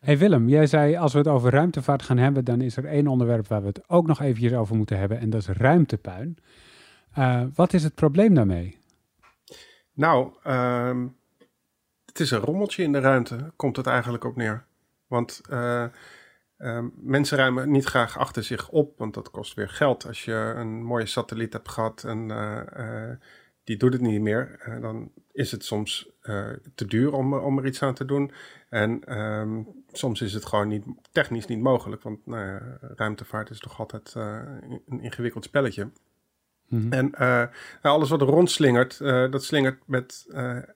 Hey 0.00 0.18
Willem, 0.18 0.48
jij 0.48 0.66
zei 0.66 0.96
als 0.96 1.12
we 1.12 1.18
het 1.18 1.28
over 1.28 1.50
ruimtevaart 1.50 2.02
gaan 2.02 2.18
hebben, 2.18 2.44
dan 2.44 2.60
is 2.60 2.76
er 2.76 2.84
één 2.84 3.06
onderwerp 3.06 3.48
waar 3.48 3.60
we 3.60 3.66
het 3.66 3.88
ook 3.88 4.06
nog 4.06 4.20
eventjes 4.20 4.52
over 4.52 4.76
moeten 4.76 4.98
hebben 4.98 5.18
en 5.18 5.30
dat 5.30 5.40
is 5.40 5.48
ruimtepuin. 5.48 6.38
Eh, 7.12 7.42
wat 7.54 7.72
is 7.72 7.82
het 7.82 7.94
probleem 7.94 8.34
daarmee? 8.34 8.78
Nou, 9.92 10.32
ehm, 10.42 11.06
het 12.04 12.20
is 12.20 12.30
een 12.30 12.40
rommeltje 12.40 12.82
in 12.82 12.92
de 12.92 13.00
ruimte, 13.00 13.52
komt 13.56 13.76
het 13.76 13.86
eigenlijk 13.86 14.24
op 14.24 14.36
neer. 14.36 14.64
Want 15.06 15.40
eh, 15.48 15.84
ehm, 16.62 16.88
mensen 16.94 17.38
ruimen 17.38 17.70
niet 17.70 17.84
graag 17.84 18.18
achter 18.18 18.44
zich 18.44 18.68
op, 18.68 18.98
want 18.98 19.14
dat 19.14 19.30
kost 19.30 19.54
weer 19.54 19.68
geld. 19.68 20.06
Als 20.06 20.24
je 20.24 20.52
een 20.56 20.82
mooie 20.82 21.06
satelliet 21.06 21.52
hebt 21.52 21.68
gehad 21.68 22.04
en 22.04 22.30
eh, 22.30 23.10
eh, 23.10 23.16
die 23.64 23.76
doet 23.76 23.92
het 23.92 24.02
niet 24.02 24.20
meer, 24.20 24.56
eh, 24.58 24.80
dan 24.80 25.12
is 25.32 25.52
het 25.52 25.64
soms 25.64 26.10
te 26.74 26.86
duur 26.86 27.12
om, 27.12 27.34
om 27.34 27.58
er 27.58 27.66
iets 27.66 27.82
aan 27.82 27.94
te 27.94 28.04
doen. 28.04 28.32
En 28.68 29.04
ehm, 29.04 29.62
soms 29.92 30.20
is 30.20 30.32
het 30.32 30.44
gewoon 30.44 30.68
niet, 30.68 30.84
technisch 31.12 31.46
niet 31.46 31.60
mogelijk, 31.60 32.02
want 32.02 32.26
nou 32.26 32.46
ja, 32.46 32.78
ruimtevaart 32.80 33.50
is 33.50 33.58
toch 33.58 33.78
altijd 33.78 34.14
een 34.14 35.00
ingewikkeld 35.00 35.44
spelletje. 35.44 35.90
Mhm. 36.68 36.92
En 36.92 37.10
nou, 37.18 37.48
alles 37.82 38.08
wat 38.08 38.20
er 38.20 38.26
rondslingert, 38.26 38.98
dat 39.32 39.44
slingert 39.44 39.82
met 39.86 40.26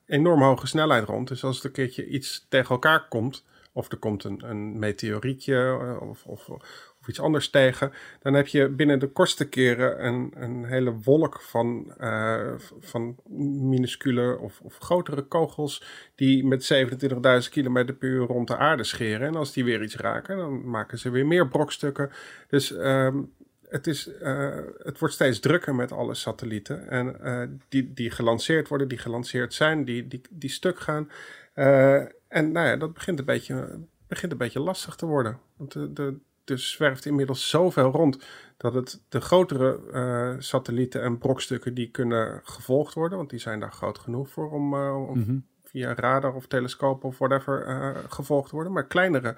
enorm 0.07 0.43
hoge 0.43 0.67
snelheid 0.67 1.05
rond. 1.05 1.29
Dus 1.29 1.45
als 1.45 1.59
er 1.59 1.67
een 1.67 1.73
keertje 1.73 2.07
iets 2.07 2.47
tegen 2.49 2.71
elkaar 2.71 3.09
komt, 3.09 3.45
of 3.77 3.93
er 3.93 3.97
komt 3.97 4.25
een, 4.25 4.43
een 4.45 4.79
meteorietje 4.79 5.55
eh, 5.55 6.09
of, 6.09 6.25
of, 6.27 6.49
of 6.49 7.09
iets 7.09 7.21
anders 7.21 7.51
tegen, 7.51 7.93
dan 8.23 8.35
heb 8.35 8.47
je 8.47 8.69
binnen 8.69 8.99
de 8.99 9.07
kortste 9.07 9.49
keren 9.49 10.07
een, 10.07 10.33
een 10.35 10.65
hele 10.65 10.93
wolk 10.93 11.41
van, 11.43 11.95
eh, 11.99 12.53
van 12.81 13.17
minuscule 13.61 14.39
of, 14.39 14.61
of 14.61 14.79
grotere 14.79 15.23
kogels 15.23 15.83
die 16.15 16.45
met 16.45 16.73
27.000 16.73 17.51
km 17.51 17.85
per 17.99 18.09
uur 18.09 18.27
rond 18.27 18.49
de 18.49 18.57
aarde 18.57 18.85
scheren. 18.85 19.29
En 19.29 19.37
als 19.37 19.53
die 19.53 19.65
weer 19.65 19.83
iets 19.83 19.97
raken, 19.97 20.37
dan 20.37 20.71
maken 20.71 20.99
ze 20.99 21.11
weer 21.11 21.27
meer 21.27 21.49
brokstukken. 21.49 22.11
Dus 22.49 22.77
ehm, 22.77 23.23
het, 23.69 23.87
is, 23.87 24.13
eh, 24.19 24.59
het 24.79 24.99
wordt 24.99 25.15
steeds 25.15 25.41
drukker 25.41 25.75
met 25.75 25.93
alle 25.93 26.15
satellieten. 26.15 26.89
En 26.89 27.61
die, 27.69 27.93
die 27.95 28.11
gelanceerd 28.11 28.69
worden, 28.69 28.89
die 28.89 28.99
gelanceerd 28.99 29.55
zijn, 29.55 29.85
die, 29.85 30.09
die, 30.09 30.21
die 30.31 30.51
stuk 30.51 30.79
gaan. 30.79 31.11
En 32.29 32.53
nou 32.53 32.67
ja, 32.67 32.77
dat 32.77 32.93
begint 32.93 33.19
een 33.19 33.25
beetje, 33.25 33.81
begint 34.07 34.33
een 34.33 34.39
beetje 34.39 34.61
lastig 34.61 34.97
te 34.97 35.07
worden. 35.07 35.39
Want 35.57 35.73
de, 35.73 35.93
de, 35.93 36.19
er 36.45 36.59
zwerft 36.59 37.07
inmiddels 37.07 37.49
zoveel 37.49 37.91
rond 37.91 38.25
dat 38.57 38.75
het 38.75 39.03
de 39.09 39.21
grotere 39.21 39.81
eh, 39.93 40.35
satellieten 40.39 41.03
en 41.03 41.19
brokstukken 41.19 41.75
die 41.75 41.91
kunnen 41.91 42.41
gevolgd 42.45 42.95
worden, 42.95 43.19
want 43.19 43.31
die 43.31 43.39
zijn 43.39 43.61
daar 43.61 43.73
groot 43.73 43.99
genoeg 43.99 44.29
voor 44.29 44.51
om, 44.51 44.75
eh, 44.75 45.09
om 45.09 45.19
Mhm. 45.19 45.39
via 45.63 45.95
radar 45.95 46.35
of 46.35 46.47
telescoop 46.47 47.05
of 47.05 47.19
whatever 47.19 47.67
eh, 47.67 47.91
gevolgd 48.09 48.49
te 48.49 48.55
worden. 48.55 48.73
Maar 48.73 48.87
kleinere 48.87 49.37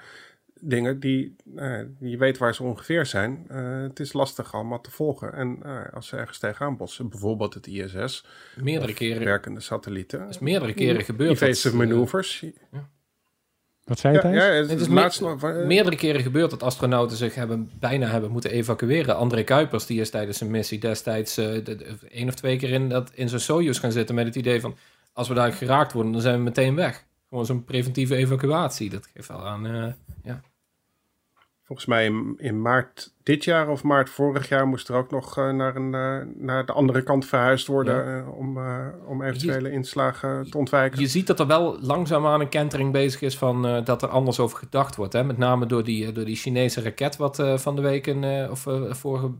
dingen 0.60 1.00
die 1.00 1.36
eh, 1.56 1.80
je 1.98 2.16
weet 2.16 2.38
waar 2.38 2.54
ze 2.54 2.62
ongeveer 2.62 3.06
zijn, 3.06 3.44
eh, 3.48 3.80
het 3.82 4.00
is 4.00 4.12
lastig 4.12 4.54
allemaal 4.54 4.80
te 4.80 4.90
volgen. 4.90 5.32
En 5.32 5.58
eh, 5.62 5.94
als 5.94 6.06
ze 6.06 6.16
ergens 6.16 6.38
tegenaan 6.38 6.76
botsen, 6.76 7.08
bijvoorbeeld 7.08 7.54
het 7.54 7.66
ISS, 7.66 8.24
Meerdere 8.56 8.90
of 8.92 8.98
keren, 8.98 9.24
werkende 9.24 9.60
satellieten, 9.60 10.28
is 10.28 10.38
meerdere 10.38 10.74
keren 10.74 11.04
gebeurd. 11.04 11.38
dat, 11.38 11.48
evasive 11.48 11.76
manoeuvres. 11.76 12.44
Wat 13.84 13.98
zei 13.98 14.14
je, 14.14 14.28
Ja, 14.28 14.32
ja, 14.34 14.40
het 14.52 14.70
Het 14.70 14.80
is 14.80 14.88
nog. 15.20 15.42
meerdere 15.66 15.96
keren 15.96 16.20
gebeurd 16.22 16.50
dat 16.50 16.62
astronauten 16.62 17.16
zich 17.16 17.34
hebben, 17.34 17.70
bijna 17.78 18.06
hebben 18.06 18.30
moeten 18.30 18.50
evacueren. 18.50 19.16
André 19.16 19.42
Kuipers, 19.42 19.86
die 19.86 20.00
is 20.00 20.10
tijdens 20.10 20.40
een 20.40 20.50
missie 20.50 20.78
destijds 20.78 21.36
eh, 21.36 21.46
de- 21.52 21.62
de- 21.62 21.96
één 22.10 22.28
of 22.28 22.34
twee 22.34 22.56
keer 22.56 22.70
in, 22.70 22.88
dat, 22.88 23.10
in 23.14 23.28
zijn 23.28 23.40
Soyuz 23.40 23.80
gaan 23.80 23.92
zitten 23.92 24.14
met 24.14 24.26
het 24.26 24.34
idee 24.36 24.60
van... 24.60 24.76
als 25.12 25.28
we 25.28 25.34
daar 25.34 25.52
geraakt 25.52 25.92
worden, 25.92 26.12
dan 26.12 26.20
zijn 26.20 26.36
we 26.36 26.42
meteen 26.42 26.74
weg. 26.74 27.04
Gewoon 27.28 27.46
zo'n 27.46 27.64
preventieve 27.64 28.16
evacuatie. 28.16 28.90
Dat 28.90 29.08
geeft 29.14 29.28
wel 29.28 29.46
aan... 29.46 29.94
Volgens 31.68 31.88
mij 31.88 32.04
in, 32.04 32.34
in 32.36 32.62
maart 32.62 33.14
dit 33.22 33.44
jaar 33.44 33.68
of 33.68 33.82
maart 33.82 34.10
vorig 34.10 34.48
jaar 34.48 34.66
moest 34.66 34.88
er 34.88 34.94
ook 34.94 35.10
nog 35.10 35.38
eh, 35.38 35.50
naar, 35.50 35.76
een, 35.76 35.94
eh, 35.94 36.44
naar 36.44 36.66
de 36.66 36.72
andere 36.72 37.02
kant 37.02 37.26
verhuisd 37.26 37.66
worden 37.66 38.16
eh, 38.16 38.38
om, 38.38 38.58
om 39.06 39.22
eventuele 39.22 39.70
inslagen 39.70 40.50
te 40.50 40.58
ontwijken. 40.58 41.00
Je 41.00 41.06
ziet 41.06 41.26
dat 41.26 41.40
er 41.40 41.46
wel 41.46 41.80
langzaamaan 41.80 42.40
een 42.40 42.48
kentering 42.48 42.92
bezig 42.92 43.20
is 43.20 43.38
van 43.38 43.82
dat 43.84 44.02
er 44.02 44.08
anders 44.08 44.40
over 44.40 44.58
gedacht 44.58 44.96
wordt. 44.96 45.12
Hè? 45.12 45.24
Met 45.24 45.38
name 45.38 45.66
door 45.66 45.84
die, 45.84 46.12
door 46.12 46.24
die 46.24 46.36
Chinese 46.36 46.82
raket 46.82 47.16
wat 47.16 47.42
van 47.54 47.76
de 47.76 47.82
week 47.82 48.06
een, 48.06 48.50
of 48.50 48.66
vorige 48.90 49.30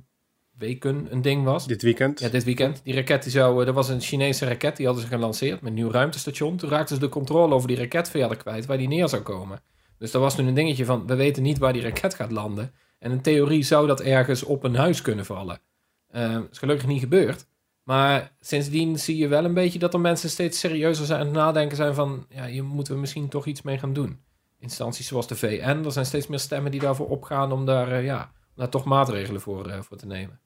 weken 0.58 1.06
een 1.10 1.22
ding 1.22 1.44
was. 1.44 1.66
Dit 1.66 1.82
weekend. 1.82 2.20
Ja, 2.20 2.28
dit 2.28 2.44
weekend. 2.44 2.80
Die 2.84 2.94
raket 2.94 3.22
die 3.22 3.32
zou, 3.32 3.66
er 3.66 3.72
was 3.72 3.88
een 3.88 4.00
Chinese 4.00 4.46
raket, 4.46 4.76
die 4.76 4.86
hadden 4.86 5.04
ze 5.04 5.10
gelanceerd 5.10 5.60
met 5.60 5.70
een 5.70 5.76
nieuw 5.76 5.90
ruimtestation. 5.90 6.56
Toen 6.56 6.70
raakten 6.70 6.94
ze 6.94 7.00
de 7.00 7.08
controle 7.08 7.54
over 7.54 7.68
die 7.68 7.76
raket 7.76 8.10
verder 8.10 8.36
kwijt, 8.36 8.66
waar 8.66 8.78
die 8.78 8.88
neer 8.88 9.08
zou 9.08 9.22
komen. 9.22 9.60
Dus 9.99 10.11
dat 10.11 10.22
was 10.22 10.36
nu 10.36 10.46
een 10.46 10.55
dingetje 10.55 10.84
van, 10.84 11.07
we 11.07 11.14
weten 11.14 11.42
niet 11.42 11.59
waar 11.59 11.72
die 11.72 11.82
raket 11.82 12.14
gaat 12.14 12.30
landen. 12.30 12.72
En 12.99 13.11
in 13.11 13.20
theorie 13.20 13.62
zou 13.62 13.86
dat 13.86 14.01
ergens 14.01 14.42
op 14.42 14.64
een 14.64 14.76
huis 14.76 15.03
kunnen 15.03 15.24
vallen. 15.24 15.61
Eh 16.09 16.38
is 16.51 16.59
gelukkig 16.59 16.86
niet 16.86 17.01
gebeurd. 17.01 17.46
Maar 17.82 18.32
sindsdien 18.40 18.99
zie 18.99 19.16
je 19.16 19.28
wel 19.28 19.44
een 19.44 19.55
beetje 19.55 19.78
dat 19.78 19.94
er 19.94 20.01
mensen 20.01 20.30
steeds 20.30 20.59
serieuzer 20.59 21.07
zijn 21.07 21.20
aan 21.20 21.26
het 21.26 21.34
nadenken 21.34 21.76
zijn 21.76 21.94
van, 21.94 22.26
ja, 22.28 22.46
hier 22.46 22.64
moeten 22.64 22.94
we 22.94 23.01
misschien 23.01 23.28
toch 23.28 23.46
iets 23.46 23.62
mee 23.62 23.78
gaan 23.78 23.92
doen. 23.92 24.20
Instanties 24.59 25.07
zoals 25.07 25.26
de 25.28 25.36
VN, 25.36 25.82
er 25.84 25.92
zijn 25.92 26.07
steeds 26.07 26.26
meer 26.26 26.38
stemmen 26.38 26.70
die 26.70 26.80
daarvoor 26.80 27.09
opgaan 27.09 27.53
om 27.53 27.66
daar, 27.66 27.92
eh, 27.92 28.05
ja, 28.05 28.32
daar 28.55 28.68
toch 28.68 28.84
maatregelen 28.84 29.40
voor, 29.40 29.66
eh, 29.68 29.80
voor 29.80 29.96
te 29.96 30.07
nemen. 30.07 30.40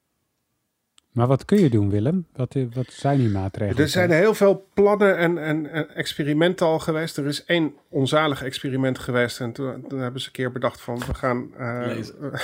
Maar 1.12 1.26
wat 1.26 1.44
kun 1.44 1.58
je 1.58 1.70
doen, 1.70 1.90
Willem? 1.90 2.26
Wat, 2.36 2.54
eh, 2.54 2.64
wat 2.72 2.86
zijn 2.88 3.18
die 3.18 3.28
maatregelen? 3.28 3.82
Er 3.82 3.88
zijn 3.88 4.10
heel 4.10 4.34
veel 4.34 4.66
plannen 4.74 5.16
en, 5.16 5.38
en, 5.38 5.70
en 5.70 5.94
experimenten 5.94 6.66
al 6.66 6.78
geweest. 6.78 7.16
Er 7.16 7.26
is 7.26 7.44
één 7.44 7.74
onzalig 7.88 8.42
experiment 8.42 8.98
geweest. 8.98 9.40
En 9.40 9.52
toen, 9.52 9.84
toen 9.88 10.00
hebben 10.00 10.20
ze 10.20 10.26
een 10.26 10.32
keer 10.32 10.52
bedacht 10.52 10.80
van 10.80 10.98
we 10.98 11.14
gaan... 11.14 11.54
eh, 11.56 11.82
Lezen. 11.86 12.14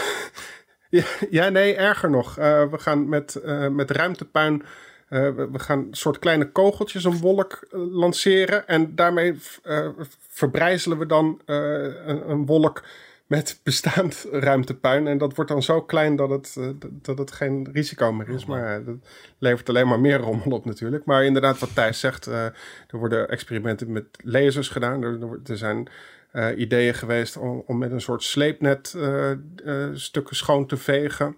Ja, 0.90 1.04
ja, 1.30 1.48
nee, 1.48 1.74
erger 1.76 2.10
nog. 2.10 2.38
Uh, 2.38 2.70
we 2.70 2.78
gaan 2.78 3.08
met, 3.08 3.40
uh, 3.44 3.68
met 3.68 3.90
ruimtepuin. 3.90 4.62
Uh, 5.10 5.34
we, 5.34 5.48
we, 5.50 5.58
gaan 5.58 5.78
een 5.78 5.94
soort 5.94 6.18
kleine 6.18 6.50
kogeltjes 6.50 7.04
een 7.04 7.18
wolk 7.18 7.66
lanceren. 7.70 8.66
En 8.66 8.94
daarmee 8.94 9.38
verbrijzelen 10.28 10.98
we 10.98 11.06
dan 11.06 11.40
een, 11.44 12.30
een, 12.30 12.46
wolk 12.46 12.82
met 13.28 13.60
bestaand 13.62 14.26
ruimtepuin. 14.30 15.06
En 15.06 15.18
dat 15.18 15.34
wordt 15.34 15.50
dan 15.50 15.62
zo 15.62 15.82
klein 15.82 16.16
dat 16.16 16.30
het, 16.30 16.56
dat 17.02 17.18
het 17.18 17.32
geen 17.32 17.68
risico 17.72 18.12
meer 18.12 18.28
is. 18.28 18.44
Maar 18.46 18.84
dat 18.84 18.96
levert 19.38 19.68
alleen 19.68 19.88
maar 19.88 20.00
meer 20.00 20.18
rommel 20.18 20.50
op 20.50 20.64
natuurlijk. 20.64 21.04
Maar 21.04 21.24
inderdaad, 21.24 21.58
wat 21.58 21.74
Thijs 21.74 22.00
zegt, 22.00 22.26
er 22.26 22.52
worden 22.90 23.28
experimenten 23.28 23.92
met 23.92 24.04
lasers 24.24 24.68
gedaan. 24.68 25.02
Er, 25.02 25.40
er 25.44 25.56
zijn 25.56 25.88
uh, 26.32 26.58
ideeën 26.58 26.94
geweest 26.94 27.36
om, 27.36 27.62
om, 27.66 27.78
met 27.78 27.90
een 27.90 28.00
soort 28.00 28.22
sleepnet 28.22 28.94
uh, 28.96 29.30
uh, 29.64 29.88
stukken 29.92 30.36
schoon 30.36 30.66
te 30.66 30.76
vegen. 30.76 31.36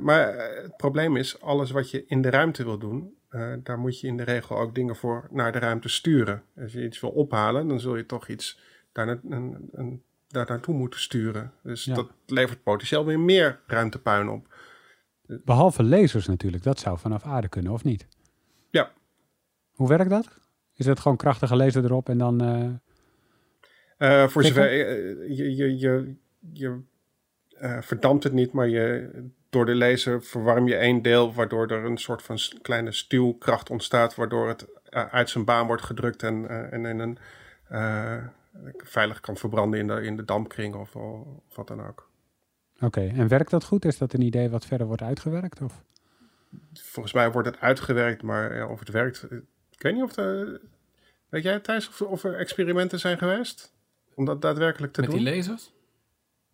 maar 0.00 0.34
het 0.62 0.76
probleem 0.76 1.16
is, 1.16 1.40
alles 1.40 1.70
wat 1.70 1.90
je 1.90 2.04
in 2.06 2.22
de 2.22 2.30
ruimte 2.30 2.64
wil 2.64 2.78
doen, 2.78 3.14
daar 3.62 3.78
moet 3.78 4.00
je 4.00 4.06
in 4.06 4.16
de 4.16 4.22
regel 4.22 4.58
ook 4.58 4.74
dingen 4.74 4.96
voor 4.96 5.28
naar 5.30 5.52
de 5.52 5.58
ruimte 5.58 5.88
sturen. 5.88 6.42
Als 6.60 6.72
je 6.72 6.84
iets 6.84 7.00
wil 7.00 7.10
ophalen, 7.10 7.68
dan 7.68 7.80
zul 7.80 7.96
je 7.96 8.06
toch 8.06 8.28
iets 8.28 8.60
daar, 8.92 9.08
een, 9.08 9.70
een, 9.72 10.02
daar 10.34 10.46
naartoe 10.48 10.74
moeten 10.74 11.00
sturen. 11.00 11.52
Dus 11.62 11.84
ja. 11.84 11.94
dat 11.94 12.10
levert 12.26 12.62
potentieel 12.62 13.04
weer 13.04 13.20
meer 13.20 13.60
ruimtepuin 13.66 14.28
op. 14.28 14.54
Behalve 15.26 15.82
lasers 15.82 16.26
natuurlijk, 16.26 16.62
dat 16.62 16.78
zou 16.78 16.98
vanaf 16.98 17.24
aarde 17.24 17.48
kunnen, 17.48 17.72
of 17.72 17.84
niet? 17.84 18.06
Ja. 18.70 18.92
Hoe 19.72 19.88
werkt 19.88 20.10
dat? 20.10 20.38
Is 20.74 20.86
het 20.86 21.00
gewoon 21.00 21.16
krachtige 21.16 21.56
laser 21.56 21.84
erop 21.84 22.08
en 22.08 22.18
dan 22.18 22.42
uh, 23.98 24.28
voor 24.28 24.44
zover 24.44 24.72
je, 24.72 25.56
je, 25.56 25.78
je, 25.78 26.16
je 26.52 26.80
uh, 27.60 27.80
verdampt 27.80 28.24
het 28.24 28.32
niet, 28.32 28.52
maar 28.52 28.68
je, 28.68 29.10
door 29.50 29.66
de 29.66 29.74
laser 29.74 30.22
verwarm 30.22 30.68
je 30.68 30.76
één 30.76 31.02
deel, 31.02 31.34
waardoor 31.34 31.66
er 31.66 31.84
een 31.84 31.98
soort 31.98 32.22
van 32.22 32.38
kleine 32.62 32.92
stuwkracht 32.92 33.70
ontstaat, 33.70 34.14
waardoor 34.14 34.48
het 34.48 34.66
uit 34.90 35.30
zijn 35.30 35.44
baan 35.44 35.66
wordt 35.66 35.82
gedrukt 35.82 36.22
en, 36.22 36.48
en 36.70 36.84
in 36.84 36.98
een 36.98 37.18
veilig 38.76 39.20
kan 39.20 39.36
verbranden 39.36 39.80
in 39.80 39.86
de, 39.86 40.02
in 40.02 40.16
de 40.16 40.24
dampkring 40.24 40.74
of, 40.74 40.96
of 40.96 41.54
wat 41.54 41.68
dan 41.68 41.86
ook. 41.86 42.10
Oké, 42.74 42.84
okay. 42.84 43.08
en 43.08 43.28
werkt 43.28 43.50
dat 43.50 43.64
goed? 43.64 43.84
Is 43.84 43.98
dat 43.98 44.12
een 44.12 44.22
idee 44.22 44.50
wat 44.50 44.66
verder 44.66 44.86
wordt 44.86 45.02
uitgewerkt? 45.02 45.60
Of? 45.60 45.84
Volgens 46.72 47.14
mij 47.14 47.32
wordt 47.32 47.48
het 47.48 47.60
uitgewerkt, 47.60 48.22
maar 48.22 48.56
ja, 48.56 48.66
of 48.66 48.78
het 48.78 48.88
werkt. 48.88 49.26
Ik 49.70 49.82
weet 49.82 49.94
niet 49.94 50.02
of 50.02 50.16
er. 50.16 50.60
Weet 51.28 51.42
jij, 51.42 51.60
Thijs, 51.60 51.88
of, 51.88 52.02
of 52.02 52.24
er 52.24 52.36
experimenten 52.36 53.00
zijn 53.00 53.18
geweest? 53.18 53.74
Om 54.14 54.24
dat 54.24 54.42
daadwerkelijk 54.42 54.92
te 54.92 55.00
Met 55.00 55.10
doen? 55.10 55.22
Met 55.22 55.32
die 55.32 55.42
lasers? 55.42 55.72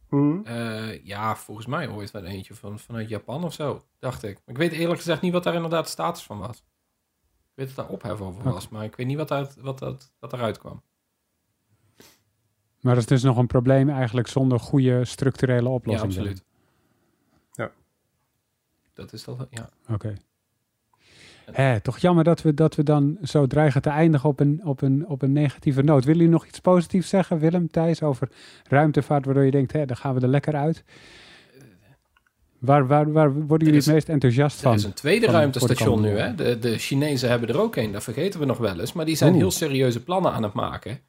Hmm. 0.09 0.45
Uh, 0.47 1.05
ja, 1.05 1.37
volgens 1.37 1.67
mij 1.67 1.89
ooit 1.89 2.11
wel 2.11 2.25
eentje 2.25 2.55
van, 2.55 2.79
vanuit 2.79 3.09
Japan 3.09 3.45
of 3.45 3.53
zo, 3.53 3.85
dacht 3.99 4.23
ik. 4.23 4.41
Ik 4.47 4.57
weet 4.57 4.73
eerlijk 4.73 4.99
gezegd 4.99 5.21
niet 5.21 5.33
wat 5.33 5.43
daar 5.43 5.55
inderdaad 5.55 5.85
de 5.85 5.91
status 5.91 6.23
van 6.23 6.39
was. 6.39 6.57
Ik 6.57 7.55
weet 7.55 7.67
dat 7.67 7.77
daar 7.77 7.95
ophef 7.95 8.21
over 8.21 8.43
was, 8.43 8.69
maar 8.69 8.85
ik 8.85 8.97
weet 8.97 9.07
niet 9.07 9.17
wat, 9.17 9.29
daar, 9.29 9.47
wat, 9.59 9.79
dat, 9.79 10.13
wat 10.19 10.33
eruit 10.33 10.59
kwam. 10.59 10.83
Maar 12.81 12.95
dat 12.95 13.03
is 13.03 13.09
dus 13.09 13.23
nog 13.23 13.37
een 13.37 13.47
probleem 13.47 13.89
eigenlijk 13.89 14.29
zonder 14.29 14.61
goede 14.61 15.05
structurele 15.05 15.69
oplossing. 15.69 16.13
Ja, 16.13 16.19
absoluut. 16.19 16.45
Ja. 17.53 17.71
Dat 18.95 19.13
is 19.13 19.25
dat, 19.25 19.47
ja. 19.51 19.69
Oké. 19.83 19.93
Okay. 19.93 20.17
Toch 21.81 21.99
jammer 21.99 22.25
dat 22.25 22.43
we, 22.43 22.55
dat 22.55 22.75
we 22.75 22.83
dan 22.83 23.19
zo 23.23 23.47
dreigen 23.47 23.83
te 23.83 23.89
eindigen 23.89 24.29
op 24.29 24.41
een, 24.41 24.61
op, 24.65 24.83
een, 24.83 25.07
op 25.07 25.23
een 25.23 25.33
negatieve 25.33 25.83
noot. 25.83 26.05
Willen 26.05 26.21
jullie 26.21 26.35
nog 26.35 26.47
iets 26.47 26.61
positiefs 26.61 27.09
zeggen, 27.09 27.39
Willem, 27.39 27.71
Thijs, 27.71 28.03
over 28.03 28.29
ruimtevaart, 28.69 29.25
waardoor 29.25 29.45
je 29.45 29.51
denkt, 29.51 29.73
hè, 29.73 29.87
dan 29.87 29.97
gaan 29.97 30.15
we 30.15 30.21
er 30.21 30.29
lekker 30.29 30.55
uit? 30.55 30.85
Waar, 32.59 32.87
waar, 32.87 33.13
waar 33.13 33.33
worden 33.33 33.67
jullie 33.67 33.81
is, 33.81 33.87
het 33.87 33.95
meest 33.95 34.09
enthousiast 34.09 34.61
van? 34.61 34.73
Er 34.73 34.79
is 34.79 34.85
een 34.85 34.93
tweede 34.93 35.27
ruimtestation 35.27 36.01
nu. 36.01 36.09
Hè? 36.09 36.35
De, 36.35 36.59
de 36.59 36.79
Chinezen 36.79 37.29
hebben 37.29 37.49
er 37.49 37.61
ook 37.61 37.77
een, 37.77 37.93
dat 37.93 38.03
vergeten 38.03 38.41
we 38.41 38.47
nog 38.47 38.59
wel 38.59 38.81
eens. 38.81 38.93
Maar 38.93 39.05
die 39.05 39.17
zijn 39.17 39.31
Oeh. 39.31 39.41
heel 39.41 39.51
serieuze 39.51 40.03
plannen 40.03 40.33
aan 40.33 40.43
het 40.43 40.53
maken. 40.53 41.01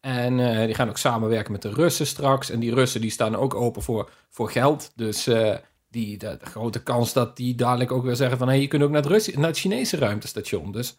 En 0.00 0.38
uh, 0.38 0.64
die 0.64 0.74
gaan 0.74 0.88
ook 0.88 0.98
samenwerken 0.98 1.52
met 1.52 1.62
de 1.62 1.72
Russen 1.72 2.06
straks. 2.06 2.50
En 2.50 2.60
die 2.60 2.74
Russen 2.74 3.00
die 3.00 3.10
staan 3.10 3.36
ook 3.36 3.54
open 3.54 3.82
voor, 3.82 4.10
voor 4.28 4.50
geld. 4.50 4.92
Dus 4.94 5.28
uh, 5.28 5.54
die, 5.90 6.18
de, 6.18 6.36
de, 6.40 6.46
grote 6.46 6.82
kans 6.82 7.12
dat 7.12 7.36
die 7.36 7.54
dadelijk 7.54 7.92
ook 7.92 8.04
weer 8.04 8.16
zeggen 8.16 8.38
van... 8.38 8.46
hé, 8.46 8.52
hey, 8.52 8.62
je 8.62 8.68
kunt 8.68 8.82
ook 8.82 8.90
naar 8.90 9.02
het, 9.02 9.10
Russi 9.10 9.38
naar 9.38 9.48
het 9.48 9.58
Chinese 9.58 9.96
ruimtestation. 9.96 10.72
Dus 10.72 10.98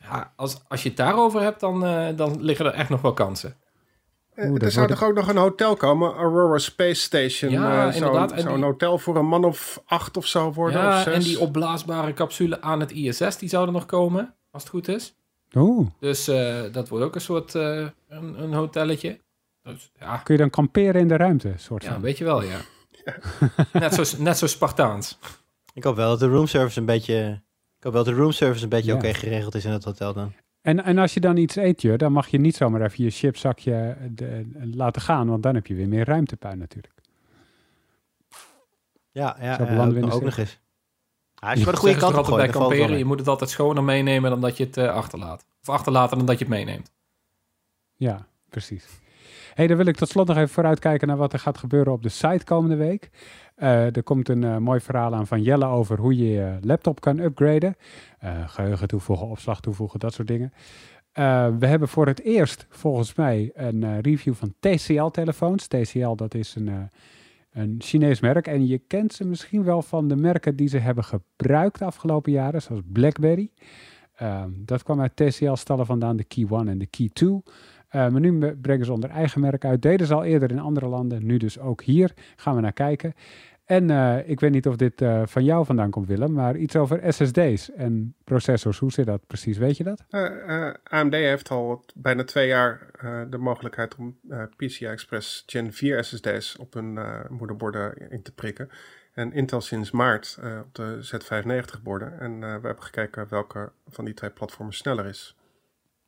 ja, 0.00 0.32
als, 0.36 0.62
als 0.68 0.82
je 0.82 0.88
het 0.88 0.98
daarover 0.98 1.40
hebt, 1.40 1.60
dan, 1.60 1.84
uh, 1.84 2.06
dan 2.16 2.42
liggen 2.42 2.66
er 2.66 2.72
echt 2.72 2.88
nog 2.88 3.00
wel 3.00 3.12
kansen. 3.12 3.56
Oeh, 4.36 4.62
er 4.62 4.70
zou 4.70 4.86
toch 4.86 5.02
ook 5.02 5.14
nog 5.14 5.28
een 5.28 5.36
hotel 5.36 5.76
komen? 5.76 6.14
Aurora 6.14 6.58
Space 6.58 7.00
Station. 7.00 7.50
Ja, 7.50 7.88
uh, 7.88 7.94
inderdaad. 7.94 8.30
Zou, 8.30 8.40
zou 8.40 8.54
een 8.54 8.62
hotel 8.62 8.98
voor 8.98 9.16
een 9.16 9.26
man 9.26 9.44
of 9.44 9.82
acht 9.84 10.16
of 10.16 10.26
zo 10.26 10.52
worden? 10.52 10.80
Ja, 10.80 10.96
of 10.96 11.02
zes? 11.02 11.14
en 11.14 11.20
die 11.20 11.40
opblaasbare 11.40 12.14
capsule 12.14 12.60
aan 12.60 12.80
het 12.80 12.92
ISS, 12.92 13.38
die 13.38 13.48
zouden 13.48 13.74
nog 13.74 13.86
komen, 13.86 14.34
als 14.50 14.62
het 14.62 14.70
goed 14.70 14.88
is. 14.88 15.14
Oeh. 15.56 15.86
Dus 16.00 16.28
uh, 16.28 16.62
dat 16.72 16.88
wordt 16.88 17.04
ook 17.04 17.14
een 17.14 17.20
soort 17.20 17.54
uh, 17.54 17.86
een, 18.14 18.42
een, 18.42 18.54
hotelletje. 18.54 19.20
Dus, 19.62 19.90
ja. 19.98 20.16
Kun 20.16 20.34
je 20.34 20.40
dan 20.40 20.50
kamperen 20.50 21.00
in 21.00 21.08
de 21.08 21.16
ruimte? 21.16 21.52
Soort 21.56 21.82
ja, 21.82 21.92
van. 21.92 22.00
weet 22.00 22.18
je 22.18 22.24
wel, 22.24 22.42
ja. 22.42 22.58
ja. 23.04 23.16
net, 23.72 23.94
zo, 23.94 24.22
net 24.22 24.38
zo 24.38 24.46
Spartaans. 24.46 25.18
Ik 25.72 25.84
hoop 25.84 25.96
wel 25.96 26.08
dat 26.08 26.18
de 26.18 26.28
roomservice 26.28 26.78
een 26.78 26.86
beetje... 26.86 27.42
Ik 27.76 27.84
hoop 27.84 27.92
wel 27.92 28.04
dat 28.04 28.14
de 28.14 28.20
roomservice 28.20 28.62
een 28.62 28.68
beetje 28.68 28.90
ja. 28.90 28.96
oké 28.96 29.06
okay 29.06 29.20
geregeld 29.20 29.54
is 29.54 29.64
in 29.64 29.72
het 29.72 29.84
hotel 29.84 30.12
dan. 30.12 30.32
En, 30.60 30.84
en 30.84 30.98
als 30.98 31.14
je 31.14 31.20
dan 31.20 31.36
iets 31.36 31.56
eet, 31.56 31.82
joh, 31.82 31.98
dan 31.98 32.12
mag 32.12 32.28
je 32.28 32.38
niet 32.38 32.56
zomaar 32.56 32.82
even 32.82 33.04
je 33.04 33.10
chipzakje 33.10 33.96
de, 34.10 34.46
laten 34.74 35.02
gaan, 35.02 35.28
want 35.28 35.42
dan 35.42 35.54
heb 35.54 35.66
je 35.66 35.74
weer 35.74 35.88
meer 35.88 36.04
ruimtepuin 36.04 36.58
natuurlijk. 36.58 36.94
Ja, 39.10 39.36
ja, 39.40 39.44
ja 39.44 39.86
ook, 39.86 40.12
ook 40.12 40.22
nog 40.22 40.36
eens. 40.36 40.60
Als 41.34 41.58
je 41.58 41.64
maar 41.64 41.74
de 41.74 41.80
goede 41.80 41.96
kant 41.96 42.16
op 42.16 42.36
bij 42.36 42.48
kamperen, 42.48 42.98
je 42.98 43.04
moet 43.04 43.18
het 43.18 43.28
altijd 43.28 43.50
schoner 43.50 43.82
meenemen 43.82 44.30
dan 44.30 44.40
dat 44.40 44.56
je 44.56 44.64
het 44.64 44.76
uh, 44.76 44.94
achterlaat. 44.94 45.46
Of 45.60 45.68
achterlaten 45.68 46.16
dan 46.16 46.26
dat 46.26 46.38
je 46.38 46.44
het 46.44 46.54
meeneemt. 46.54 46.92
Ja, 47.96 48.26
precies. 48.48 49.00
hey, 49.54 49.66
dan 49.66 49.76
wil 49.76 49.86
ik 49.86 49.96
tot 49.96 50.08
slot 50.08 50.26
nog 50.26 50.36
even 50.36 50.48
vooruitkijken 50.48 51.08
naar 51.08 51.16
wat 51.16 51.32
er 51.32 51.38
gaat 51.38 51.58
gebeuren 51.58 51.92
op 51.92 52.02
de 52.02 52.08
site 52.08 52.44
komende 52.44 52.76
week. 52.76 53.10
Uh, 53.56 53.96
er 53.96 54.02
komt 54.02 54.28
een 54.28 54.42
uh, 54.42 54.56
mooi 54.56 54.80
verhaal 54.80 55.14
aan 55.14 55.26
van 55.26 55.42
Jelle 55.42 55.66
over 55.66 55.98
hoe 55.98 56.16
je 56.16 56.30
je 56.30 56.58
laptop 56.60 57.00
kan 57.00 57.18
upgraden. 57.18 57.76
Uh, 58.24 58.48
geheugen 58.48 58.88
toevoegen, 58.88 59.26
opslag 59.26 59.60
toevoegen, 59.60 60.00
dat 60.00 60.12
soort 60.12 60.28
dingen. 60.28 60.52
we 61.58 61.66
hebben 61.66 61.88
voor 61.88 62.06
het 62.06 62.20
eerst 62.20 62.66
volgens 62.68 63.14
mij 63.14 63.50
een 63.54 64.00
review 64.00 64.34
van 64.34 64.54
TCL-telefoons. 64.60 65.66
TCL, 65.66 66.14
dat 66.14 66.34
is 66.34 66.54
een, 66.54 66.90
een 67.52 67.74
Chinees 67.78 68.20
merk. 68.20 68.46
En 68.46 68.66
je 68.66 68.78
kent 68.78 69.12
ze 69.12 69.26
misschien 69.26 69.64
wel 69.64 69.82
van 69.82 70.08
de 70.08 70.16
merken 70.16 70.56
die 70.56 70.68
ze 70.68 70.78
hebben 70.78 71.04
gebruikt 71.04 71.78
de 71.78 71.84
afgelopen 71.84 72.32
jaren, 72.32 72.62
zoals 72.62 72.82
BlackBerry. 72.92 73.50
dat 74.48 74.82
kwam 74.82 75.00
uit 75.00 75.16
TCL-stallen 75.16 75.86
vandaan, 75.86 76.16
de 76.16 76.24
Key 76.24 76.46
1 76.50 76.68
en 76.68 76.78
de 76.78 76.86
Key 76.86 77.10
2. 77.12 77.42
Uh, 77.94 78.08
maar 78.08 78.20
nu 78.20 78.54
brengen 78.54 78.86
ze 78.86 78.92
onder 78.92 79.10
eigen 79.10 79.40
merk 79.40 79.64
uit. 79.64 79.82
Deden 79.82 80.06
ze 80.06 80.14
al 80.14 80.24
eerder 80.24 80.50
in 80.50 80.58
andere 80.58 80.86
landen, 80.86 81.26
nu 81.26 81.36
dus 81.36 81.58
ook 81.58 81.82
hier. 81.82 82.12
Gaan 82.36 82.54
we 82.54 82.60
naar 82.60 82.72
kijken. 82.72 83.14
En 83.64 83.88
uh, 83.90 84.28
ik 84.28 84.40
weet 84.40 84.50
niet 84.50 84.66
of 84.66 84.76
dit 84.76 85.00
uh, 85.00 85.22
van 85.26 85.44
jou 85.44 85.64
vandaan 85.64 85.90
komt, 85.90 86.06
Willem, 86.06 86.32
maar 86.32 86.56
iets 86.56 86.76
over 86.76 87.12
SSD's 87.12 87.70
en 87.72 88.14
processors. 88.24 88.78
Hoe 88.78 88.92
zit 88.92 89.06
dat 89.06 89.26
precies? 89.26 89.58
Weet 89.58 89.76
je 89.76 89.84
dat? 89.84 90.04
AMD 90.84 91.12
heeft 91.12 91.50
al 91.50 91.84
bijna 91.94 92.24
twee 92.24 92.46
jaar 92.46 92.90
de 93.30 93.38
mogelijkheid 93.38 93.96
om 93.96 94.18
PCI 94.56 94.86
Express 94.86 95.42
Gen 95.46 95.72
4 95.72 96.04
SSD's 96.04 96.56
op 96.58 96.74
hun 96.74 96.98
moederborden 97.28 98.10
in 98.10 98.22
te 98.22 98.32
prikken. 98.32 98.68
En 99.12 99.32
Intel 99.32 99.60
sinds 99.60 99.90
maart 99.90 100.38
op 100.64 100.74
de 100.74 100.98
Z590-borden. 101.02 102.20
En 102.20 102.40
we 102.40 102.46
hebben 102.46 102.82
gekeken 102.82 103.26
welke 103.28 103.72
van 103.88 104.04
die 104.04 104.14
twee 104.14 104.30
platformen 104.30 104.74
sneller 104.74 105.06
is. 105.06 105.36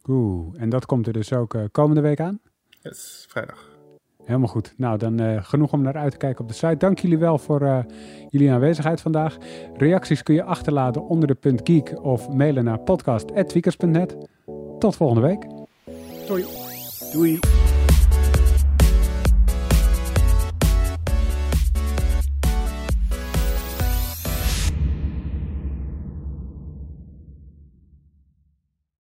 Oeh, 0.09 0.55
en 0.57 0.69
dat 0.69 0.87
komt 0.87 1.07
er 1.07 1.13
dus 1.13 1.33
ook 1.33 1.55
uh, 1.55 1.63
komende 1.73 2.01
week 2.01 2.21
aan? 2.21 2.41
Yes, 2.83 3.27
vrijdag. 3.29 3.75
Helemaal 4.25 4.49
goed. 4.49 4.75
Nou, 4.77 4.99
dan 4.99 5.21
uh, 5.21 5.45
genoeg 5.45 5.73
om 5.73 5.83
naar 5.83 5.97
uit 5.97 6.11
te 6.11 6.17
kijken 6.17 6.41
op 6.41 6.49
de 6.49 6.55
site. 6.55 6.77
Dank 6.77 6.99
jullie 6.99 7.19
wel 7.19 7.39
voor 7.39 7.63
uh, 7.63 7.79
jullie 8.31 8.51
aanwezigheid 8.51 9.01
vandaag. 9.01 9.37
Reacties 9.77 10.23
kun 10.23 10.35
je 10.35 10.43
achterlaten 10.43 11.09
onder 11.09 11.29
de 11.29 11.35
punt 11.35 11.61
geek 11.65 12.05
of 12.05 12.29
mailen 12.29 12.65
naar 12.65 12.79
podcast.tweakers.net. 12.79 14.17
Tot 14.79 14.97
volgende 14.97 15.27
week. 15.27 15.47
Doei. 16.27 16.45
Doei. 17.13 17.39